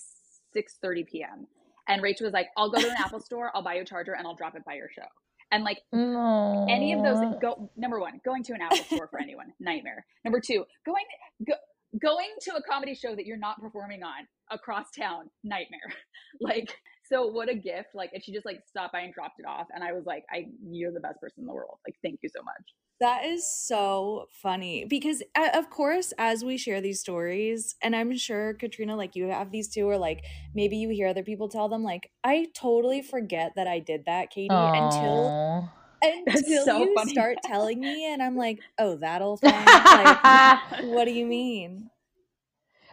6 0.54 0.78
30 0.82 1.04
p.m. 1.04 1.48
And 1.90 2.04
Rachele 2.04 2.22
was 2.22 2.34
like, 2.34 2.50
I'll 2.56 2.70
go 2.70 2.80
to 2.80 2.88
an 2.88 2.96
Apple 2.98 3.20
store, 3.20 3.52
I'll 3.54 3.64
buy 3.64 3.76
you 3.76 3.82
a 3.82 3.86
charger, 3.86 4.14
and 4.14 4.26
I'll 4.26 4.36
drop 4.36 4.56
it 4.56 4.64
by 4.64 4.76
your 4.76 4.90
show. 4.90 5.06
And 5.52 5.64
like 5.64 5.80
any 5.92 6.94
of 6.94 7.04
those, 7.04 7.36
go 7.42 7.72
number 7.76 8.00
one, 8.00 8.22
going 8.24 8.44
to 8.44 8.54
an 8.54 8.62
Apple 8.62 8.78
store 8.78 9.08
for 9.08 9.20
anyone, 9.20 9.48
nightmare. 9.60 10.06
Number 10.24 10.40
two, 10.40 10.64
going 10.86 11.04
go, 11.46 11.54
going 12.00 12.30
to 12.42 12.52
a 12.52 12.62
comedy 12.62 12.94
show 12.94 13.16
that 13.16 13.26
you're 13.26 13.38
not 13.38 13.60
performing 13.60 14.04
on 14.04 14.28
across 14.52 14.92
town, 14.92 15.32
nightmare. 15.44 15.92
like 16.40 16.76
so 17.12 17.28
what 17.28 17.50
a 17.50 17.56
gift. 17.56 17.90
Like 17.94 18.12
and 18.14 18.24
she 18.24 18.32
just 18.32 18.46
like 18.46 18.62
stopped 18.68 18.94
by 18.94 19.02
and 19.02 19.14
dropped 19.14 19.40
it 19.40 19.46
off. 19.46 19.68
And 19.74 19.84
I 19.84 19.94
was 19.94 20.06
like, 20.06 20.26
I 20.32 20.48
you're 20.70 20.92
the 20.92 21.00
best 21.00 21.20
person 21.20 21.42
in 21.42 21.46
the 21.46 21.54
world. 21.54 21.80
Like 21.88 21.96
thank 22.04 22.20
you 22.22 22.30
so 22.30 22.42
much. 22.44 22.64
That 23.02 23.24
is 23.24 23.48
so 23.48 24.28
funny 24.30 24.84
because, 24.84 25.24
uh, 25.34 25.52
of 25.54 25.70
course, 25.70 26.12
as 26.18 26.44
we 26.44 26.58
share 26.58 26.82
these 26.82 27.00
stories, 27.00 27.76
and 27.82 27.96
I'm 27.96 28.18
sure 28.18 28.54
Katrina, 28.56 28.98
like 28.98 29.16
you 29.16 29.28
have 29.30 29.52
these 29.52 29.70
too, 29.70 29.90
or 29.90 29.98
like 29.98 30.26
maybe 30.54 30.76
you 30.76 30.90
hear 30.90 31.08
other 31.08 31.24
people 31.24 31.48
tell 31.48 31.70
them, 31.70 31.82
like, 31.82 32.12
I 32.26 32.48
totally 32.54 33.02
forget 33.02 33.54
that 33.56 33.68
I 33.68 33.80
did 33.80 34.04
that, 34.06 34.32
Katy, 34.32 34.50
Aww. 34.50 34.84
until 34.84 35.70
until 36.02 36.66
so 36.66 36.80
you 36.80 36.94
funny. 36.94 37.12
start 37.14 37.38
telling 37.46 37.80
me, 37.80 38.12
and 38.12 38.22
I'm 38.22 38.36
like, 38.36 38.60
oh, 38.78 38.96
that'll 38.96 39.38
thing. 39.38 39.54
like, 39.54 40.84
what 40.84 41.06
do 41.06 41.12
you 41.12 41.26
mean? 41.26 41.90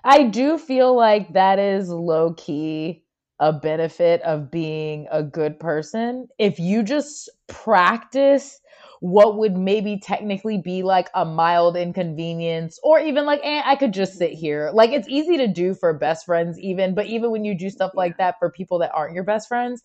I 0.04 0.22
do 0.22 0.56
feel 0.56 0.94
like 0.94 1.32
that 1.32 1.58
is 1.58 1.88
low 1.88 2.32
key 2.34 3.02
a 3.40 3.52
benefit 3.52 4.22
of 4.22 4.50
being 4.50 5.06
a 5.10 5.22
good 5.22 5.60
person. 5.60 6.28
If 6.38 6.58
you 6.58 6.82
just 6.82 7.28
practice 7.48 8.60
what 9.00 9.36
would 9.36 9.56
maybe 9.56 9.98
technically 9.98 10.58
be 10.58 10.82
like 10.82 11.08
a 11.14 11.24
mild 11.24 11.76
inconvenience 11.76 12.78
or 12.82 12.98
even 12.98 13.26
like 13.26 13.40
eh, 13.42 13.62
i 13.64 13.76
could 13.76 13.92
just 13.92 14.16
sit 14.16 14.32
here 14.32 14.70
like 14.72 14.90
it's 14.90 15.08
easy 15.08 15.36
to 15.36 15.46
do 15.46 15.74
for 15.74 15.92
best 15.92 16.24
friends 16.24 16.58
even 16.58 16.94
but 16.94 17.06
even 17.06 17.30
when 17.30 17.44
you 17.44 17.56
do 17.56 17.68
stuff 17.68 17.92
like 17.94 18.16
that 18.16 18.36
for 18.38 18.50
people 18.50 18.78
that 18.78 18.90
aren't 18.94 19.14
your 19.14 19.24
best 19.24 19.48
friends 19.48 19.82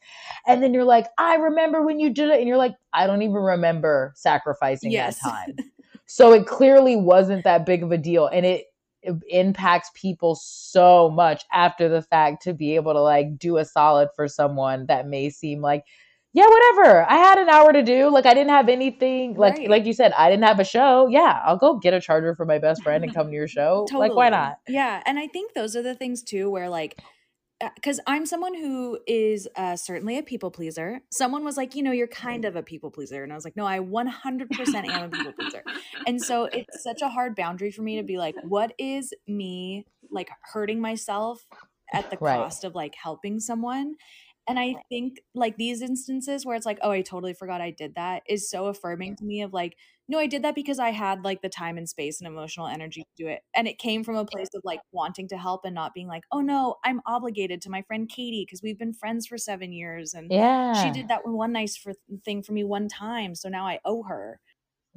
and 0.47 0.63
then 0.63 0.73
you're 0.73 0.85
like 0.85 1.07
i 1.17 1.35
remember 1.35 1.81
when 1.81 1.99
you 1.99 2.09
did 2.09 2.29
it 2.29 2.39
and 2.39 2.47
you're 2.47 2.57
like 2.57 2.75
i 2.93 3.05
don't 3.05 3.21
even 3.21 3.33
remember 3.33 4.13
sacrificing 4.15 4.91
yes. 4.91 5.19
that 5.21 5.29
time 5.29 5.55
so 6.05 6.33
it 6.33 6.47
clearly 6.47 6.95
wasn't 6.95 7.43
that 7.43 7.65
big 7.65 7.83
of 7.83 7.91
a 7.91 7.97
deal 7.97 8.27
and 8.27 8.45
it 8.45 8.65
it 9.01 9.15
impacts 9.29 9.89
people 9.95 10.35
so 10.35 11.09
much 11.09 11.43
after 11.51 11.89
the 11.89 12.01
fact 12.01 12.43
to 12.43 12.53
be 12.53 12.75
able 12.75 12.93
to 12.93 13.01
like 13.01 13.37
do 13.37 13.57
a 13.57 13.65
solid 13.65 14.09
for 14.15 14.27
someone 14.27 14.85
that 14.87 15.07
may 15.07 15.29
seem 15.29 15.61
like 15.61 15.83
yeah, 16.33 16.45
whatever. 16.47 17.05
I 17.09 17.17
had 17.17 17.39
an 17.39 17.49
hour 17.49 17.73
to 17.73 17.83
do. 17.83 18.09
Like 18.09 18.25
I 18.25 18.33
didn't 18.33 18.51
have 18.51 18.69
anything. 18.69 19.35
Like 19.35 19.57
right. 19.57 19.69
like 19.69 19.85
you 19.85 19.91
said, 19.91 20.13
I 20.13 20.29
didn't 20.29 20.45
have 20.45 20.61
a 20.61 20.63
show. 20.63 21.07
Yeah, 21.09 21.41
I'll 21.43 21.57
go 21.57 21.77
get 21.77 21.93
a 21.93 21.99
charger 21.99 22.35
for 22.35 22.45
my 22.45 22.57
best 22.57 22.83
friend 22.83 23.03
and 23.03 23.13
come 23.13 23.27
to 23.27 23.33
your 23.33 23.49
show. 23.49 23.85
totally. 23.89 24.09
Like 24.09 24.15
why 24.15 24.29
not? 24.29 24.59
Yeah, 24.67 25.03
and 25.05 25.19
I 25.19 25.27
think 25.27 25.53
those 25.53 25.75
are 25.75 25.81
the 25.81 25.93
things 25.93 26.23
too, 26.23 26.49
where 26.49 26.69
like 26.69 26.97
because 27.75 27.99
uh, 27.99 28.03
I'm 28.07 28.25
someone 28.25 28.53
who 28.53 28.99
is 29.07 29.47
uh, 29.55 29.75
certainly 29.75 30.17
a 30.17 30.23
people 30.23 30.51
pleaser. 30.51 31.01
Someone 31.11 31.43
was 31.43 31.57
like, 31.57 31.75
you 31.75 31.83
know, 31.83 31.91
you're 31.91 32.07
kind 32.07 32.45
of 32.45 32.55
a 32.55 32.63
people 32.63 32.91
pleaser. 32.91 33.23
And 33.23 33.31
I 33.31 33.35
was 33.35 33.45
like, 33.45 33.55
no, 33.55 33.65
I 33.65 33.79
100% 33.79 34.87
am 34.87 35.03
a 35.03 35.09
people 35.09 35.33
pleaser. 35.33 35.63
And 36.07 36.21
so 36.21 36.45
it's 36.45 36.83
such 36.83 37.01
a 37.01 37.09
hard 37.09 37.35
boundary 37.35 37.71
for 37.71 37.81
me 37.81 37.97
to 37.97 38.03
be 38.03 38.17
like, 38.17 38.35
what 38.43 38.73
is 38.77 39.13
me 39.27 39.85
like 40.09 40.29
hurting 40.53 40.81
myself 40.81 41.45
at 41.93 42.09
the 42.09 42.17
right. 42.19 42.37
cost 42.37 42.63
of 42.63 42.75
like 42.75 42.95
helping 43.01 43.39
someone? 43.39 43.95
And 44.47 44.59
I 44.59 44.75
think 44.89 45.21
like 45.35 45.57
these 45.57 45.81
instances 45.81 46.45
where 46.45 46.55
it's 46.55 46.65
like, 46.65 46.79
oh, 46.81 46.91
I 46.91 47.01
totally 47.01 47.33
forgot 47.33 47.61
I 47.61 47.71
did 47.71 47.95
that 47.95 48.23
is 48.27 48.49
so 48.49 48.65
affirming 48.65 49.15
to 49.17 49.23
me 49.23 49.41
of 49.43 49.53
like, 49.53 49.75
no, 50.09 50.17
I 50.19 50.27
did 50.27 50.43
that 50.43 50.55
because 50.55 50.79
I 50.79 50.89
had 50.89 51.23
like 51.23 51.41
the 51.41 51.49
time 51.49 51.77
and 51.77 51.87
space 51.87 52.19
and 52.19 52.27
emotional 52.27 52.67
energy 52.67 53.01
to 53.03 53.23
do 53.23 53.29
it. 53.29 53.41
And 53.55 53.67
it 53.67 53.77
came 53.77 54.03
from 54.03 54.15
a 54.15 54.25
place 54.25 54.49
of 54.53 54.61
like 54.65 54.81
wanting 54.91 55.27
to 55.29 55.37
help 55.37 55.61
and 55.63 55.75
not 55.75 55.93
being 55.93 56.07
like, 56.07 56.23
oh 56.31 56.41
no, 56.41 56.75
I'm 56.83 57.01
obligated 57.05 57.61
to 57.61 57.69
my 57.69 57.83
friend 57.83 58.09
Katy 58.09 58.45
because 58.45 58.61
we've 58.61 58.79
been 58.79 58.93
friends 58.93 59.27
for 59.27 59.37
seven 59.37 59.71
years. 59.71 60.13
And 60.13 60.29
yeah. 60.31 60.83
she 60.83 60.91
did 60.91 61.07
that 61.09 61.21
one 61.23 61.53
nice 61.53 61.77
for, 61.77 61.93
thing 62.25 62.43
for 62.43 62.51
me 62.51 62.63
one 62.63 62.87
time. 62.87 63.35
So 63.35 63.47
now 63.47 63.65
I 63.65 63.79
owe 63.85 64.03
her. 64.03 64.39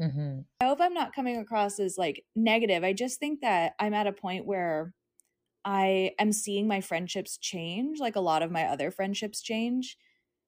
Mm-hmm. 0.01 0.41
I 0.61 0.65
hope 0.65 0.81
I'm 0.81 0.95
not 0.95 1.15
coming 1.15 1.37
across 1.37 1.79
as 1.79 1.97
like 1.97 2.25
negative. 2.35 2.83
I 2.83 2.93
just 2.93 3.21
think 3.21 3.43
that 3.43 3.75
I'm 3.79 3.95
at 3.95 4.09
a 4.09 4.13
point 4.13 4.47
where 4.47 4.93
I 5.65 6.15
am 6.19 6.33
seeing 6.33 6.69
my 6.69 6.81
friendships 6.81 7.39
change, 7.39 8.01
like 8.01 8.17
a 8.17 8.21
lot 8.21 8.43
of 8.43 8.51
my 8.51 8.65
other 8.65 8.91
friendships 8.91 9.43
change. 9.43 9.99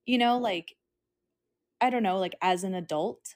You 0.06 0.18
know, 0.18 0.38
like 0.38 0.76
I 1.80 1.90
don't 1.90 2.02
know, 2.02 2.18
like 2.18 2.34
as 2.42 2.64
an 2.64 2.74
adult 2.74 3.34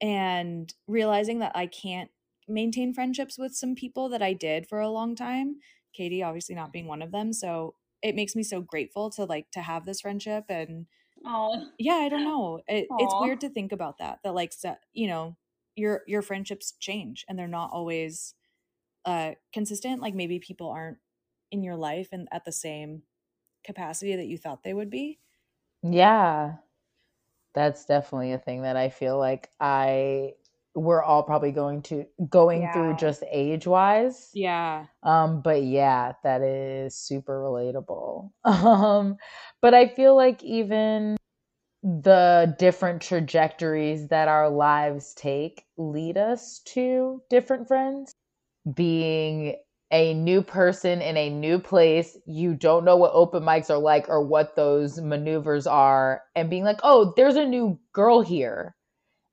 and 0.00 0.72
realizing 0.88 1.40
that 1.40 1.56
I 1.56 1.66
can't 1.66 2.10
maintain 2.48 2.94
friendships 2.94 3.38
with 3.38 3.54
some 3.54 3.74
people 3.76 4.08
that 4.10 4.22
I 4.22 4.34
did 4.34 4.68
for 4.68 4.80
a 4.80 4.90
long 4.90 5.16
time. 5.16 5.56
Katy 5.94 6.22
obviously 6.22 6.56
not 6.56 6.72
being 6.72 6.86
one 6.88 7.02
of 7.02 7.12
them, 7.12 7.32
so 7.32 7.76
it 8.02 8.14
makes 8.16 8.36
me 8.36 8.42
so 8.44 8.62
grateful 8.62 9.10
to 9.12 9.24
like 9.24 9.50
to 9.52 9.62
have 9.62 9.86
this 9.86 10.02
friendship 10.02 10.46
and 10.48 10.86
Oh. 11.24 11.70
Yeah, 11.78 11.94
I 11.96 12.08
don't 12.10 12.24
know. 12.24 12.62
It, 12.68 12.92
it's 12.98 13.16
weird 13.18 13.40
to 13.42 13.50
think 13.50 13.72
about 13.72 13.98
that. 13.98 14.20
That 14.24 14.34
like 14.34 14.52
you 14.92 15.08
know, 15.08 15.36
your 15.76 16.02
your 16.06 16.22
friendships 16.22 16.72
change 16.80 17.24
and 17.28 17.38
they're 17.38 17.48
not 17.48 17.72
always 17.72 18.34
uh 19.04 19.32
consistent. 19.52 20.02
Like 20.02 20.14
maybe 20.14 20.38
people 20.40 20.70
aren't 20.70 20.98
in 21.50 21.62
your 21.62 21.76
life 21.76 22.08
and 22.12 22.28
at 22.32 22.44
the 22.44 22.52
same 22.52 23.02
capacity 23.64 24.16
that 24.16 24.26
you 24.26 24.38
thought 24.38 24.62
they 24.62 24.74
would 24.74 24.90
be? 24.90 25.18
Yeah. 25.82 26.54
That's 27.54 27.84
definitely 27.84 28.32
a 28.32 28.38
thing 28.38 28.62
that 28.62 28.76
I 28.76 28.90
feel 28.90 29.18
like 29.18 29.50
I 29.60 30.34
we're 30.76 31.02
all 31.02 31.24
probably 31.24 31.50
going 31.50 31.82
to 31.82 32.06
going 32.28 32.62
yeah. 32.62 32.72
through 32.72 32.96
just 32.96 33.24
age 33.30 33.66
wise. 33.66 34.30
Yeah. 34.34 34.86
Um 35.02 35.42
but 35.42 35.62
yeah, 35.62 36.12
that 36.22 36.42
is 36.42 36.94
super 36.96 37.40
relatable. 37.40 38.30
Um 38.44 39.16
but 39.60 39.74
I 39.74 39.88
feel 39.88 40.14
like 40.14 40.42
even 40.44 41.16
the 41.82 42.54
different 42.58 43.00
trajectories 43.00 44.08
that 44.08 44.28
our 44.28 44.50
lives 44.50 45.14
take 45.14 45.64
lead 45.78 46.18
us 46.18 46.60
to 46.66 47.22
different 47.30 47.66
friends 47.66 48.12
being 48.74 49.56
a 49.90 50.14
new 50.14 50.42
person 50.42 51.02
in 51.02 51.16
a 51.16 51.30
new 51.30 51.58
place. 51.58 52.16
You 52.26 52.54
don't 52.54 52.84
know 52.84 52.96
what 52.96 53.12
open 53.12 53.42
mics 53.42 53.70
are 53.70 53.78
like 53.78 54.08
or 54.08 54.24
what 54.24 54.56
those 54.56 55.00
maneuvers 55.00 55.66
are, 55.66 56.22
and 56.34 56.50
being 56.50 56.64
like, 56.64 56.80
oh, 56.82 57.12
there's 57.16 57.36
a 57.36 57.46
new 57.46 57.78
girl 57.92 58.20
here. 58.20 58.74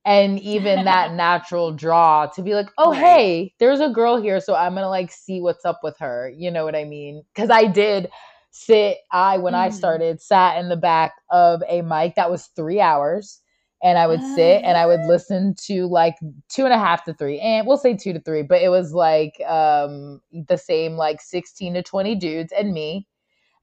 And 0.04 0.40
even 0.40 0.84
that 0.84 1.12
natural 1.14 1.72
draw 1.72 2.26
to 2.26 2.42
be 2.42 2.54
like, 2.54 2.70
oh, 2.78 2.92
right. 2.92 3.00
hey, 3.00 3.54
there's 3.58 3.80
a 3.80 3.90
girl 3.90 4.20
here. 4.20 4.40
So 4.40 4.54
I'm 4.54 4.72
going 4.72 4.84
to 4.84 4.88
like 4.88 5.12
see 5.12 5.40
what's 5.40 5.64
up 5.64 5.80
with 5.82 5.98
her. 5.98 6.32
You 6.34 6.50
know 6.50 6.64
what 6.64 6.74
I 6.74 6.84
mean? 6.84 7.22
Because 7.34 7.50
I 7.50 7.66
did 7.66 8.08
sit, 8.50 8.98
I, 9.12 9.38
when 9.38 9.52
mm. 9.52 9.58
I 9.58 9.68
started, 9.68 10.20
sat 10.20 10.58
in 10.58 10.68
the 10.68 10.76
back 10.76 11.12
of 11.30 11.62
a 11.68 11.82
mic 11.82 12.14
that 12.16 12.30
was 12.30 12.46
three 12.56 12.80
hours 12.80 13.40
and 13.82 13.98
I 13.98 14.06
would 14.06 14.22
sit 14.22 14.62
and 14.64 14.76
I 14.76 14.86
would 14.86 15.00
uh-huh. 15.00 15.08
listen 15.08 15.54
to 15.66 15.86
like 15.86 16.16
two 16.48 16.64
and 16.64 16.72
a 16.72 16.78
half 16.78 17.04
to 17.04 17.14
three, 17.14 17.38
and 17.40 17.66
we'll 17.66 17.76
say 17.76 17.96
two 17.96 18.12
to 18.12 18.20
three, 18.20 18.42
but 18.42 18.60
it 18.60 18.68
was 18.68 18.92
like 18.92 19.40
um 19.46 20.20
the 20.32 20.56
same 20.56 20.92
like 20.92 21.20
16 21.20 21.74
to 21.74 21.82
20 21.82 22.14
dudes 22.16 22.52
and 22.56 22.72
me. 22.72 23.06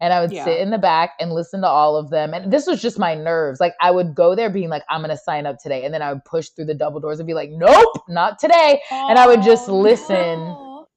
And 0.02 0.12
I 0.12 0.20
would 0.20 0.32
yeah. 0.34 0.44
sit 0.44 0.60
in 0.60 0.72
the 0.72 0.78
back 0.78 1.12
and 1.22 1.32
listen 1.32 1.62
to 1.62 1.68
all 1.68 1.96
of 1.96 2.10
them. 2.10 2.34
And 2.34 2.52
this 2.52 2.68
was 2.68 2.82
just 2.82 3.00
my 3.00 3.16
nerves. 3.16 3.62
Like 3.62 3.76
I 3.80 3.92
would 3.92 4.14
go 4.14 4.36
there 4.36 4.50
being 4.50 4.70
like, 4.70 4.84
I'm 4.90 5.02
gonna 5.02 5.18
sign 5.18 5.46
up 5.46 5.58
today. 5.58 5.86
And 5.86 5.94
then 5.94 6.02
I 6.02 6.12
would 6.12 6.26
push 6.26 6.50
through 6.50 6.66
the 6.66 6.74
double 6.74 7.00
doors 7.00 7.20
and 7.20 7.28
be 7.28 7.34
like, 7.34 7.50
Nope, 7.52 8.04
not 8.10 8.40
today. 8.40 8.82
Oh, 8.92 9.10
and 9.10 9.18
I 9.18 9.28
would 9.28 9.42
just 9.42 9.70
listen. 9.70 10.40
No. 10.40 10.88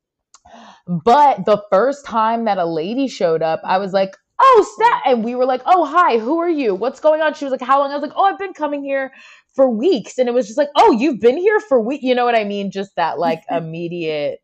But 0.87 1.45
the 1.45 1.63
first 1.71 2.07
time 2.07 2.47
that 2.47 2.59
a 2.59 2.65
lady 2.65 3.09
showed 3.09 3.43
up, 3.43 3.61
I 3.63 3.79
was 3.79 3.93
like, 3.93 4.17
oh, 4.41 4.75
snap. 4.77 5.03
And 5.07 5.25
we 5.25 5.35
were 5.35 5.47
like, 5.47 5.63
oh, 5.67 5.85
hi, 5.85 6.19
who 6.19 6.39
are 6.39 6.49
you? 6.49 6.75
What's 6.75 7.01
going 7.01 7.21
on? 7.21 7.35
She 7.35 7.45
was 7.45 7.53
like, 7.53 7.61
how 7.61 7.81
long? 7.81 7.91
I 7.91 7.95
was 7.95 8.03
like, 8.03 8.17
oh, 8.17 8.25
I've 8.25 8.39
been 8.39 8.55
coming 8.55 8.85
here 8.85 9.13
for 9.55 9.69
weeks. 9.69 10.19
And 10.19 10.29
it 10.29 10.33
was 10.33 10.47
just 10.47 10.59
like, 10.59 10.71
oh, 10.77 10.93
you've 10.93 11.21
been 11.21 11.37
here 11.37 11.61
for 11.61 11.81
weeks. 11.81 12.05
You 12.05 12.15
know 12.15 12.25
what 12.25 12.37
I 12.37 12.45
mean? 12.45 12.71
Just 12.71 12.95
that 12.97 13.19
like 13.19 13.43
immediate 13.51 14.41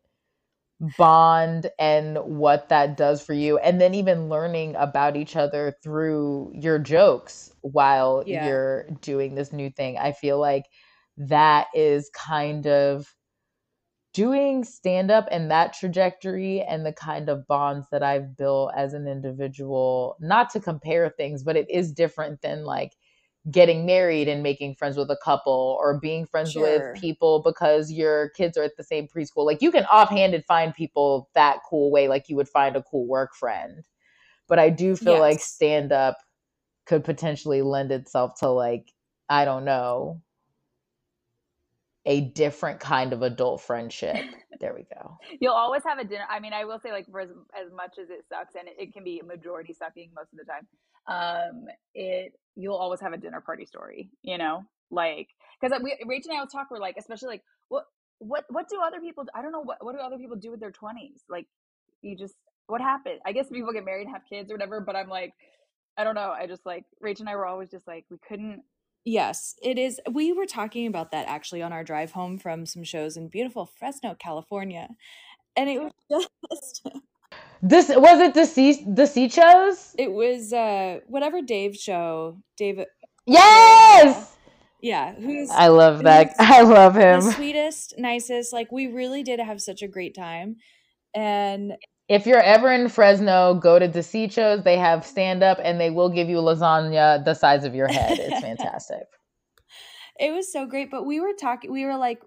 bond 0.97 1.71
and 1.79 2.17
what 2.17 2.69
that 2.69 2.97
does 2.97 3.21
for 3.21 3.33
you. 3.33 3.57
And 3.59 3.79
then 3.79 3.93
even 3.93 4.29
learning 4.29 4.75
about 4.75 5.15
each 5.15 5.35
other 5.35 5.73
through 5.81 6.51
your 6.53 6.79
jokes 6.79 7.51
while 7.61 8.23
yeah. 8.25 8.45
you're 8.45 8.89
doing 9.01 9.35
this 9.35 9.53
new 9.53 9.69
thing. 9.69 9.97
I 9.97 10.11
feel 10.11 10.39
like 10.39 10.65
that 11.17 11.67
is 11.73 12.09
kind 12.13 12.67
of 12.67 13.14
doing 14.15 14.63
stand 14.63 15.11
up 15.11 15.27
and 15.29 15.51
that 15.51 15.73
trajectory 15.73 16.61
and 16.61 16.85
the 16.85 16.93
kind 16.93 17.27
of 17.27 17.45
bonds 17.47 17.85
that 17.91 18.01
I've 18.01 18.37
built 18.37 18.71
as 18.75 18.93
an 18.93 19.07
individual, 19.09 20.15
not 20.21 20.49
to 20.51 20.61
compare 20.61 21.09
things, 21.09 21.43
but 21.43 21.57
it 21.57 21.69
is 21.69 21.91
different 21.91 22.41
than 22.41 22.63
like 22.63 22.93
getting 23.51 23.85
married 23.85 24.29
and 24.29 24.41
making 24.41 24.75
friends 24.75 24.95
with 24.95 25.11
a 25.11 25.17
couple 25.21 25.77
or 25.81 25.99
being 25.99 26.25
friends 26.25 26.53
sure. 26.53 26.93
with 26.93 27.01
people 27.01 27.41
because 27.43 27.91
your 27.91 28.29
kids 28.29 28.57
are 28.57 28.63
at 28.63 28.77
the 28.77 28.85
same 28.85 29.05
preschool. 29.05 29.45
Like 29.45 29.61
you 29.61 29.69
can 29.69 29.83
offhanded 29.85 30.45
find 30.47 30.73
people 30.73 31.29
that 31.35 31.59
cool 31.69 31.91
way, 31.91 32.07
like 32.07 32.29
you 32.29 32.37
would 32.37 32.49
find 32.49 32.77
a 32.77 32.83
cool 32.83 33.05
work 33.05 33.35
friend. 33.35 33.83
But 34.47 34.59
I 34.59 34.69
do 34.69 34.95
feel 34.95 35.13
yes. 35.13 35.19
like 35.19 35.39
stand 35.41 35.91
up 35.91 36.19
could 36.85 37.03
potentially 37.03 37.61
lend 37.61 37.91
itself 37.91 38.39
to 38.39 38.47
like, 38.47 38.93
I 39.27 39.43
don't 39.43 39.65
know, 39.65 40.21
a 42.05 42.21
different 42.21 42.79
kind 42.79 43.13
of 43.13 43.21
adult 43.21 43.61
friendship. 43.61 44.15
There 44.61 44.73
we 44.73 44.83
go. 44.83 45.17
You'll 45.41 45.53
always 45.53 45.83
have 45.85 45.99
a 45.99 46.05
dinner. 46.05 46.23
I 46.29 46.39
mean, 46.39 46.53
I 46.53 46.63
will 46.63 46.79
say, 46.79 46.93
like, 46.93 47.11
for 47.11 47.19
as, 47.19 47.29
as 47.29 47.73
much 47.75 47.97
as 48.01 48.09
it 48.09 48.23
sucks, 48.29 48.55
and 48.55 48.69
it, 48.69 48.75
it, 48.79 48.93
can 48.93 49.03
be 49.03 49.21
majority 49.21 49.73
sucking 49.73 50.11
most 50.15 50.31
of 50.31 50.39
the 50.39 50.45
time, 50.45 50.65
um, 51.07 51.65
it 51.93 52.31
you'll 52.55 52.77
always 52.77 53.01
have 53.01 53.11
a 53.11 53.17
dinner 53.17 53.41
party 53.41 53.65
story. 53.65 54.09
You 54.23 54.37
know, 54.37 54.63
like 54.89 55.27
because 55.59 55.77
we 55.83 55.97
Rachele 56.05 56.29
and 56.29 56.37
I 56.37 56.41
was 56.41 56.53
talk. 56.53 56.67
We're 56.71 56.79
like, 56.79 56.95
especially 56.97 57.27
like, 57.27 57.43
what 57.67 57.83
what 58.19 58.45
what 58.47 58.69
do 58.69 58.79
other 58.81 59.01
people? 59.01 59.25
I 59.35 59.41
don't 59.41 59.51
know 59.51 59.59
what 59.59 59.83
what 59.83 59.93
do 59.93 59.99
other 59.99 60.17
people 60.17 60.37
do 60.37 60.51
with 60.51 60.61
their 60.61 60.71
twenties? 60.71 61.21
Like, 61.29 61.47
you 62.01 62.15
just 62.15 62.35
what 62.67 62.79
happened? 62.79 63.19
I 63.25 63.33
guess 63.33 63.49
people 63.49 63.73
get 63.73 63.83
married 63.83 64.07
and 64.07 64.15
have 64.15 64.23
kids 64.27 64.49
or 64.49 64.55
whatever. 64.55 64.79
But 64.79 64.95
I'm 64.95 65.09
like, 65.09 65.33
I 65.97 66.05
don't 66.05 66.15
know. 66.15 66.31
I 66.31 66.47
just 66.47 66.65
like 66.65 66.85
Rachele 67.03 67.19
and 67.19 67.29
I 67.29 67.35
were 67.35 67.45
always 67.45 67.69
just 67.69 67.87
like, 67.87 68.05
we 68.09 68.17
couldn't 68.25 68.63
Yes, 69.05 69.53
it 69.61 69.77
is. 69.77 70.01
We 70.11 70.33
were 70.33 70.47
talking 70.47 70.87
about 70.87 71.11
that 71.11 71.27
actually 71.27 71.61
on 71.61 71.71
our 71.71 71.83
drive 71.83 72.11
home 72.11 72.39
from 72.39 72.65
some 72.65 72.83
shows 72.83 73.15
in 73.17 73.27
beautiful 73.27 73.67
Fresno, 73.67 74.15
California. 74.17 74.89
And 75.55 75.69
it 75.69 75.79
was 75.79 75.91
just 76.51 76.87
This 77.61 77.89
was 77.89 78.19
it 78.19 78.33
the 78.33 78.45
sea 78.45 78.83
the 78.87 79.05
sea 79.05 79.29
shows? 79.29 79.95
It 79.97 80.11
was 80.11 80.51
uh 80.51 81.01
whatever 81.07 81.41
Dave's 81.41 81.79
show. 81.79 82.41
Dave 82.57 82.83
Yes. 83.27 84.35
Yeah, 84.81 85.13
who's 85.15 85.49
I 85.51 85.67
love 85.67 86.03
that. 86.03 86.33
I 86.39 86.61
love 86.61 86.95
him. 86.95 87.21
The 87.21 87.31
sweetest, 87.31 87.95
nicest. 87.97 88.53
Like 88.53 88.71
we 88.71 88.87
really 88.87 89.23
did 89.23 89.39
have 89.39 89.61
such 89.61 89.81
a 89.81 89.87
great 89.87 90.15
time. 90.15 90.57
And 91.13 91.73
if 92.07 92.27
you're 92.27 92.41
ever 92.41 92.71
in 92.71 92.87
Fresno, 92.89 93.55
go 93.55 93.79
to 93.79 93.87
Desichos. 93.87 94.63
They 94.63 94.77
have 94.77 95.05
stand 95.05 95.43
up 95.43 95.59
and 95.63 95.79
they 95.79 95.89
will 95.89 96.09
give 96.09 96.29
you 96.29 96.37
lasagna 96.37 97.23
the 97.25 97.33
size 97.33 97.63
of 97.63 97.73
your 97.73 97.87
head. 97.87 98.19
It's 98.19 98.41
fantastic. 98.41 99.07
it 100.19 100.31
was 100.31 100.51
so 100.51 100.65
great. 100.65 100.91
But 100.91 101.05
we 101.05 101.19
were 101.19 101.33
talking, 101.33 101.71
we 101.71 101.85
were 101.85 101.97
like, 101.97 102.21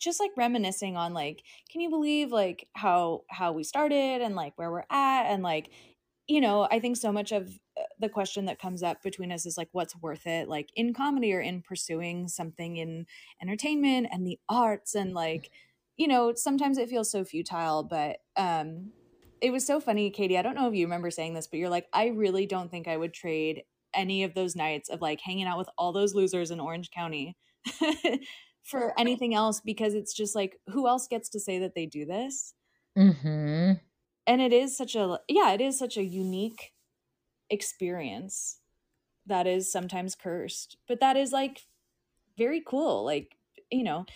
just 0.00 0.20
like 0.20 0.32
reminiscing 0.36 0.96
on 0.96 1.14
like, 1.14 1.42
can 1.70 1.80
you 1.80 1.88
believe 1.88 2.32
like 2.32 2.68
how 2.74 3.22
how 3.30 3.52
we 3.52 3.62
started 3.64 4.20
and 4.20 4.34
like 4.34 4.52
where 4.56 4.70
we're 4.70 4.84
at 4.90 5.26
and 5.26 5.42
like, 5.42 5.70
you 6.26 6.40
know, 6.40 6.66
I 6.70 6.80
think 6.80 6.96
so 6.96 7.12
much 7.12 7.32
of 7.32 7.48
uh, 7.78 7.82
the 8.00 8.08
question 8.08 8.46
that 8.46 8.58
comes 8.58 8.82
up 8.82 9.02
between 9.02 9.30
us 9.30 9.46
is 9.46 9.56
like, 9.56 9.68
what's 9.72 9.96
worth 9.96 10.26
it, 10.26 10.48
like 10.48 10.70
in 10.74 10.92
comedy 10.92 11.32
or 11.32 11.40
in 11.40 11.62
pursuing 11.62 12.28
something 12.28 12.76
in 12.76 13.06
entertainment 13.40 14.08
and 14.12 14.26
the 14.26 14.38
arts 14.48 14.94
and 14.94 15.14
like, 15.14 15.50
you 15.96 16.08
know, 16.08 16.32
sometimes 16.34 16.78
it 16.78 16.88
feels 16.88 17.10
so 17.10 17.24
futile, 17.24 17.84
but 17.84 18.18
um 18.36 18.90
it 19.44 19.52
was 19.52 19.66
so 19.66 19.78
funny, 19.78 20.08
Katy. 20.08 20.38
I 20.38 20.42
don't 20.42 20.54
know 20.54 20.68
if 20.68 20.74
you 20.74 20.86
remember 20.86 21.10
saying 21.10 21.34
this, 21.34 21.46
but 21.46 21.58
you're 21.58 21.68
like, 21.68 21.86
I 21.92 22.06
really 22.06 22.46
don't 22.46 22.70
think 22.70 22.88
I 22.88 22.96
would 22.96 23.12
trade 23.12 23.64
any 23.92 24.24
of 24.24 24.32
those 24.32 24.56
nights 24.56 24.88
of 24.88 25.02
like 25.02 25.20
hanging 25.20 25.46
out 25.46 25.58
with 25.58 25.68
all 25.76 25.92
those 25.92 26.14
losers 26.14 26.50
in 26.50 26.60
Orange 26.60 26.90
County 26.90 27.36
for 28.62 28.98
anything 28.98 29.34
else 29.34 29.60
because 29.60 29.92
it's 29.92 30.14
just 30.14 30.34
like, 30.34 30.58
who 30.68 30.88
else 30.88 31.06
gets 31.08 31.28
to 31.28 31.40
say 31.40 31.58
that 31.58 31.74
they 31.74 31.84
do 31.84 32.06
this? 32.06 32.54
Mm-hmm. 32.96 33.72
And 34.26 34.40
it 34.40 34.54
is 34.54 34.74
such 34.78 34.94
a, 34.94 35.20
yeah, 35.28 35.52
it 35.52 35.60
is 35.60 35.78
such 35.78 35.98
a 35.98 36.02
unique 36.02 36.72
experience 37.50 38.60
that 39.26 39.46
is 39.46 39.70
sometimes 39.70 40.14
cursed, 40.14 40.78
but 40.88 41.00
that 41.00 41.18
is 41.18 41.32
like 41.32 41.60
very 42.38 42.62
cool. 42.66 43.04
Like, 43.04 43.36
you 43.70 43.84
know, 43.84 44.06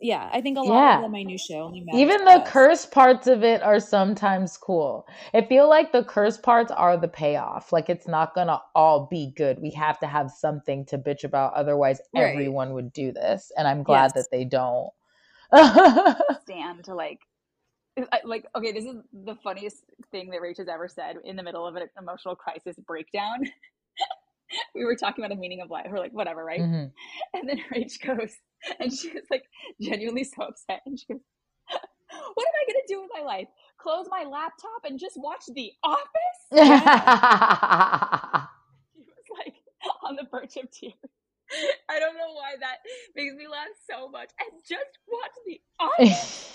yeah, 0.00 0.30
I 0.32 0.40
think 0.40 0.56
a 0.56 0.60
lot 0.60 0.74
yeah. 0.74 0.96
of 0.96 1.02
the 1.02 1.08
minutia 1.08 1.56
only 1.56 1.84
Even 1.92 2.24
the 2.24 2.40
us. 2.40 2.48
curse 2.48 2.86
parts 2.86 3.26
of 3.26 3.42
it 3.42 3.62
are 3.62 3.80
sometimes 3.80 4.56
cool. 4.56 5.08
I 5.34 5.42
feel 5.42 5.68
like 5.68 5.90
the 5.90 6.04
curse 6.04 6.36
parts 6.36 6.70
are 6.70 6.96
the 6.96 7.08
payoff. 7.08 7.72
Like 7.72 7.90
it's 7.90 8.06
not 8.06 8.32
gonna 8.34 8.60
all 8.76 9.08
be 9.10 9.32
good. 9.36 9.60
We 9.60 9.70
have 9.70 9.98
to 10.00 10.06
have 10.06 10.30
something 10.30 10.84
to 10.86 10.98
bitch 10.98 11.24
about. 11.24 11.54
Otherwise, 11.54 12.00
right. 12.14 12.22
everyone 12.22 12.74
would 12.74 12.92
do 12.92 13.10
this, 13.10 13.50
and 13.58 13.66
I'm 13.66 13.82
glad 13.82 14.12
yes. 14.14 14.24
that 14.24 14.28
they 14.30 14.44
don't. 14.44 14.90
Stand 16.42 16.84
to 16.84 16.94
like, 16.94 17.18
like 18.22 18.46
okay, 18.54 18.70
this 18.70 18.84
is 18.84 18.96
the 19.24 19.34
funniest 19.42 19.82
thing 20.12 20.30
that 20.30 20.40
Rach 20.40 20.58
has 20.58 20.68
ever 20.68 20.86
said 20.86 21.16
in 21.24 21.34
the 21.34 21.42
middle 21.42 21.66
of 21.66 21.74
an 21.74 21.88
emotional 21.98 22.36
crisis 22.36 22.76
breakdown. 22.86 23.38
we 24.74 24.84
were 24.84 24.96
talking 24.96 25.24
about 25.24 25.34
the 25.34 25.40
meaning 25.40 25.60
of 25.60 25.70
life. 25.70 25.86
We're 25.90 25.98
like, 25.98 26.12
whatever, 26.12 26.44
right? 26.44 26.60
Mm-hmm. 26.60 27.38
And 27.38 27.48
then 27.48 27.60
Rach 27.74 28.00
goes, 28.04 28.34
and 28.80 28.92
she 28.92 29.10
was 29.10 29.24
like 29.30 29.44
genuinely 29.80 30.24
so 30.24 30.44
upset. 30.44 30.80
And 30.86 30.98
she 30.98 31.06
goes, 31.06 31.20
What 32.10 32.46
am 32.46 32.54
I 32.62 32.72
gonna 32.72 32.84
do 32.88 33.02
with 33.02 33.10
my 33.14 33.22
life? 33.24 33.48
Close 33.78 34.06
my 34.10 34.24
laptop 34.24 34.84
and 34.84 34.98
just 34.98 35.16
watch 35.16 35.44
The 35.54 35.72
Office? 35.84 36.08
she 36.52 36.58
was 39.00 39.28
like 39.44 39.54
on 40.02 40.16
the 40.16 40.24
verge 40.30 40.56
of 40.56 40.70
tears. 40.70 40.94
I 41.88 41.98
don't 41.98 42.14
know 42.14 42.32
why 42.34 42.56
that 42.60 42.76
makes 43.16 43.34
me 43.34 43.46
laugh 43.48 43.68
so 43.88 44.08
much. 44.08 44.30
And 44.40 44.60
just 44.68 44.98
watch 45.08 45.30
The 45.46 45.60
Office. 45.80 46.54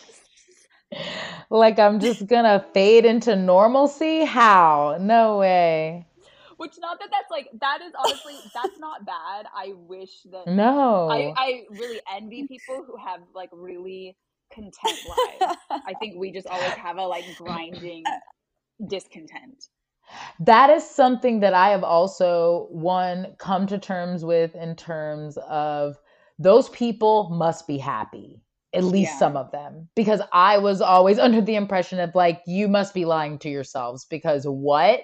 like 1.49 1.79
I'm 1.79 1.99
just 1.99 2.27
gonna 2.27 2.65
fade 2.73 3.05
into 3.05 3.35
normalcy? 3.35 4.25
How? 4.25 4.97
No 4.99 5.37
way. 5.39 6.07
Which 6.63 6.75
not 6.79 6.97
that 6.99 7.09
that's 7.11 7.29
like 7.29 7.49
that 7.59 7.81
is 7.81 7.91
honestly 7.99 8.35
that's 8.53 8.79
not 8.79 9.05
bad. 9.05 9.47
I 9.53 9.73
wish 9.75 10.21
that 10.31 10.47
no. 10.47 11.09
I 11.09 11.33
I 11.35 11.63
really 11.69 11.99
envy 12.15 12.47
people 12.47 12.85
who 12.87 12.95
have 12.95 13.19
like 13.35 13.49
really 13.51 14.15
content 14.49 14.97
lives. 15.41 15.57
I 15.69 15.93
think 15.99 16.15
we 16.17 16.31
just 16.31 16.47
always 16.47 16.71
have 16.71 16.95
a 16.95 17.01
like 17.01 17.25
grinding 17.37 18.05
discontent. 18.87 19.67
That 20.39 20.69
is 20.69 20.89
something 20.89 21.41
that 21.41 21.53
I 21.53 21.71
have 21.71 21.83
also 21.83 22.69
one 22.71 23.35
come 23.39 23.67
to 23.67 23.77
terms 23.77 24.23
with 24.23 24.55
in 24.55 24.77
terms 24.77 25.37
of 25.49 25.97
those 26.39 26.69
people 26.69 27.29
must 27.29 27.67
be 27.67 27.77
happy 27.77 28.41
at 28.73 28.83
least 28.83 29.11
yeah. 29.13 29.19
some 29.19 29.37
of 29.37 29.51
them 29.51 29.87
because 29.95 30.19
i 30.31 30.57
was 30.57 30.81
always 30.81 31.19
under 31.27 31.41
the 31.41 31.55
impression 31.55 31.99
of 31.99 32.15
like 32.15 32.41
you 32.47 32.67
must 32.67 32.91
be 32.91 33.05
lying 33.05 33.37
to 33.37 33.47
yourselves 33.47 34.05
because 34.05 34.45
what 34.45 35.01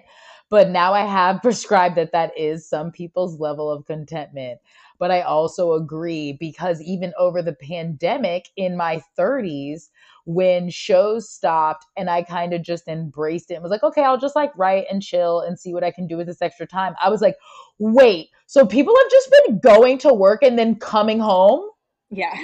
but 0.50 0.70
now 0.70 0.94
I 0.94 1.06
have 1.06 1.42
prescribed 1.42 1.96
that 1.96 2.12
that 2.12 2.38
is 2.38 2.68
some 2.68 2.92
people's 2.92 3.40
level 3.40 3.72
of 3.72 3.86
contentment. 3.86 4.60
But 5.00 5.12
I 5.12 5.22
also 5.22 5.74
agree 5.74 6.34
because 6.34 6.82
even 6.82 7.14
over 7.18 7.42
the 7.42 7.54
pandemic 7.54 8.50
in 8.58 8.76
my 8.76 9.02
30s, 9.18 9.88
when 10.26 10.70
shows 10.70 11.30
stopped 11.30 11.86
and 11.98 12.10
I 12.10 12.22
kind 12.22 12.54
of 12.54 12.62
just 12.62 12.88
embraced 12.88 13.50
it 13.50 13.56
and 13.56 13.64
was 13.64 13.72
like, 13.72 13.82
okay, 13.82 14.04
I'll 14.04 14.20
just 14.20 14.36
like 14.36 14.52
write 14.56 14.86
and 14.92 15.02
chill 15.02 15.40
and 15.40 15.58
see 15.58 15.74
what 15.74 15.84
I 15.84 15.92
can 15.92 16.06
do 16.06 16.18
with 16.18 16.28
this 16.28 16.42
extra 16.42 16.68
time. 16.68 16.94
I 17.02 17.10
was 17.10 17.22
like, 17.22 17.36
wait, 17.80 18.28
so 18.46 18.66
people 18.66 18.94
have 18.96 19.12
just 19.12 19.32
been 19.32 19.60
going 19.60 19.98
to 20.00 20.14
work 20.14 20.44
and 20.44 20.60
then 20.60 20.76
coming 20.76 21.20
home? 21.20 21.70
Yeah. 22.10 22.36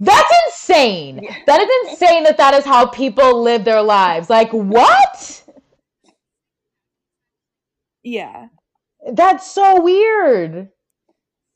That's 0.00 0.32
insane. 0.46 1.20
Yeah. 1.24 1.36
That 1.46 1.60
is 1.60 1.90
insane 1.90 2.24
that 2.24 2.36
that 2.36 2.54
is 2.54 2.64
how 2.64 2.86
people 2.86 3.42
live 3.42 3.64
their 3.64 3.82
lives. 3.82 4.28
Like, 4.28 4.50
what? 4.52 5.43
Yeah. 8.04 8.48
That's 9.12 9.50
so 9.50 9.82
weird. 9.82 10.68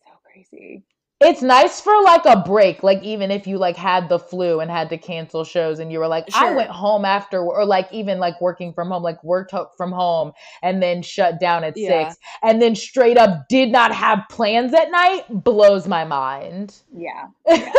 So 0.04 0.12
crazy. 0.24 0.84
It's 1.20 1.42
nice 1.42 1.80
for 1.80 2.00
like 2.04 2.24
a 2.26 2.44
break, 2.46 2.84
like 2.84 3.02
even 3.02 3.32
if 3.32 3.44
you 3.48 3.58
like 3.58 3.76
had 3.76 4.08
the 4.08 4.20
flu 4.20 4.60
and 4.60 4.70
had 4.70 4.88
to 4.90 4.98
cancel 4.98 5.42
shows 5.42 5.80
and 5.80 5.90
you 5.90 5.98
were 5.98 6.06
like, 6.06 6.30
sure. 6.30 6.46
I 6.46 6.54
went 6.54 6.70
home 6.70 7.04
after, 7.04 7.40
or 7.40 7.64
like 7.64 7.92
even 7.92 8.20
like 8.20 8.40
working 8.40 8.72
from 8.72 8.90
home, 8.90 9.02
like 9.02 9.22
worked 9.24 9.52
from 9.76 9.90
home 9.90 10.30
and 10.62 10.80
then 10.80 11.02
shut 11.02 11.40
down 11.40 11.64
at 11.64 11.76
yeah. 11.76 12.10
six 12.10 12.20
and 12.44 12.62
then 12.62 12.76
straight 12.76 13.18
up 13.18 13.48
did 13.48 13.72
not 13.72 13.92
have 13.92 14.20
plans 14.30 14.72
at 14.72 14.92
night 14.92 15.24
blows 15.28 15.88
my 15.88 16.04
mind. 16.04 16.76
Yeah. 16.96 17.26
yeah. 17.48 17.72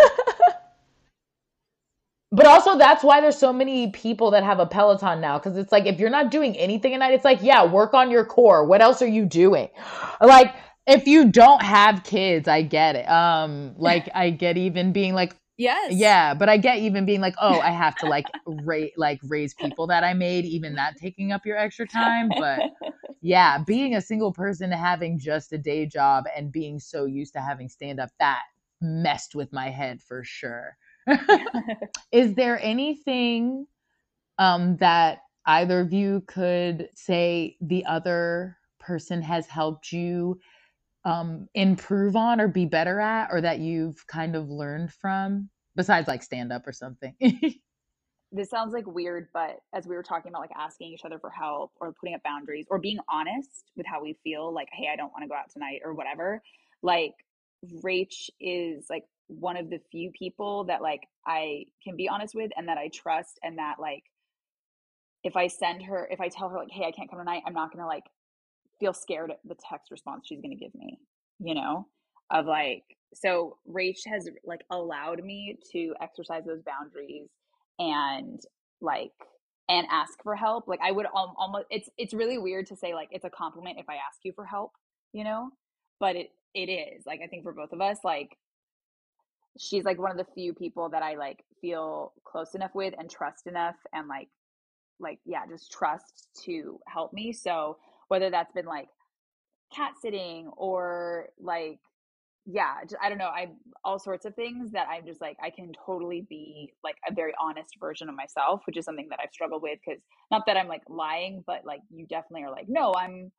But 2.32 2.46
also, 2.46 2.78
that's 2.78 3.04
why 3.04 3.22
there's 3.22 3.38
so 3.38 3.52
many 3.52 3.90
people 3.92 4.32
that 4.32 4.44
have 4.44 4.60
a 4.60 4.66
Peloton 4.66 5.20
now. 5.20 5.40
Cause 5.40 5.58
it's 5.58 5.72
like, 5.72 5.88
if 5.88 6.00
you're 6.00 6.12
not 6.12 6.30
doing 6.30 6.56
anything 6.58 6.94
at 6.94 7.00
night, 7.00 7.14
it's 7.14 7.26
like, 7.26 7.40
yeah, 7.42 7.66
work 7.66 7.94
on 7.94 8.12
your 8.12 8.24
core. 8.24 8.66
What 8.66 8.82
else 8.82 9.02
are 9.02 9.08
you 9.08 9.26
doing? 9.26 9.70
Like, 10.22 10.54
if 10.86 11.08
you 11.08 11.32
don't 11.32 11.62
have 11.62 12.04
kids, 12.04 12.48
I 12.48 12.62
get 12.62 12.96
it. 12.96 13.10
Um, 13.10 13.74
like, 13.78 14.10
I 14.14 14.30
get 14.30 14.58
even 14.58 14.94
being 14.94 15.14
like, 15.14 15.36
Yes. 15.60 15.92
Yeah, 15.92 16.36
but 16.36 16.48
I 16.48 16.56
get 16.56 16.78
even 16.78 17.06
being 17.06 17.20
like, 17.20 17.36
oh, 17.42 17.60
I 17.60 17.72
have 17.72 17.98
to 17.98 18.06
like 18.06 18.28
rate 18.46 18.94
like 18.96 19.20
raise 19.28 19.54
people 19.54 19.88
that 19.88 20.06
I 20.06 20.14
made, 20.14 20.46
even 20.46 20.76
that 20.76 20.96
taking 20.96 21.34
up 21.34 21.46
your 21.46 21.58
extra 21.58 21.86
time. 21.86 22.30
But 22.30 22.72
yeah, 23.22 23.62
being 23.68 23.94
a 23.94 24.02
single 24.02 24.32
person 24.32 24.72
having 24.72 25.20
just 25.20 25.52
a 25.52 25.58
day 25.58 25.86
job 25.86 26.24
and 26.34 26.50
being 26.50 26.80
so 26.80 27.04
used 27.04 27.34
to 27.34 27.42
having 27.42 27.68
stand 27.68 28.00
up, 28.00 28.10
that 28.22 28.44
messed 28.80 29.36
with 29.36 29.52
my 29.52 29.70
head 29.70 30.02
for 30.02 30.24
sure. 30.24 30.78
Is 32.12 32.36
there 32.36 32.60
anything 32.62 33.68
um, 34.38 34.78
that 34.78 35.20
either 35.46 35.82
of 35.82 35.94
you 35.94 36.24
could 36.28 36.90
say 36.96 37.58
the 37.62 37.86
other 37.86 38.58
person 38.80 39.22
has 39.22 39.48
helped 39.48 39.92
you 39.92 40.40
um, 41.06 41.48
improve 41.54 42.16
on 42.16 42.42
or 42.42 42.48
be 42.48 42.66
better 42.66 43.00
at, 43.00 43.30
or 43.32 43.42
that 43.42 43.60
you've 43.60 44.06
kind 44.08 44.36
of 44.36 44.50
learned 44.50 44.92
from, 44.94 45.50
besides 45.76 46.08
like 46.08 46.24
stand 46.24 46.52
up 46.52 46.68
or 46.68 46.74
something? 46.74 47.16
this 48.32 48.50
sounds 48.50 48.74
like 48.74 48.86
weird, 48.86 49.28
but 49.34 49.58
as 49.74 49.88
we 49.88 49.96
were 49.96 50.04
talking 50.04 50.32
about 50.32 50.42
like 50.42 50.52
asking 50.56 50.92
each 50.92 51.06
other 51.06 51.18
for 51.20 51.30
help 51.30 51.72
or 51.80 51.94
putting 51.94 52.16
up 52.16 52.22
boundaries 52.24 52.68
or 52.70 52.78
being 52.80 53.00
honest 53.10 53.72
with 53.76 53.86
how 53.86 54.02
we 54.02 54.18
feel, 54.24 54.54
like, 54.54 54.68
hey, 54.72 54.90
I 54.92 54.96
don't 54.96 55.12
want 55.12 55.24
to 55.24 55.28
go 55.28 55.36
out 55.36 55.50
tonight 55.52 55.82
or 55.84 55.94
whatever, 55.94 56.42
like 56.82 57.14
Rach 57.84 58.30
is 58.40 58.86
like 58.90 59.06
one 59.30 59.58
of 59.58 59.70
the 59.70 59.80
few 59.92 60.12
people 60.12 60.66
that 60.66 60.82
like 60.82 61.02
I 61.26 61.66
can 61.84 61.96
be 61.96 62.10
honest 62.10 62.36
with 62.36 62.52
and 62.58 62.68
that 62.68 62.78
I 62.78 62.90
trust 62.94 63.40
and 63.44 63.58
that 63.58 63.76
like 63.80 64.04
if 65.24 65.36
I 65.36 65.48
send 65.48 65.84
her 65.84 66.08
if 66.12 66.20
I 66.20 66.30
tell 66.30 66.50
her 66.50 66.58
like, 66.58 66.72
hey, 66.72 66.86
I 66.86 66.92
can't 66.92 67.10
come 67.10 67.20
tonight, 67.20 67.44
I'm 67.46 67.54
not 67.54 67.72
gonna 67.72 67.88
like 67.88 68.06
feel 68.80 68.94
scared 68.94 69.32
at 69.32 69.40
the 69.46 69.56
text 69.70 69.92
response 69.92 70.26
she's 70.28 70.42
gonna 70.42 70.56
give 70.56 70.74
me, 70.76 71.00
you 71.40 71.56
know? 71.56 71.88
Of 72.32 72.46
like 72.46 72.84
so 73.14 73.58
Rach 73.70 74.06
has 74.08 74.30
like 74.44 74.62
allowed 74.72 75.24
me 75.24 75.58
to 75.72 75.94
exercise 76.02 76.44
those 76.46 76.62
boundaries 76.62 77.30
and 77.80 78.40
like 78.82 79.12
and 79.70 79.86
ask 79.92 80.22
for 80.24 80.36
help 80.36 80.68
like 80.68 80.80
i 80.84 80.92
would 80.92 81.06
almost 81.14 81.66
it's 81.70 81.90
it's 81.98 82.14
really 82.14 82.38
weird 82.38 82.66
to 82.66 82.76
say 82.76 82.94
like 82.94 83.10
it's 83.12 83.26
a 83.26 83.30
compliment 83.30 83.78
if 83.80 83.88
i 83.88 83.94
ask 83.94 84.20
you 84.24 84.34
for 84.34 84.46
help 84.46 84.72
you 85.14 85.24
know 85.24 85.50
but 86.00 86.16
it 86.16 86.32
it 86.54 86.70
is 86.70 87.06
like 87.06 87.22
i 87.24 87.28
think 87.28 87.44
for 87.44 87.54
both 87.54 87.72
of 87.72 87.80
us 87.80 88.00
like 88.04 88.36
she's 89.60 89.84
like 89.84 90.00
one 90.00 90.12
of 90.12 90.18
the 90.18 90.32
few 90.34 90.54
people 90.54 90.90
that 90.90 91.04
i 91.04 91.16
like 91.16 91.44
feel 91.62 92.14
close 92.26 92.56
enough 92.56 92.72
with 92.74 92.94
and 92.98 93.10
trust 93.10 93.48
enough 93.48 93.76
and 93.94 94.08
like 94.08 94.30
like 95.00 95.20
yeah 95.26 95.46
just 95.50 95.72
trust 95.72 96.28
to 96.44 96.80
help 96.88 97.14
me. 97.14 97.32
So 97.32 97.78
whether 98.08 98.30
that's 98.30 98.52
been 98.54 98.66
like 98.66 98.90
cat 99.74 99.94
sitting 100.02 100.48
or 100.58 101.30
like 101.40 101.80
yeah 102.46 102.76
i 103.04 103.10
don't 103.10 103.20
know 103.20 103.26
i 103.26 103.48
all 103.84 104.00
sorts 104.00 104.26
of 104.26 104.34
things 104.34 104.72
that 104.72 104.88
i'm 104.90 105.06
just 105.06 105.22
like 105.22 105.38
i 105.44 105.50
can 105.52 105.72
totally 105.86 106.26
be 106.28 106.74
like 106.84 106.96
a 107.08 107.14
very 107.14 107.34
honest 107.40 107.76
version 107.80 108.10
of 108.10 108.16
myself 108.16 108.62
which 108.66 108.78
is 108.78 108.86
something 108.86 109.08
that 109.10 109.20
i've 109.22 109.32
struggled 109.32 109.62
with 109.62 109.78
because 109.86 110.02
not 110.32 110.44
that 110.48 110.58
i'm 110.58 110.68
like 110.68 110.82
lying 110.90 111.44
but 111.46 111.64
like 111.66 111.82
you 111.92 112.08
definitely 112.08 112.44
are 112.44 112.50
like 112.50 112.66
no 112.68 112.96
i'm 112.96 113.32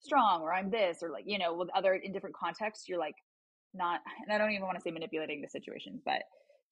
strong 0.00 0.40
or 0.40 0.54
i'm 0.54 0.70
this 0.70 0.98
or 1.02 1.10
like 1.10 1.24
you 1.26 1.38
know 1.38 1.52
with 1.52 1.68
other 1.74 1.92
in 1.92 2.10
different 2.10 2.34
contexts 2.34 2.88
you're 2.88 2.98
like 2.98 3.16
not 3.74 4.00
and 4.22 4.32
i 4.34 4.38
don't 4.38 4.52
even 4.52 4.64
want 4.64 4.76
to 4.76 4.82
say 4.82 4.90
manipulating 4.90 5.40
the 5.40 5.48
situation 5.48 6.00
but 6.04 6.22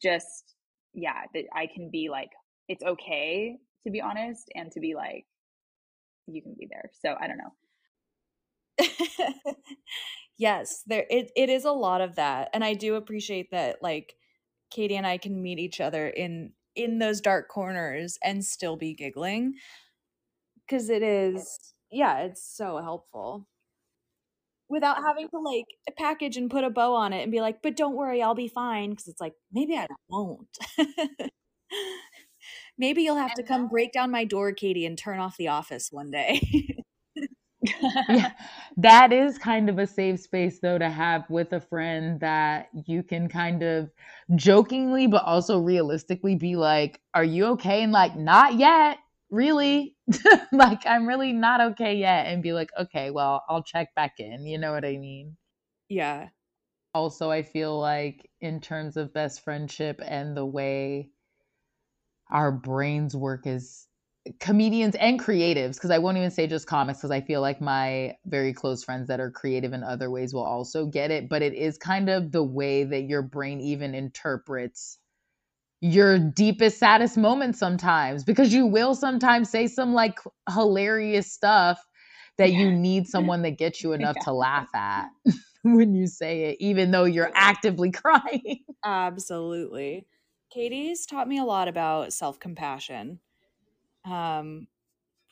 just 0.03 0.55
yeah 0.95 1.23
that 1.35 1.45
i 1.55 1.67
can 1.73 1.91
be 1.91 2.09
like 2.11 2.31
it's 2.69 2.83
okay 2.85 3.57
to 3.85 3.91
be 3.91 4.01
honest 4.01 4.49
and 4.55 4.71
to 4.73 4.81
be 4.81 4.95
like 4.95 5.25
you 6.27 6.43
can 6.43 6.55
be 6.59 6.67
there 6.71 6.91
so 7.01 7.15
i 7.21 7.27
don't 7.27 7.39
know 7.39 7.53
yes, 10.39 10.83
there 10.87 11.05
it, 11.11 11.31
it 11.37 11.49
is 11.49 11.65
a 11.65 11.73
lot 11.73 12.01
of 12.01 12.17
that. 12.17 12.51
And 12.53 12.65
I 12.65 12.75
do 12.75 12.95
appreciate 12.95 13.51
that 13.51 13.83
like 13.83 14.15
Katy 14.71 14.97
and 14.97 15.07
I 15.07 15.19
can 15.19 15.43
meet 15.43 15.59
each 15.59 15.81
other 15.81 16.09
in 16.09 16.53
in 16.77 16.99
those 16.99 17.21
dark 17.21 17.49
corners 17.49 18.19
and 18.23 18.45
still 18.45 18.77
be 18.77 18.95
giggling. 18.95 19.55
Cause 20.71 20.91
it 20.91 21.03
is 21.03 21.75
yeah, 21.91 22.19
it's 22.19 22.45
so 22.57 22.79
helpful. 22.79 23.49
Without 24.69 24.99
having 24.99 25.29
to 25.31 25.39
like 25.39 25.65
package 25.97 26.37
and 26.37 26.51
put 26.51 26.65
a 26.65 26.71
bow 26.71 26.95
on 26.95 27.13
it 27.13 27.23
and 27.23 27.33
be 27.33 27.41
like, 27.41 27.63
but 27.63 27.77
don't 27.77 27.97
worry, 27.97 28.23
I'll 28.23 28.35
be 28.35 28.49
fine. 28.49 28.95
Cause 28.95 29.09
it's 29.09 29.21
like, 29.21 29.33
maybe 29.53 29.77
I 29.77 29.87
won't. 30.09 30.59
maybe 32.79 33.03
you'll 33.03 33.17
have 33.17 33.35
to 33.35 33.43
come 33.43 33.69
break 33.69 33.93
down 33.93 34.11
my 34.11 34.25
door, 34.25 34.53
Katy, 34.53 34.85
and 34.85 34.99
turn 34.99 35.19
off 35.19 35.37
the 35.37 35.49
office 35.49 35.89
one 35.91 36.11
day. 36.11 36.41
yeah, 38.09 38.33
that 38.77 39.13
is 39.13 39.39
kind 39.39 39.69
of 39.69 39.79
a 39.79 39.87
safe 39.87 40.21
space 40.21 40.61
though 40.61 40.79
to 40.79 40.89
have 40.89 41.29
with 41.29 41.53
a 41.53 41.61
friend 41.61 42.21
that 42.21 42.69
you 42.87 43.03
can 43.03 43.29
kind 43.29 43.63
of 43.63 43.91
jokingly 44.37 45.07
but 45.07 45.25
also 45.25 45.59
realistically 45.59 46.37
be 46.37 46.57
like, 46.57 47.01
"Are 47.15 47.25
you 47.25 47.47
okay?" 47.47 47.83
and 47.83 47.93
like, 47.93 48.17
"Not 48.17 48.55
yet." 48.55 48.99
Really? 49.31 49.95
like 50.53 50.87
I'm 50.87 51.07
really 51.07 51.33
not 51.33 51.61
okay 51.73 51.95
yet 51.97 52.27
and 52.27 52.43
be 52.43 52.53
like, 52.53 52.71
"Okay, 52.79 53.11
well, 53.11 53.43
I'll 53.49 53.63
check 53.63 53.95
back 53.95 54.15
in." 54.19 54.47
You 54.47 54.59
know 54.59 54.73
what 54.73 54.85
I 54.85 54.97
mean? 54.97 55.37
Yeah. 55.89 56.31
Also, 56.93 57.31
I 57.31 57.43
feel 57.45 57.79
like 57.81 58.31
in 58.43 58.61
terms 58.61 58.99
of 58.99 59.15
best 59.15 59.41
friendship 59.43 60.03
and 60.05 60.37
the 60.37 60.45
way 60.45 61.11
our 62.31 62.53
brains 62.53 63.17
work 63.17 63.47
as 63.47 63.87
comedians 64.41 64.95
and 64.97 65.19
creatives 65.19 65.75
because 65.75 65.91
I 65.91 65.99
won't 65.99 66.19
even 66.19 66.31
say 66.31 66.47
just 66.47 66.67
comics 66.67 66.99
because 66.99 67.11
I 67.11 67.23
feel 67.23 67.41
like 67.41 67.63
my 67.63 68.17
very 68.27 68.53
close 68.53 68.85
friends 68.85 69.09
that 69.09 69.21
are 69.21 69.31
creative 69.31 69.73
in 69.73 69.83
other 69.83 70.11
ways 70.11 70.35
will 70.35 70.45
also 70.45 70.85
get 70.85 71.11
it 71.11 71.31
but 71.31 71.41
it 71.41 71.55
is 71.55 71.79
kind 71.79 72.11
of 72.11 72.31
the 72.31 72.43
way 72.45 72.85
that 72.85 73.05
your 73.05 73.23
brain 73.23 73.61
even 73.63 73.95
interprets 73.95 74.98
your 75.81 76.19
deepest 76.19 76.79
saddest 76.79 77.17
moments 77.17 77.59
sometimes 77.59 78.25
because 78.25 78.53
you 78.53 78.67
will 78.67 78.95
sometimes 78.95 79.49
say 79.49 79.67
some 79.67 79.95
like 79.95 80.19
hilarious 80.53 81.33
stuff 81.33 81.79
that 82.37 82.53
you 82.53 82.71
need 82.71 83.07
someone 83.07 83.43
that 83.43 83.59
gets 83.59 83.83
you 83.83 83.93
enough 83.93 84.17
yeah. 84.17 84.25
to 84.25 84.33
laugh 84.33 84.69
at 84.75 85.09
when 85.63 85.95
you 85.95 86.07
say 86.07 86.45
it 86.47 86.57
even 86.61 86.91
though 86.91 87.05
you're 87.05 87.31
actively 87.35 87.91
crying. 87.93 88.61
Absolutely. 88.85 90.07
Katy's 90.51 91.07
taught 91.07 91.29
me 91.29 91.39
a 91.39 91.45
lot 91.45 91.69
about 91.69 92.13
self-compassion 92.13 93.21
um, 94.05 94.67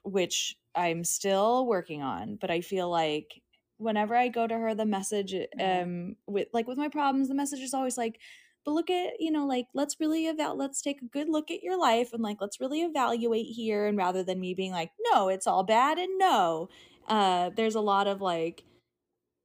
which 0.05 0.57
I'm 0.75 1.05
still 1.05 1.67
working 1.67 2.03
on. 2.03 2.37
But 2.41 2.51
I 2.51 2.61
feel 2.61 2.89
like 2.89 3.43
whenever 3.79 4.15
I 4.15 4.29
go 4.29 4.47
to 4.47 4.57
her, 4.57 4.75
the 4.75 4.87
message, 4.87 5.35
um, 5.61 6.17
with 6.27 6.49
like 6.53 6.69
with 6.69 6.79
my 6.79 6.89
problems, 6.89 7.29
the 7.29 7.35
message 7.35 7.61
is 7.61 7.75
always 7.75 7.99
like, 7.99 8.21
but 8.67 8.73
look 8.73 8.91
at 8.91 9.15
you 9.21 9.31
know 9.31 9.47
like 9.47 9.69
let's 9.73 9.99
really 10.01 10.27
evaluate 10.27 10.59
let's 10.59 10.83
take 10.83 11.01
a 11.01 11.07
good 11.07 11.29
look 11.29 11.51
at 11.51 11.63
your 11.63 11.79
life 11.79 12.13
and 12.13 12.23
like 12.23 12.39
let's 12.41 12.61
really 12.61 12.83
evaluate 12.83 13.47
here 13.47 13.87
and 13.87 13.97
rather 13.97 14.23
than 14.23 14.41
me 14.41 14.53
being 14.53 14.73
like 14.73 14.91
no 15.13 15.29
it's 15.29 15.47
all 15.47 15.63
bad 15.63 15.99
and 15.99 16.19
no 16.19 16.69
uh 17.09 17.51
there's 17.57 17.77
a 17.77 17.81
lot 17.81 18.07
of 18.07 18.21
like 18.21 18.65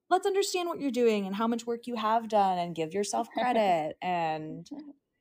let's 0.10 0.28
understand 0.28 0.68
what 0.68 0.82
you're 0.82 0.92
doing 0.92 1.26
and 1.26 1.36
how 1.36 1.48
much 1.48 1.66
work 1.66 1.88
you 1.88 1.96
have 1.96 2.28
done 2.28 2.58
and 2.58 2.76
give 2.76 2.94
yourself 2.94 3.30
credit 3.32 3.96
and 4.02 4.70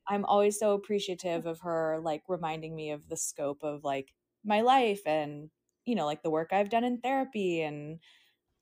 I'm 0.09 0.25
always 0.25 0.59
so 0.59 0.73
appreciative 0.73 1.45
of 1.45 1.61
her 1.61 1.99
like 2.03 2.23
reminding 2.27 2.75
me 2.75 2.91
of 2.91 3.07
the 3.07 3.15
scope 3.15 3.63
of 3.63 3.83
like 3.85 4.13
my 4.43 4.61
life 4.61 5.01
and 5.05 5.49
you 5.85 5.95
know 5.95 6.05
like 6.05 6.23
the 6.23 6.29
work 6.31 6.49
I've 6.51 6.69
done 6.69 6.83
in 6.83 6.97
therapy 6.97 7.61
and 7.61 7.99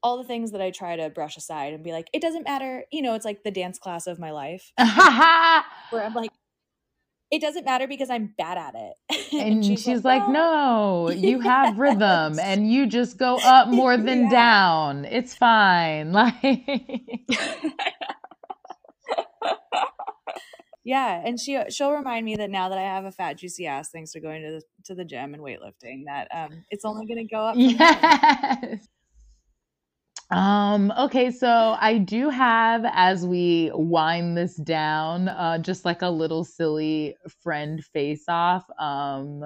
all 0.02 0.18
the 0.18 0.24
things 0.24 0.52
that 0.52 0.62
I 0.62 0.72
try 0.72 0.96
to 0.96 1.10
brush 1.10 1.38
aside 1.38 1.74
and 1.74 1.84
be 1.84 1.92
like 1.92 2.10
it 2.14 2.22
doesn't 2.22 2.44
matter 2.44 2.84
you 2.92 3.02
know 3.02 3.16
it's 3.16 3.26
like 3.26 3.44
the 3.44 3.52
dance 3.52 3.80
class 3.80 4.08
of 4.08 4.20
my 4.20 4.32
life 4.32 4.72
where 4.78 6.04
I'm 6.04 6.14
like 6.14 6.32
it 7.32 7.42
doesn't 7.42 7.64
matter 7.64 7.88
because 7.88 8.10
I'm 8.10 8.34
bad 8.40 8.58
at 8.58 8.74
it. 8.76 9.32
and, 9.34 9.42
and, 9.42 9.64
she's, 9.66 9.84
she's 9.84 10.04
like, 10.04 10.24
like, 10.24 10.32
no, 10.32 11.10
you 11.16 11.40
have 11.42 11.78
rhythm 11.78 12.40
and 12.40 12.72
you 12.72 12.88
just 12.88 13.20
go 13.20 13.38
up 13.44 13.68
more 13.68 13.98
than 13.98 14.24
yeah. 14.24 14.30
down. 14.32 15.06
It's 15.06 15.36
fine. 15.36 16.12
Like 16.12 16.34
yeah 20.84 21.22
and 21.24 21.40
she 21.40 21.60
she'll 21.70 21.92
remind 21.92 22.26
me 22.26 22.36
that 22.36 22.50
now 22.50 22.70
that 22.70 22.78
i 22.78 22.82
have 22.82 23.06
a 23.06 23.12
fat 23.12 23.38
juicy 23.38 23.68
ass 23.68 23.90
thanks 23.92 24.12
to 24.12 24.20
going 24.20 24.42
to 24.42 24.52
the 24.52 24.62
to 24.84 24.96
the 24.96 25.06
gym 25.06 25.34
and 25.34 25.44
weightlifting 25.44 26.06
that 26.06 26.28
um 26.34 26.64
it's 26.72 26.84
only 26.84 27.06
going 27.06 27.18
to 27.18 27.32
go 27.32 27.42
up 27.42 27.56
yes 27.58 28.88
um 30.32 30.94
okay 30.98 31.32
so 31.32 31.76
i 31.80 31.98
do 31.98 32.30
have 32.30 32.84
as 32.94 33.26
we 33.26 33.72
wind 33.74 34.38
this 34.38 34.56
down 34.58 35.28
uh 35.28 35.58
just 35.58 35.86
like 35.86 36.02
a 36.04 36.10
little 36.10 36.44
silly 36.44 37.16
friend 37.42 37.84
face 37.86 38.26
off 38.28 38.64
um 38.80 39.44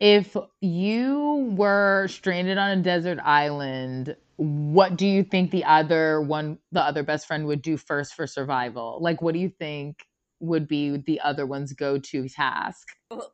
if 0.00 0.36
you 0.60 1.54
were 1.56 2.08
stranded 2.08 2.58
on 2.58 2.78
a 2.78 2.82
desert 2.82 3.18
island 3.20 4.16
what 4.36 4.96
do 4.96 5.06
you 5.06 5.22
think 5.22 5.50
the 5.50 5.64
other 5.64 6.20
one 6.20 6.58
the 6.72 6.82
other 6.82 7.02
best 7.02 7.26
friend 7.26 7.46
would 7.46 7.62
do 7.62 7.76
first 7.76 8.14
for 8.14 8.26
survival? 8.26 8.98
Like 9.00 9.22
what 9.22 9.34
do 9.34 9.40
you 9.40 9.48
think 9.48 10.04
would 10.40 10.66
be 10.66 10.96
the 10.96 11.20
other 11.20 11.46
one's 11.46 11.72
go-to 11.72 12.28
task? 12.28 12.88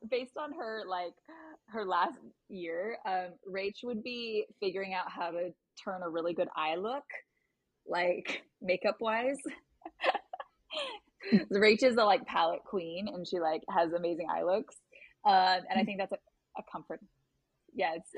Based 0.09 0.37
on 0.37 0.53
her 0.53 0.83
like 0.87 1.13
her 1.69 1.85
last 1.85 2.19
year 2.49 2.97
um 3.05 3.29
rach 3.49 3.83
would 3.83 4.03
be 4.03 4.45
figuring 4.59 4.93
out 4.93 5.09
how 5.09 5.31
to 5.31 5.51
turn 5.83 6.01
a 6.03 6.09
really 6.09 6.33
good 6.33 6.47
eye 6.55 6.75
look 6.75 7.03
like 7.87 8.43
makeup 8.61 8.97
wise 8.99 9.37
rach 11.53 11.83
is 11.83 11.95
the 11.95 12.03
like 12.03 12.25
palette 12.25 12.63
queen 12.65 13.07
and 13.07 13.27
she 13.27 13.39
like 13.39 13.61
has 13.69 13.93
amazing 13.93 14.27
eye 14.29 14.43
looks 14.43 14.75
um 15.25 15.59
and 15.69 15.79
i 15.79 15.83
think 15.83 15.99
that's 15.99 16.11
a, 16.11 16.17
a 16.57 16.63
comfort 16.71 16.99
yeah 17.73 17.93
it's 17.95 18.09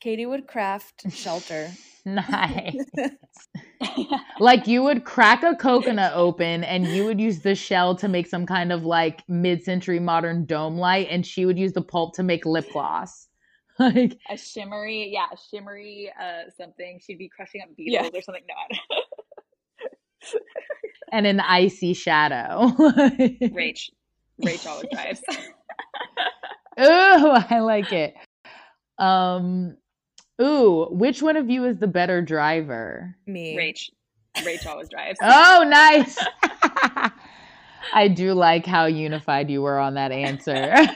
Katie 0.00 0.26
would 0.26 0.46
craft 0.46 1.12
shelter. 1.12 1.70
nice. 2.04 2.76
like 4.40 4.66
you 4.66 4.82
would 4.82 5.04
crack 5.04 5.42
a 5.42 5.54
coconut 5.56 6.12
open 6.14 6.64
and 6.64 6.86
you 6.86 7.04
would 7.04 7.20
use 7.20 7.40
the 7.40 7.54
shell 7.54 7.94
to 7.96 8.08
make 8.08 8.26
some 8.26 8.46
kind 8.46 8.72
of 8.72 8.84
like 8.84 9.22
mid-century 9.28 10.00
modern 10.00 10.46
dome 10.46 10.78
light 10.78 11.08
and 11.10 11.26
she 11.26 11.44
would 11.44 11.58
use 11.58 11.72
the 11.72 11.82
pulp 11.82 12.14
to 12.14 12.22
make 12.22 12.46
lip 12.46 12.66
gloss 12.72 13.27
like 13.80 14.18
a 14.28 14.36
shimmery, 14.36 15.10
yeah, 15.12 15.26
a 15.32 15.36
shimmery 15.50 16.12
uh 16.20 16.50
something. 16.56 17.00
She'd 17.04 17.18
be 17.18 17.28
crushing 17.28 17.62
up 17.62 17.68
beetles 17.76 18.10
yeah. 18.12 18.18
or 18.18 18.22
something. 18.22 18.42
No, 18.48 18.54
and 21.12 21.26
an 21.26 21.40
icy 21.40 21.94
shadow. 21.94 22.68
Rach, 22.78 23.90
Rach 24.42 24.66
always 24.66 24.86
drives. 24.92 25.22
oh, 26.78 27.44
I 27.48 27.60
like 27.60 27.92
it. 27.92 28.14
Um, 28.98 29.76
ooh, 30.42 30.88
which 30.90 31.22
one 31.22 31.36
of 31.36 31.48
you 31.48 31.64
is 31.64 31.78
the 31.78 31.86
better 31.86 32.20
driver? 32.20 33.16
Me. 33.26 33.56
Rach. 33.56 33.90
Rach 34.44 34.66
always 34.66 34.88
drives. 34.88 35.18
oh, 35.22 35.64
nice. 35.68 36.18
I 37.94 38.08
do 38.08 38.34
like 38.34 38.66
how 38.66 38.86
unified 38.86 39.50
you 39.50 39.62
were 39.62 39.78
on 39.78 39.94
that 39.94 40.10
answer 40.10 40.88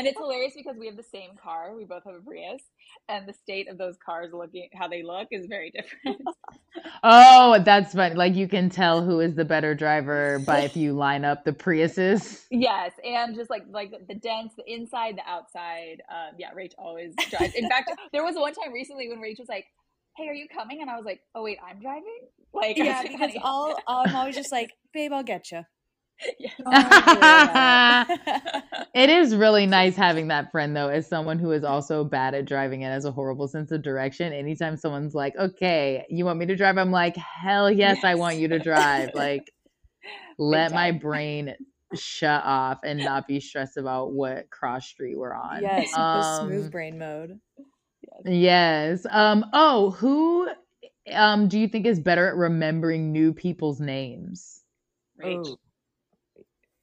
and 0.00 0.08
it's 0.08 0.18
hilarious 0.18 0.54
because 0.56 0.78
we 0.78 0.86
have 0.86 0.96
the 0.96 1.02
same 1.02 1.32
car. 1.36 1.74
We 1.76 1.84
both 1.84 2.04
have 2.04 2.14
a 2.14 2.20
Prius, 2.20 2.62
and 3.10 3.28
the 3.28 3.34
state 3.34 3.68
of 3.68 3.76
those 3.76 3.98
cars 4.02 4.30
looking 4.32 4.70
how 4.72 4.88
they 4.88 5.02
look 5.02 5.28
is 5.30 5.44
very 5.46 5.70
different. 5.70 6.22
oh, 7.02 7.62
that's 7.62 7.92
funny. 7.92 8.14
Like 8.14 8.34
you 8.34 8.48
can 8.48 8.70
tell 8.70 9.02
who 9.02 9.20
is 9.20 9.34
the 9.34 9.44
better 9.44 9.74
driver 9.74 10.38
by 10.46 10.60
if 10.60 10.74
you 10.74 10.94
line 10.94 11.26
up 11.26 11.44
the 11.44 11.52
Priuses. 11.52 12.46
Yes, 12.50 12.92
and 13.04 13.36
just 13.36 13.50
like 13.50 13.64
like 13.68 13.92
the 14.08 14.14
dents, 14.14 14.54
the 14.56 14.64
inside, 14.66 15.18
the 15.18 15.30
outside. 15.30 16.00
Um, 16.08 16.36
yeah, 16.38 16.50
Rach 16.52 16.72
always 16.78 17.14
drives. 17.28 17.54
In 17.54 17.68
fact, 17.68 17.92
there 18.12 18.24
was 18.24 18.36
one 18.36 18.54
time 18.54 18.72
recently 18.72 19.06
when 19.10 19.18
Rach 19.18 19.38
was 19.38 19.50
like, 19.50 19.66
"Hey, 20.16 20.28
are 20.28 20.34
you 20.34 20.48
coming?" 20.48 20.80
And 20.80 20.88
I 20.88 20.96
was 20.96 21.04
like, 21.04 21.20
"Oh 21.34 21.42
wait, 21.42 21.58
I'm 21.62 21.78
driving." 21.78 22.20
Like, 22.54 22.76
yeah, 22.78 23.02
because 23.02 23.32
all 23.42 23.78
I'm 23.86 24.16
always 24.16 24.34
just 24.34 24.50
like, 24.50 24.70
"Babe, 24.94 25.12
I'll 25.12 25.22
get 25.22 25.52
you." 25.52 25.64
it 28.94 29.10
is 29.10 29.34
really 29.34 29.66
nice 29.80 29.96
having 29.96 30.28
that 30.28 30.50
friend 30.50 30.76
though, 30.76 30.88
as 30.88 31.06
someone 31.06 31.38
who 31.38 31.52
is 31.52 31.64
also 31.64 32.04
bad 32.04 32.34
at 32.34 32.44
driving 32.44 32.84
and 32.84 32.92
has 32.92 33.04
a 33.04 33.12
horrible 33.12 33.48
sense 33.48 33.70
of 33.70 33.82
direction. 33.82 34.32
Anytime 34.32 34.76
someone's 34.76 35.14
like, 35.14 35.36
"Okay, 35.36 36.04
you 36.08 36.24
want 36.24 36.38
me 36.38 36.46
to 36.46 36.56
drive?" 36.56 36.78
I'm 36.78 36.90
like, 36.90 37.16
"Hell 37.16 37.70
yes, 37.70 37.96
yes. 37.96 38.04
I 38.04 38.14
want 38.14 38.36
you 38.36 38.48
to 38.48 38.58
drive." 38.58 39.10
Like, 39.14 39.52
let 40.38 40.72
my 40.72 40.92
brain 40.92 41.54
shut 41.94 42.44
off 42.44 42.80
and 42.84 43.00
not 43.00 43.26
be 43.26 43.40
stressed 43.40 43.76
about 43.76 44.12
what 44.12 44.50
cross 44.50 44.86
street 44.86 45.18
we're 45.18 45.34
on. 45.34 45.62
Yes, 45.62 45.96
um, 45.96 46.48
smooth 46.48 46.72
brain 46.72 46.98
mode. 46.98 47.40
Yes. 48.24 49.06
Um. 49.10 49.46
Oh, 49.52 49.90
who 49.90 50.48
um 51.12 51.48
do 51.48 51.58
you 51.58 51.68
think 51.68 51.86
is 51.86 51.98
better 51.98 52.28
at 52.28 52.36
remembering 52.36 53.12
new 53.12 53.32
people's 53.32 53.80
names? 53.80 54.62
Rach. 55.18 55.56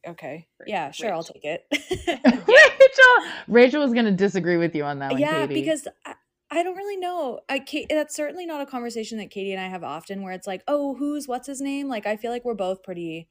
Okay. 0.08 0.48
Yeah, 0.66 0.92
sure, 0.92 1.14
I'll 1.14 1.24
take 1.24 1.44
it. 1.44 1.66
Rachele, 1.72 3.30
Rachele 3.50 3.80
was 3.80 3.94
going 3.94 4.06
to 4.06 4.12
disagree 4.12 4.58
with 4.58 4.76
you 4.76 4.84
on 4.84 5.00
that 5.00 5.12
one. 5.12 5.20
Yeah, 5.20 5.46
Katy. 5.46 5.54
because 5.54 5.88
I, 6.06 6.14
I, 6.50 6.64
don't 6.64 6.76
really 6.76 6.98
know. 6.98 7.42
I 7.50 7.64
that's 7.90 8.16
certainly 8.16 8.46
not 8.46 8.62
a 8.62 8.66
conversation 8.66 9.18
that 9.18 9.30
Katy 9.30 9.52
and 9.52 9.62
I 9.62 9.68
have 9.68 9.84
often, 9.84 10.22
where 10.24 10.34
it's 10.34 10.48
like, 10.48 10.64
oh, 10.68 10.96
who's 10.96 11.28
what's 11.28 11.48
his 11.48 11.62
name? 11.62 11.88
Like, 11.88 12.06
I 12.06 12.16
feel 12.16 12.32
like 12.32 12.46
we're 12.46 12.54
both 12.54 12.84
pretty 12.84 13.28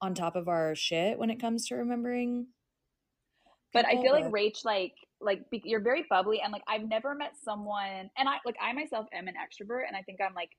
on 0.00 0.14
top 0.14 0.36
of 0.36 0.48
our 0.48 0.74
shit 0.74 1.18
when 1.18 1.30
it 1.30 1.40
comes 1.40 1.66
to 1.66 1.76
remembering. 1.76 2.46
But 3.72 3.84
I 3.86 4.00
feel 4.00 4.12
like 4.12 4.24
Rach, 4.26 4.64
like, 4.64 4.94
like 5.20 5.42
you're 5.64 5.80
very 5.80 6.06
bubbly, 6.08 6.40
and 6.40 6.52
like 6.52 6.62
I've 6.66 6.88
never 6.88 7.14
met 7.14 7.32
someone, 7.42 8.10
and 8.16 8.28
I 8.28 8.36
like 8.46 8.56
I 8.62 8.72
myself 8.72 9.06
am 9.12 9.28
an 9.28 9.34
extrovert, 9.34 9.82
and 9.86 9.96
I 9.96 10.02
think 10.02 10.20
I'm 10.26 10.34
like 10.34 10.50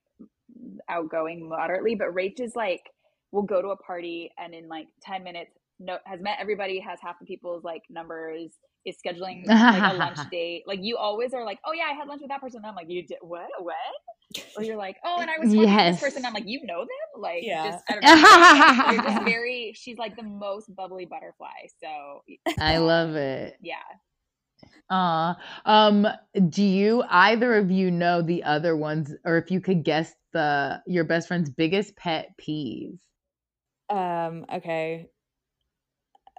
outgoing 0.90 1.48
moderately, 1.48 1.96
but 1.96 2.10
Rach 2.10 2.40
is 2.40 2.56
like 2.56 2.84
will 3.32 3.44
go 3.44 3.62
to 3.62 3.70
a 3.70 3.78
party 3.78 4.32
and 4.38 4.54
in 4.54 4.68
like 4.68 4.88
10 5.04 5.24
minutes 5.24 5.52
no 5.80 5.98
has 6.06 6.22
met 6.22 6.38
everybody 6.40 6.80
has 6.80 7.00
half 7.02 7.18
the 7.20 7.26
people's 7.26 7.64
like 7.64 7.84
numbers 7.90 8.52
is 8.86 8.96
scheduling 9.06 9.46
like 9.48 9.94
a 9.94 9.96
lunch 9.96 10.18
date. 10.32 10.64
Like 10.66 10.80
you 10.82 10.98
always 10.98 11.34
are 11.34 11.44
like 11.44 11.60
oh 11.66 11.74
yeah 11.74 11.86
i 11.90 11.94
had 11.94 12.08
lunch 12.08 12.22
with 12.22 12.30
that 12.30 12.42
person. 12.42 12.58
And 12.58 12.68
i'm 12.68 12.76
like 12.76 12.90
you 12.90 13.06
did 13.06 13.18
what 13.22 13.48
what? 13.60 13.76
Or 14.56 14.64
you're 14.64 14.78
like 14.78 14.98
oh 15.04 15.20
and 15.20 15.30
i 15.30 15.40
was 15.40 15.54
yes. 15.54 15.96
this 15.96 16.04
person. 16.04 16.26
I'm 16.26 16.34
like 16.34 16.48
you 16.48 16.62
know 16.66 16.82
them? 16.82 17.22
Like 17.22 17.44
yeah. 17.44 17.72
just, 17.72 17.84
I 17.90 17.94
don't 17.94 18.98
know. 18.98 19.04
just 19.14 19.26
very 19.26 19.74
she's 19.76 19.98
like 19.98 20.16
the 20.16 20.24
most 20.24 20.74
bubbly 20.76 21.06
butterfly 21.06 21.48
so 21.82 22.24
i 22.60 22.78
love 22.78 23.16
it. 23.16 23.58
Yeah. 23.62 23.76
Uh 24.90 25.36
um 25.66 26.08
do 26.50 26.64
you 26.64 27.04
either 27.10 27.56
of 27.56 27.72
you 27.72 27.92
know 27.92 28.22
the 28.22 28.44
other 28.44 28.76
ones 28.76 29.14
or 29.26 29.38
if 29.38 29.52
you 29.52 29.62
could 29.62 29.84
guess 29.84 30.14
the 30.34 30.82
your 30.86 31.04
best 31.04 31.28
friend's 31.28 31.50
biggest 31.50 31.96
pet 31.96 32.30
peeve 32.38 32.98
um, 33.90 34.46
okay. 34.54 35.08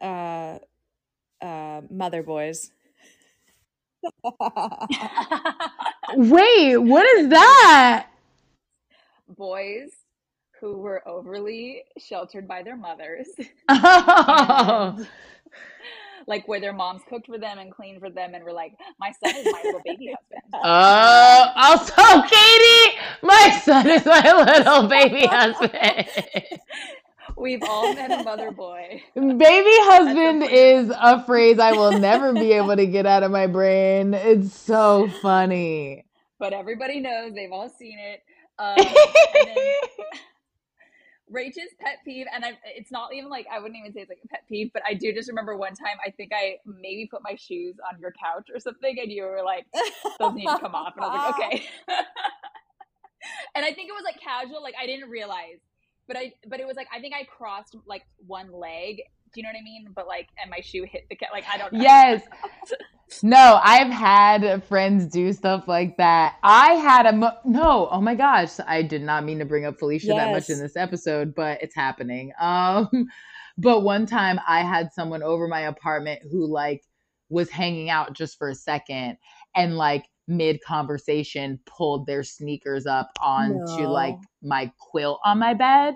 Uh, 0.00 0.58
uh, 1.42 1.82
Mother 1.90 2.22
Boys. 2.22 2.70
Wait, 6.14 6.76
what 6.78 7.06
is 7.18 7.28
that? 7.28 8.08
Boys 9.28 9.90
who 10.60 10.78
were 10.78 11.06
overly 11.08 11.82
sheltered 11.98 12.46
by 12.46 12.62
their 12.62 12.76
mothers. 12.76 13.28
Oh. 13.68 15.06
like 16.26 16.46
where 16.46 16.60
their 16.60 16.72
moms 16.72 17.02
cooked 17.08 17.26
for 17.26 17.38
them 17.38 17.58
and 17.58 17.72
cleaned 17.72 18.00
for 18.00 18.10
them 18.10 18.34
and 18.34 18.44
were 18.44 18.52
like, 18.52 18.72
my 18.98 19.12
son 19.24 19.34
is 19.36 19.44
my 19.46 19.60
little 19.64 19.80
baby 19.84 20.12
husband. 20.12 20.42
Oh, 20.52 21.52
also 21.56 22.22
Katy, 22.28 22.98
my 23.22 23.60
son 23.64 23.88
is 23.88 24.04
my 24.04 24.44
little 24.44 24.86
baby 24.88 25.26
husband. 25.26 26.06
We've 27.40 27.62
all 27.62 27.94
met 27.94 28.10
a 28.10 28.22
mother 28.22 28.50
boy. 28.50 29.02
Baby 29.14 29.40
husband 29.40 30.42
is 30.42 30.92
a 30.94 31.24
phrase 31.24 31.58
I 31.58 31.72
will 31.72 31.98
never 31.98 32.34
be 32.34 32.52
able 32.52 32.76
to 32.76 32.86
get 32.86 33.06
out 33.06 33.22
of 33.22 33.30
my 33.30 33.46
brain. 33.46 34.12
It's 34.12 34.54
so 34.54 35.08
funny. 35.22 36.04
But 36.38 36.52
everybody 36.52 37.00
knows, 37.00 37.32
they've 37.32 37.50
all 37.50 37.68
seen 37.70 37.98
it. 37.98 38.22
Um, 38.60 38.76
Rachel's 41.30 41.72
pet 41.80 42.00
peeve, 42.04 42.26
and 42.34 42.44
I, 42.44 42.58
it's 42.76 42.92
not 42.92 43.14
even 43.14 43.30
like 43.30 43.46
I 43.50 43.58
wouldn't 43.58 43.78
even 43.78 43.94
say 43.94 44.00
it's 44.00 44.10
like 44.10 44.18
a 44.22 44.28
pet 44.28 44.42
peeve, 44.50 44.70
but 44.74 44.82
I 44.86 44.92
do 44.92 45.14
just 45.14 45.30
remember 45.30 45.56
one 45.56 45.74
time 45.74 45.96
I 46.06 46.10
think 46.10 46.32
I 46.34 46.56
maybe 46.66 47.08
put 47.10 47.22
my 47.24 47.36
shoes 47.36 47.76
on 47.90 47.98
your 47.98 48.12
couch 48.12 48.48
or 48.52 48.60
something, 48.60 48.98
and 49.00 49.10
you 49.10 49.22
were 49.22 49.40
like, 49.42 49.64
"Those 50.18 50.34
need 50.34 50.44
to 50.46 50.58
come 50.58 50.74
off," 50.74 50.92
and 50.94 51.06
I 51.06 51.08
was 51.08 51.34
like, 51.38 51.54
"Okay." 51.54 51.66
and 53.54 53.64
I 53.64 53.72
think 53.72 53.88
it 53.88 53.94
was 53.94 54.04
like 54.04 54.20
casual, 54.20 54.62
like 54.62 54.74
I 54.78 54.84
didn't 54.84 55.08
realize 55.08 55.60
but 56.10 56.18
I 56.18 56.32
but 56.48 56.58
it 56.58 56.66
was 56.66 56.76
like 56.76 56.88
I 56.92 57.00
think 57.00 57.14
I 57.14 57.22
crossed 57.22 57.76
like 57.86 58.02
one 58.26 58.50
leg. 58.52 58.96
Do 59.32 59.40
you 59.40 59.44
know 59.44 59.50
what 59.50 59.60
I 59.60 59.62
mean? 59.62 59.86
But 59.94 60.08
like, 60.08 60.28
and 60.42 60.50
my 60.50 60.58
shoe 60.60 60.82
hit 60.82 61.06
the 61.08 61.14
cat. 61.14 61.28
Like 61.32 61.44
I 61.48 61.56
don't. 61.56 61.72
know. 61.72 61.80
Yes. 61.80 62.22
no, 63.22 63.60
I've 63.62 63.92
had 63.92 64.64
friends 64.64 65.06
do 65.06 65.32
stuff 65.32 65.68
like 65.68 65.96
that. 65.98 66.34
I 66.42 66.72
had 66.72 67.06
a 67.06 67.12
mo- 67.12 67.38
no. 67.44 67.88
Oh 67.92 68.00
my 68.00 68.16
gosh, 68.16 68.58
I 68.66 68.82
did 68.82 69.02
not 69.02 69.24
mean 69.24 69.38
to 69.38 69.44
bring 69.44 69.66
up 69.66 69.78
Felicia 69.78 70.08
yes. 70.08 70.16
that 70.16 70.32
much 70.32 70.50
in 70.50 70.58
this 70.58 70.76
episode, 70.76 71.32
but 71.32 71.62
it's 71.62 71.76
happening. 71.76 72.32
Um, 72.40 72.88
but 73.56 73.82
one 73.82 74.04
time 74.04 74.40
I 74.48 74.62
had 74.62 74.92
someone 74.92 75.22
over 75.22 75.46
my 75.46 75.60
apartment 75.60 76.22
who 76.28 76.44
like 76.44 76.82
was 77.28 77.50
hanging 77.50 77.88
out 77.88 78.14
just 78.14 78.36
for 78.36 78.48
a 78.48 78.54
second 78.56 79.16
and 79.54 79.76
like 79.76 80.06
mid 80.30 80.62
conversation 80.62 81.58
pulled 81.66 82.06
their 82.06 82.22
sneakers 82.22 82.86
up 82.86 83.10
onto 83.20 83.82
no. 83.82 83.92
like 83.92 84.16
my 84.42 84.70
quilt 84.78 85.20
on 85.24 85.38
my 85.38 85.52
bed 85.52 85.94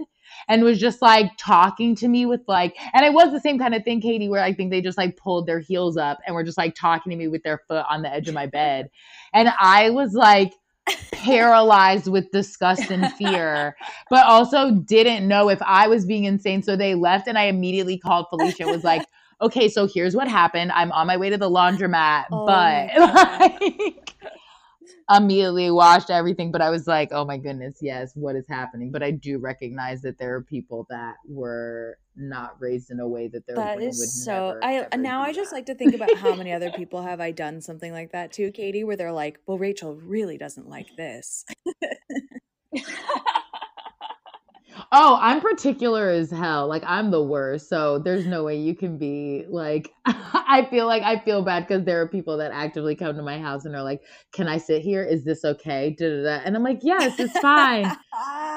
and 0.49 0.62
was 0.62 0.78
just 0.78 1.01
like 1.01 1.30
talking 1.39 1.95
to 1.95 2.09
me 2.09 2.26
with 2.26 2.41
like 2.49 2.76
and 2.93 3.07
it 3.07 3.12
was 3.12 3.30
the 3.30 3.41
same 3.41 3.59
kind 3.59 3.74
of 3.74 3.85
thing 3.85 4.01
katy 4.01 4.28
where 4.28 4.43
i 4.43 4.53
think 4.53 4.70
they 4.70 4.80
just 4.80 4.99
like 4.99 5.16
pulled 5.16 5.47
their 5.47 5.61
heels 5.61 5.97
up 5.97 6.18
and 6.26 6.35
were 6.35 6.45
just 6.45 6.59
like 6.59 6.74
talking 6.74 7.11
to 7.11 7.16
me 7.16 7.28
with 7.28 7.43
their 7.43 7.61
foot 7.68 7.85
on 7.89 8.03
the 8.03 8.12
edge 8.12 8.28
of 8.28 8.35
my 8.35 8.47
bed 8.47 8.91
and 9.32 9.49
i 9.61 9.89
was 9.91 10.12
like 10.12 10.53
paralyzed 11.12 12.09
with 12.09 12.30
disgust 12.30 12.91
and 12.91 13.11
fear 13.14 13.74
but 14.11 14.26
also 14.26 14.72
didn't 14.72 15.26
know 15.26 15.49
if 15.49 15.62
i 15.62 15.87
was 15.87 16.05
being 16.05 16.24
insane 16.24 16.62
so 16.62 16.76
they 16.76 16.95
left 16.95 17.28
and 17.28 17.39
i 17.39 17.45
immediately 17.45 17.97
called 17.97 18.26
felicia 18.28 18.66
was 18.66 18.85
like 18.85 19.07
okay, 19.41 19.68
so 19.68 19.87
here's 19.87 20.14
what 20.14 20.28
happened. 20.28 20.72
I'm 20.72 20.93
on 20.93 21.07
my 21.07 21.16
way 21.16 21.30
to 21.30 21.39
the 21.39 21.51
laundromat, 21.51 22.24
oh 22.32 22.47
but 22.47 22.97
like 23.61 24.03
immediately 25.11 25.70
washed 25.70 26.11
everything. 26.11 26.50
But 26.52 26.62
I 26.62 26.70
was 26.70 26.86
like, 26.86 27.11
oh 27.12 27.24
my 27.24 27.36
goodness, 27.36 27.78
yes, 27.80 28.12
what 28.14 28.36
is 28.36 28.46
happening? 28.48 28.90
But 28.90 29.02
I 29.02 29.11
do 29.11 29.38
recognize 29.38 30.02
that 30.02 30.18
there 30.18 30.34
are 30.34 30.42
people 30.42 30.86
that 30.90 31.16
were 31.26 31.98
not 32.16 32.57
raised 32.61 32.90
in 32.90 33.00
a 33.00 33.09
way 33.09 33.28
that 33.28 33.46
their 33.46 33.57
that 33.57 33.82
is 33.82 34.24
so. 34.24 34.59
Never, 34.61 34.64
I 34.64 34.88
uh, 34.92 34.96
now 34.96 35.22
I 35.22 35.32
just 35.32 35.52
like 35.52 35.66
to 35.66 35.74
think 35.74 35.94
about 35.94 36.14
how 36.16 36.34
many 36.34 36.52
other 36.52 36.70
people 36.76 37.02
have 37.02 37.20
I 37.20 37.30
done 37.30 37.61
something 37.61 37.92
like 37.92 38.12
that 38.12 38.32
too, 38.32 38.50
Katy, 38.50 38.84
where 38.84 38.96
they're 38.96 39.12
like, 39.12 39.38
well, 39.46 39.59
Rachele 39.59 40.00
really 40.02 40.38
doesn't 40.38 40.68
like 40.68 40.88
this. 40.96 41.44
Oh, 44.93 45.18
I'm 45.20 45.41
particular 45.41 46.11
as 46.11 46.30
hell. 46.30 46.68
Like 46.68 46.82
I'm 46.87 47.11
the 47.11 47.22
worst. 47.22 47.68
So 47.68 47.99
there's 47.99 48.26
no 48.26 48.45
way 48.45 48.57
you 48.59 48.74
can 48.74 48.99
be 48.99 49.45
like 49.49 49.91
I 50.07 50.66
feel 50.70 50.87
like 50.87 51.03
I 51.03 51.18
feel 51.24 51.43
bad 51.43 51.66
because 51.66 51.85
there 51.85 52.01
are 52.01 52.09
people 52.09 52.39
that 52.39 52.53
actively 52.53 52.95
come 52.95 53.16
to 53.16 53.22
my 53.22 53.39
house 53.39 53.64
and 53.64 53.74
are 53.74 53.82
like, 53.82 54.03
"Can 54.32 54.49
I 54.49 54.59
sit 54.59 54.82
here? 54.82 55.03
Is 55.03 55.24
this 55.24 55.45
okay?" 55.45 55.95
Da-da-da. 55.99 56.43
And 56.45 56.57
I'm 56.57 56.62
like, 56.62 56.80
"Yes, 56.82 57.18
it's 57.18 57.39
fine." 57.39 57.91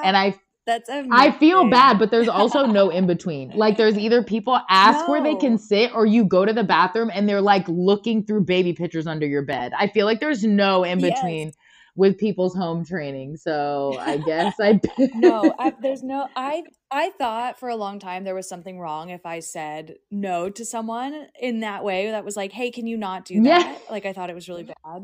and 0.04 0.18
I 0.18 0.36
That's 0.68 0.90
amazing. 0.90 1.14
I 1.14 1.32
feel 1.32 1.70
bad, 1.70 1.98
but 1.98 2.12
there's 2.12 2.28
also 2.28 2.66
no 2.66 2.90
in 2.90 3.08
between. 3.08 3.52
Like 3.52 3.78
there's 3.78 3.98
either 3.98 4.22
people 4.22 4.60
ask 4.70 5.08
where 5.08 5.24
they 5.24 5.36
can 5.36 5.58
sit 5.58 5.96
or 5.96 6.06
you 6.06 6.26
go 6.26 6.44
to 6.44 6.52
the 6.52 6.66
bathroom 6.66 7.10
and 7.14 7.28
they're 7.28 7.40
like 7.40 7.66
looking 7.70 8.26
through 8.26 8.44
baby 8.44 8.74
pictures 8.74 9.08
under 9.08 9.26
your 9.26 9.44
bed. 9.44 9.72
I 9.78 9.88
feel 9.88 10.06
like 10.06 10.20
there's 10.20 10.44
no 10.44 10.84
in 10.84 11.00
Yes. 11.00 11.56
With 11.98 12.18
people's 12.18 12.56
home 12.56 12.86
training. 12.86 13.36
So 13.36 13.98
I 14.00 14.18
guess 14.18 14.56
I 14.62 14.80
no, 15.16 15.54
I, 15.60 15.74
there's 15.82 16.04
no. 16.04 16.28
I 16.36 16.64
I 16.90 17.10
thought 17.18 17.60
for 17.60 17.68
a 17.68 17.76
long 17.76 18.00
time 18.00 18.24
there 18.24 18.36
was 18.36 18.48
something 18.48 18.80
wrong 18.80 19.10
if 19.10 19.26
I 19.26 19.40
said 19.40 19.96
no 20.10 20.50
to 20.52 20.64
someone 20.64 21.28
in 21.42 21.60
that 21.62 21.84
way. 21.84 22.12
That 22.12 22.24
was 22.24 22.38
like, 22.38 22.54
hey, 22.54 22.72
can 22.72 22.88
you 22.88 22.98
not 22.98 23.26
do 23.26 23.42
Yeah. 23.42 23.58
that? 23.64 23.82
Like 23.92 24.06
I 24.06 24.14
thought 24.14 24.30
it 24.30 24.36
was 24.36 24.48
really 24.48 24.64
bad. 24.86 25.04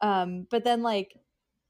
Um, 0.00 0.46
but 0.50 0.64
then 0.64 0.82
like, 0.82 1.14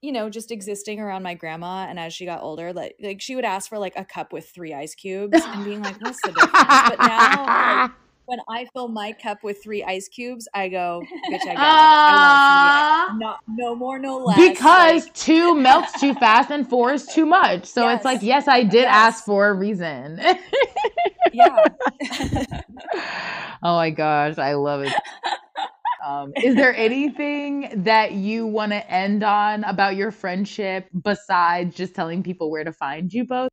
you 0.00 0.10
know, 0.10 0.30
just 0.30 0.50
existing 0.50 1.00
around 1.00 1.22
my 1.22 1.34
grandma, 1.34 1.86
and 1.88 2.00
as 2.00 2.14
she 2.14 2.24
got 2.24 2.42
older, 2.42 2.72
like 2.72 2.96
like 3.00 3.20
she 3.20 3.36
would 3.36 3.44
ask 3.44 3.68
for 3.68 3.78
like 3.78 3.94
a 3.96 4.06
cup 4.06 4.32
with 4.32 4.48
three 4.48 4.72
ice 4.72 4.94
cubes, 4.94 5.36
and 5.44 5.64
being 5.64 5.82
like, 5.82 6.00
what's 6.00 6.22
the 6.22 6.32
difference? 6.32 6.80
But 6.88 6.98
now, 6.98 7.44
like, 7.44 7.90
when 8.26 8.38
I 8.48 8.66
fill 8.72 8.88
my 8.88 9.12
cup 9.12 9.38
with 9.42 9.62
three 9.62 9.82
ice 9.82 10.08
cubes, 10.08 10.48
I 10.54 10.68
go, 10.68 11.02
bitch, 11.30 11.40
I 11.46 11.56
get 11.56 11.76
it. 11.76 11.90
I 12.06 12.12
want. 12.14 13.20
Not 13.20 13.38
no 13.48 13.74
more, 13.74 13.98
no 13.98 14.18
less. 14.18 14.38
because 14.50 15.04
like, 15.04 15.14
two 15.14 15.54
melts 15.60 16.00
too 16.00 16.14
fast 16.14 16.50
and 16.50 16.68
four 16.68 16.92
is 16.92 17.06
too 17.06 17.26
much. 17.26 17.66
So 17.66 17.88
it's 17.88 18.04
like, 18.04 18.22
yes, 18.22 18.48
I 18.48 18.62
did 18.62 18.82
Yes. 18.82 18.88
ask 18.90 19.24
for 19.24 19.48
a 19.48 19.52
reason. 19.54 20.20
yeah. 21.32 21.56
oh 23.62 23.76
my 23.76 23.90
gosh, 23.90 24.38
I 24.38 24.54
love 24.54 24.82
it. 24.82 24.92
Um, 26.04 26.32
is 26.42 26.56
there 26.56 26.74
anything 26.74 27.84
that 27.84 28.12
you 28.12 28.46
want 28.46 28.72
to 28.72 28.90
end 28.90 29.22
on 29.22 29.62
about 29.64 29.94
your 29.94 30.10
friendship 30.10 30.88
besides 31.04 31.76
just 31.76 31.94
telling 31.94 32.24
people 32.24 32.50
where 32.50 32.64
to 32.64 32.72
find 32.72 33.12
you 33.12 33.24
both? 33.24 33.50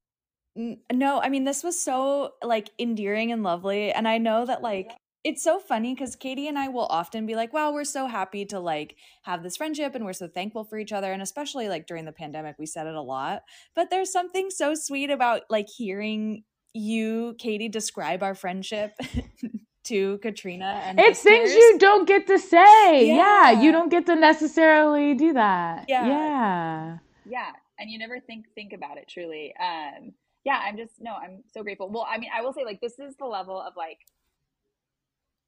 N- 0.60 0.80
No, 0.91 1.22
I 1.22 1.30
mean 1.30 1.45
this 1.45 1.64
was 1.64 1.82
so 1.82 2.34
like 2.43 2.70
endearing 2.78 3.32
and 3.32 3.41
lovely 3.43 3.91
and 3.91 4.07
I 4.07 4.18
know 4.18 4.45
that 4.45 4.62
like 4.62 4.91
it's 5.24 5.43
so 5.43 5.60
funny 5.60 5.95
cuz 5.95 6.16
Katy 6.16 6.47
and 6.47 6.57
I 6.57 6.68
will 6.70 6.86
often 6.86 7.26
be 7.26 7.36
like, 7.36 7.51
"Wow, 7.53 7.74
we're 7.74 7.84
so 7.84 8.07
happy 8.07 8.45
to 8.45 8.60
like 8.60 8.95
have 9.24 9.43
this 9.43 9.57
friendship 9.57 9.95
and 9.95 10.05
we're 10.05 10.14
so 10.14 10.28
thankful 10.28 10.64
for 10.64 10.78
each 10.78 10.91
other." 10.93 11.12
And 11.12 11.22
especially 11.22 11.68
like 11.70 11.88
during 11.88 12.05
the 12.05 12.12
pandemic, 12.12 12.55
we 12.60 12.66
said 12.66 12.88
it 12.88 12.95
a 12.95 13.01
lot. 13.01 13.43
But 13.76 13.89
there's 13.89 14.12
something 14.12 14.49
so 14.49 14.76
sweet 14.76 15.10
about 15.10 15.41
like 15.49 15.68
hearing 15.70 16.43
you, 16.74 17.36
Katy, 17.39 17.68
describe 17.70 18.24
our 18.24 18.36
friendship 18.36 18.93
to 19.86 20.20
Katrina 20.20 20.82
and 20.86 20.99
It's 20.99 21.22
things 21.22 21.51
you 21.53 21.78
don't 21.80 22.07
get 22.07 22.28
to 22.28 22.38
say. 22.39 23.07
Yeah. 23.07 23.51
you 23.51 23.72
don't 23.72 23.89
get 23.89 24.05
to 24.05 24.16
necessarily 24.16 25.16
do 25.16 25.34
that. 25.34 25.86
Yeah. 25.88 26.07
Yeah. 26.07 26.97
yeah 27.26 27.51
and 27.80 27.89
you 27.89 27.97
never 27.97 28.20
think 28.20 28.45
think 28.55 28.74
about 28.74 28.97
it 28.97 29.07
truly 29.07 29.53
um 29.60 30.14
yeah 30.43 30.59
i'm 30.63 30.77
just 30.77 30.93
no 30.99 31.13
i'm 31.13 31.43
so 31.53 31.63
grateful 31.63 31.89
well 31.89 32.07
i 32.09 32.17
mean 32.17 32.29
i 32.35 32.41
will 32.41 32.53
say 32.53 32.63
like 32.65 32.79
this 32.81 32.99
is 32.99 33.15
the 33.17 33.25
level 33.25 33.59
of 33.59 33.73
like 33.75 33.99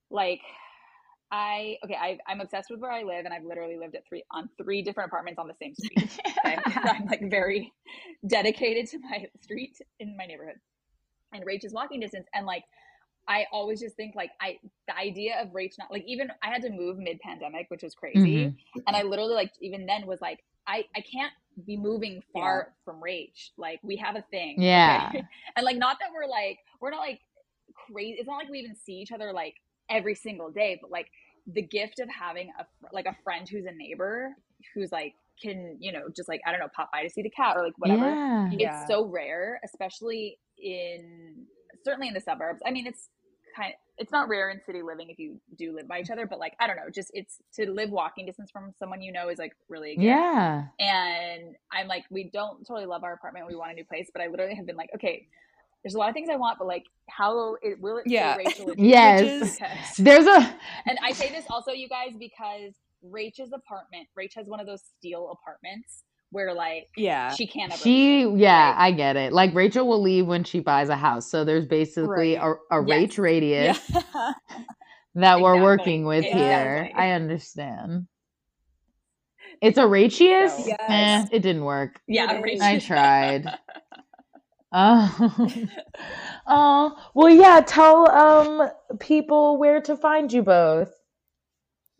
like 0.10 0.42
i 1.32 1.78
okay 1.86 1.96
I, 1.96 2.18
i'm 2.28 2.42
obsessed 2.42 2.70
with 2.70 2.80
where 2.80 2.92
i 2.92 3.04
live 3.04 3.26
and 3.26 3.34
i've 3.34 3.46
literally 3.46 3.78
lived 3.78 3.96
at 3.96 4.06
three 4.08 4.24
on 4.32 4.50
three 4.62 4.82
different 4.82 5.10
apartments 5.10 5.40
on 5.40 5.48
the 5.48 5.56
same 5.62 5.74
street 5.76 6.20
okay 6.46 6.58
i'm 6.66 7.06
like 7.06 7.30
very 7.30 7.72
dedicated 8.28 8.88
to 8.88 9.00
my 9.00 9.26
street 9.42 9.78
in 10.00 10.18
my 10.18 10.26
neighborhood 10.26 10.56
and 11.34 11.46
Rach 11.46 11.64
is 11.64 11.74
walking 11.74 12.00
distance 12.00 12.28
and 12.34 12.46
like 12.46 12.64
I 13.28 13.46
always 13.52 13.80
just 13.80 13.96
think 13.96 14.16
like 14.16 14.32
I 14.42 14.58
the 14.88 14.98
idea 14.98 15.42
of 15.42 15.50
Rach 15.50 15.78
not 15.78 15.92
like 15.92 16.04
even 16.08 16.30
I 16.44 16.50
had 16.50 16.62
to 16.64 16.70
move 16.70 16.98
mid 16.98 17.20
pandemic, 17.20 17.68
which 17.70 17.84
was 17.84 17.94
crazy. 17.94 18.48
Mhm. 18.48 18.56
And 18.88 18.96
I 18.96 19.04
literally 19.04 19.36
like 19.36 19.54
even 19.62 19.86
then 19.86 20.08
was 20.08 20.20
like, 20.22 20.44
I 20.68 20.86
I 20.96 21.02
can't 21.02 21.32
be 21.66 21.78
moving 21.78 22.24
far 22.34 22.74
from 22.86 23.02
rage. 23.02 23.52
Like 23.58 23.80
we 23.84 23.96
have 23.98 24.16
a 24.16 24.24
thing. 24.32 24.56
okay? 24.58 24.66
Yeah. 24.68 25.12
and 25.56 25.66
like 25.66 25.78
not 25.78 25.98
that 26.00 26.10
we're 26.14 26.30
like 26.30 26.60
we're 26.80 26.92
not 26.92 27.00
like 27.00 27.20
crazy. 27.88 28.18
It's 28.20 28.28
not 28.28 28.38
like 28.38 28.50
we 28.50 28.60
even 28.60 28.76
see 28.76 28.94
each 28.94 29.12
other 29.12 29.32
like 29.34 29.56
every 29.90 30.16
single 30.16 30.50
day, 30.52 30.78
but 30.82 30.92
like 30.92 31.08
the 31.48 31.62
gift 31.62 32.00
of 32.00 32.08
having 32.10 32.52
a 32.60 32.66
like 32.94 33.06
a 33.06 33.16
friend 33.24 33.48
who's 33.50 33.66
a 33.66 33.72
neighbor 33.72 34.32
who's 34.76 34.92
like 34.92 35.14
can 35.42 35.76
you 35.80 35.92
know 35.92 36.04
just 36.16 36.30
like 36.30 36.40
I 36.46 36.52
don't 36.52 36.60
know 36.60 36.68
pop 36.76 36.92
by 36.92 37.02
to 37.04 37.10
see 37.10 37.24
the 37.24 37.30
cat 37.32 37.58
or 37.58 37.64
like 37.64 37.74
whatever 37.78 38.06
Yeah. 38.06 38.50
Yeah. 38.52 38.80
it's 38.82 38.88
so 38.92 39.06
rare, 39.06 39.60
especially 39.64 40.38
in 40.58 41.46
certainly 41.84 42.08
in 42.08 42.14
the 42.14 42.22
suburbs. 42.22 42.62
I 42.66 42.72
mean, 42.72 42.86
it's 42.86 43.10
kind 43.56 43.74
it's 44.02 44.12
not 44.12 44.28
rare 44.28 44.50
in 44.50 44.60
city 44.66 44.82
living 44.82 45.10
if 45.12 45.20
you 45.20 45.40
do 45.58 45.76
live 45.76 45.88
by 45.88 46.00
each 46.02 46.10
other, 46.10 46.26
but 46.26 46.40
like 46.40 46.54
I 46.60 46.66
don't 46.68 46.76
know, 46.76 46.90
just 46.94 47.12
it's 47.14 47.38
to 47.54 47.70
live 47.72 47.92
walking 47.92 48.26
distance 48.26 48.50
from 48.52 48.74
someone 48.80 49.02
you 49.02 49.12
know 49.12 49.30
is 49.30 49.38
like 49.38 49.54
really 49.70 49.92
a 49.92 49.96
gift. 49.96 50.06
Yeah. 50.06 50.64
And 50.80 51.56
I'm 51.72 51.88
like, 51.88 52.06
we 52.10 52.30
don't 52.34 52.66
totally 52.68 52.88
love 52.88 53.04
our 53.04 53.14
apartment. 53.14 53.46
We 53.48 53.56
want 53.56 53.72
a 53.72 53.76
new 53.76 53.86
place, 53.86 54.10
but 54.12 54.22
I 54.24 54.28
literally 54.28 54.56
have 54.56 54.66
been 54.66 54.76
like, 54.76 54.90
okay, 54.96 55.28
there's 55.84 55.94
a 55.94 56.00
lot 56.00 56.10
of 56.10 56.16
things 56.16 56.30
I 56.32 56.36
want, 56.36 56.58
but 56.58 56.68
like, 56.68 56.84
how 57.10 57.56
it 57.62 57.80
will 57.80 57.98
it 57.98 58.04
fit 58.04 58.12
Yeah. 58.14 58.38
Rachele? 58.38 58.74
Yes. 58.78 59.22
this? 59.22 59.54
Because- 59.60 59.96
There's 59.98 60.26
a 60.26 60.56
and 60.88 60.98
I 61.04 61.12
say 61.14 61.30
this 61.32 61.46
also, 61.50 61.72
you 61.72 61.88
guys, 61.88 62.14
because 62.18 62.74
Rach's 63.08 63.52
apartment, 63.54 64.08
Rach 64.20 64.34
has 64.36 64.48
one 64.48 64.60
of 64.60 64.66
those 64.66 64.82
steel 64.98 65.32
apartments 65.32 66.04
where 66.32 66.54
like 66.54 66.88
Yeah. 66.98 67.34
she 67.34 67.46
can't 67.48 67.72
ever. 67.72 67.82
She, 67.82 68.26
leave, 68.26 68.40
yeah, 68.40 68.72
right? 68.72 68.86
I 68.88 68.92
get 68.92 69.16
it. 69.18 69.34
Like 69.34 69.54
Rachele 69.54 69.86
will 69.86 70.02
leave 70.02 70.26
when 70.28 70.44
she 70.44 70.60
buys 70.60 70.90
a 70.90 70.96
house. 70.96 71.30
So 71.30 71.44
there's 71.46 71.66
basically 71.66 72.36
Right. 72.38 72.56
a, 72.72 72.80
a 72.80 72.86
Yes. 72.86 73.16
Rach 73.16 73.18
radius 73.20 73.80
Yeah. 73.94 74.34
that 75.16 75.42
we're 75.42 75.62
working 75.62 76.06
with 76.06 76.24
here. 76.26 76.90
I 76.96 77.12
understand. 77.12 78.08
It's 79.62 79.78
a 79.78 79.86
Ratius? 79.88 80.66
So- 80.66 80.76
Eh, 80.90 81.26
it 81.32 81.40
didn't 81.40 81.64
work. 81.66 82.00
Yeah, 82.08 82.42
I 82.62 82.80
tried. 82.80 83.46
Oh. 84.74 85.48
oh, 86.48 86.96
well, 87.14 87.30
yeah, 87.30 87.60
tell 87.60 88.10
um 88.10 88.70
people 89.00 89.58
where 89.58 89.82
to 89.82 89.98
find 89.98 90.32
you 90.32 90.44
both. 90.44 90.94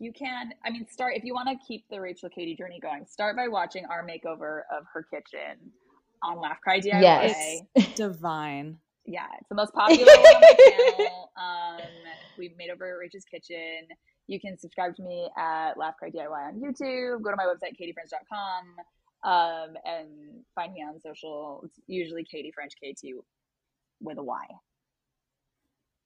You 0.02 0.12
can, 0.12 0.52
I 0.64 0.70
mean, 0.70 0.84
start 0.90 1.14
if 1.14 1.22
you 1.22 1.32
want 1.32 1.48
to 1.48 1.54
keep 1.64 1.84
the 1.88 1.94
Rachele 1.94 2.32
Katy 2.34 2.56
journey 2.56 2.80
going. 2.82 3.06
Start 3.06 3.36
by 3.36 3.46
watching 3.46 3.84
our 3.84 4.04
makeover 4.04 4.62
of 4.76 4.84
her 4.92 5.06
kitchen 5.08 5.70
on 6.24 6.40
Laugh 6.40 6.60
Cry 6.60 6.80
DIY. 6.80 7.00
Yes. 7.00 7.62
Divine. 7.94 8.78
Yeah, 9.06 9.26
it's 9.38 9.48
the 9.48 9.54
most 9.54 9.72
popular 9.72 10.04
one 10.04 10.34
on 10.34 10.40
my 10.40 10.96
channel. 10.98 11.30
Um, 11.38 11.80
we've 12.36 12.56
made 12.56 12.70
over 12.70 12.98
Rachele's 13.00 13.24
kitchen. 13.24 13.86
You 14.26 14.40
can 14.40 14.58
subscribe 14.58 14.96
to 14.96 15.02
me 15.04 15.30
at 15.38 15.78
Laugh 15.78 15.94
Cry 15.96 16.10
DIY 16.10 16.48
on 16.48 16.60
YouTube. 16.60 17.22
Go 17.22 17.30
to 17.30 17.36
my 17.36 17.44
website, 17.44 17.76
katyfrench.com, 17.80 19.30
um, 19.32 19.76
and 19.84 20.08
find 20.56 20.72
me 20.72 20.80
on 20.80 21.00
social. 21.00 21.62
It's 21.64 21.78
usually 21.86 22.24
Katy 22.24 22.50
French 22.50 22.72
KT 22.82 23.22
with 24.00 24.18
a 24.18 24.22
Y. 24.24 24.46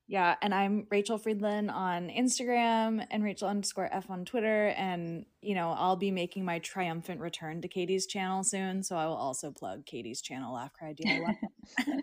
Yeah, 0.09 0.37
and 0.41 0.55
I'm 0.55 0.85
Rachele 0.85 1.21
Friedland 1.21 1.71
on 1.71 2.11
Instagram 2.11 3.05
and 3.11 3.25
Rachele 3.25 3.49
underscore 3.49 3.89
F 3.93 4.09
on 4.09 4.25
Twitter. 4.25 4.69
And, 4.69 5.27
you 5.41 5.57
know, 5.57 5.75
I'll 5.77 5.97
be 5.97 6.13
making 6.13 6.45
my 6.45 6.61
triumphant 6.61 7.21
return 7.21 7.61
to 7.63 7.69
Katy's 7.69 8.07
channel 8.07 8.45
soon. 8.45 8.85
So 8.85 8.97
I 8.97 9.07
will 9.07 9.17
also 9.17 9.51
plug 9.51 9.85
Katy's 9.85 10.21
channel, 10.21 10.55
Laugh 10.55 10.73
Cry 10.73 10.95
DIY. 10.95 11.37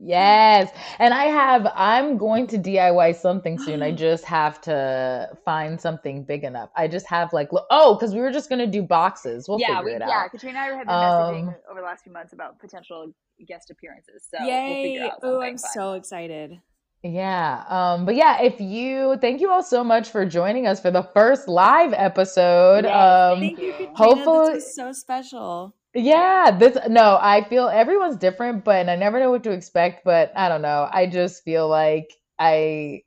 Yes. 0.00 0.70
And 1.00 1.12
I 1.12 1.24
have, 1.24 1.70
I'm 1.74 2.18
going 2.18 2.46
to 2.48 2.58
DIY 2.58 3.16
something 3.16 3.58
soon. 3.58 3.82
I 3.82 3.90
just 4.06 4.24
have 4.24 4.60
to 4.62 5.36
find 5.44 5.80
something 5.80 6.22
big 6.22 6.44
enough. 6.44 6.70
I 6.76 6.86
just 6.88 7.06
have 7.08 7.32
like, 7.32 7.48
oh, 7.70 7.94
because 7.94 8.14
we 8.14 8.20
were 8.20 8.30
just 8.30 8.48
going 8.48 8.60
to 8.60 8.66
do 8.66 8.82
boxes. 8.82 9.48
We'll 9.48 9.60
yeah, 9.60 9.78
figure 9.78 9.84
we, 9.84 9.92
it 9.94 10.02
yeah. 10.06 10.20
out. 10.20 10.30
Katrina 10.30 10.58
and 10.58 10.72
I 10.72 10.76
have 10.76 10.86
been 10.86 10.94
messaging 10.94 11.48
Um, 11.48 11.54
over 11.70 11.80
the 11.80 11.86
last 11.86 12.04
few 12.04 12.12
months 12.12 12.32
about 12.32 12.58
potential 12.60 13.12
guest 13.46 13.70
appearances. 13.70 14.28
So 14.30 14.38
we'll 14.40 14.48
Yay. 14.48 15.00
out 15.00 15.18
oh, 15.22 15.40
I'm 15.40 15.58
fun. 15.58 15.70
so 15.74 15.92
excited. 15.94 16.60
Yeah. 17.02 17.64
Um, 17.68 18.04
but 18.04 18.16
yeah, 18.16 18.42
if 18.42 18.60
you, 18.60 19.16
thank 19.20 19.40
you 19.40 19.50
all 19.50 19.62
so 19.62 19.84
much 19.84 20.10
for 20.10 20.26
joining 20.26 20.66
us 20.66 20.80
for 20.80 20.90
the 20.90 21.02
first 21.14 21.46
live 21.46 21.92
episode. 21.92 22.84
Yes, 22.84 23.32
um, 23.34 23.40
thank 23.40 23.58
you, 23.58 23.66
you. 23.66 23.72
Katrina. 23.72 23.94
Hopefully- 23.96 24.54
This 24.54 24.64
was 24.64 24.74
so 24.74 24.92
special. 24.92 25.74
Yeah, 25.94 26.50
this 26.56 26.76
no, 26.88 27.18
I 27.20 27.44
feel 27.48 27.66
everyone's 27.68 28.16
different, 28.18 28.62
but 28.62 28.76
and 28.76 28.90
I 28.90 28.94
never 28.96 29.18
know 29.18 29.30
what 29.30 29.42
to 29.44 29.52
expect, 29.52 30.04
but 30.04 30.30
I 30.36 30.48
don't 30.50 30.60
know. 30.62 30.86
I 30.92 31.06
just 31.06 31.42
feel 31.44 31.66
like 31.66 32.12
I 32.38 33.02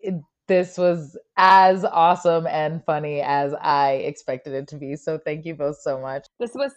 it, 0.00 0.14
this 0.48 0.76
was 0.76 1.16
as 1.36 1.84
awesome 1.84 2.46
and 2.48 2.84
funny 2.84 3.20
as 3.22 3.54
I 3.54 3.92
expected 4.04 4.52
it 4.52 4.66
to 4.68 4.76
be. 4.76 4.96
So 4.96 5.16
thank 5.16 5.46
you 5.46 5.54
both 5.54 5.78
so 5.80 6.00
much. 6.00 6.26
This 6.40 6.50
was 6.54 6.72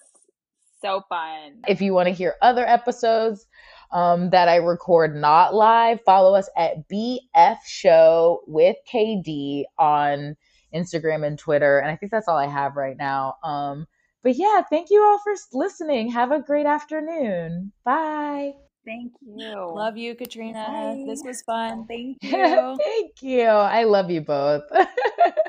so 0.79 1.01
fun. 1.09 1.63
If 1.67 1.81
you 1.81 1.91
want 1.91 2.07
to 2.07 2.13
hear 2.13 2.35
other 2.41 2.65
episodes 2.65 3.47
um, 3.91 4.29
that 4.31 4.49
I 4.49 4.57
record 4.57 5.15
not 5.15 5.53
live, 5.53 5.99
follow 6.05 6.35
us 6.35 6.49
at 6.57 6.87
BF 6.89 7.57
Show 7.65 8.41
with 8.47 8.75
KD 8.91 9.63
on 9.77 10.35
Instagram 10.73 11.25
and 11.25 11.39
Twitter. 11.39 11.79
And 11.79 11.89
I 11.89 11.95
think 11.95 12.11
that's 12.11 12.27
all 12.27 12.37
I 12.37 12.47
have 12.47 12.75
right 12.75 12.97
now. 12.97 13.35
Um, 13.43 13.87
but 14.23 14.35
yeah, 14.35 14.61
thank 14.69 14.89
you 14.89 15.01
all 15.01 15.19
for 15.19 15.33
listening. 15.53 16.11
Have 16.11 16.31
a 16.31 16.41
great 16.41 16.65
afternoon. 16.65 17.71
Bye. 17.85 18.53
Thank 18.85 19.13
you. 19.21 19.71
Love 19.73 19.97
you, 19.97 20.15
Katrina. 20.15 20.65
Bye. 20.67 21.03
This 21.07 21.21
was 21.23 21.41
fun. 21.41 21.85
Thank 21.87 22.17
you. 22.23 22.77
Thank 22.83 23.21
you. 23.21 23.43
I 23.43 23.83
love 23.83 24.09
you 24.09 24.21
both. 24.21 24.63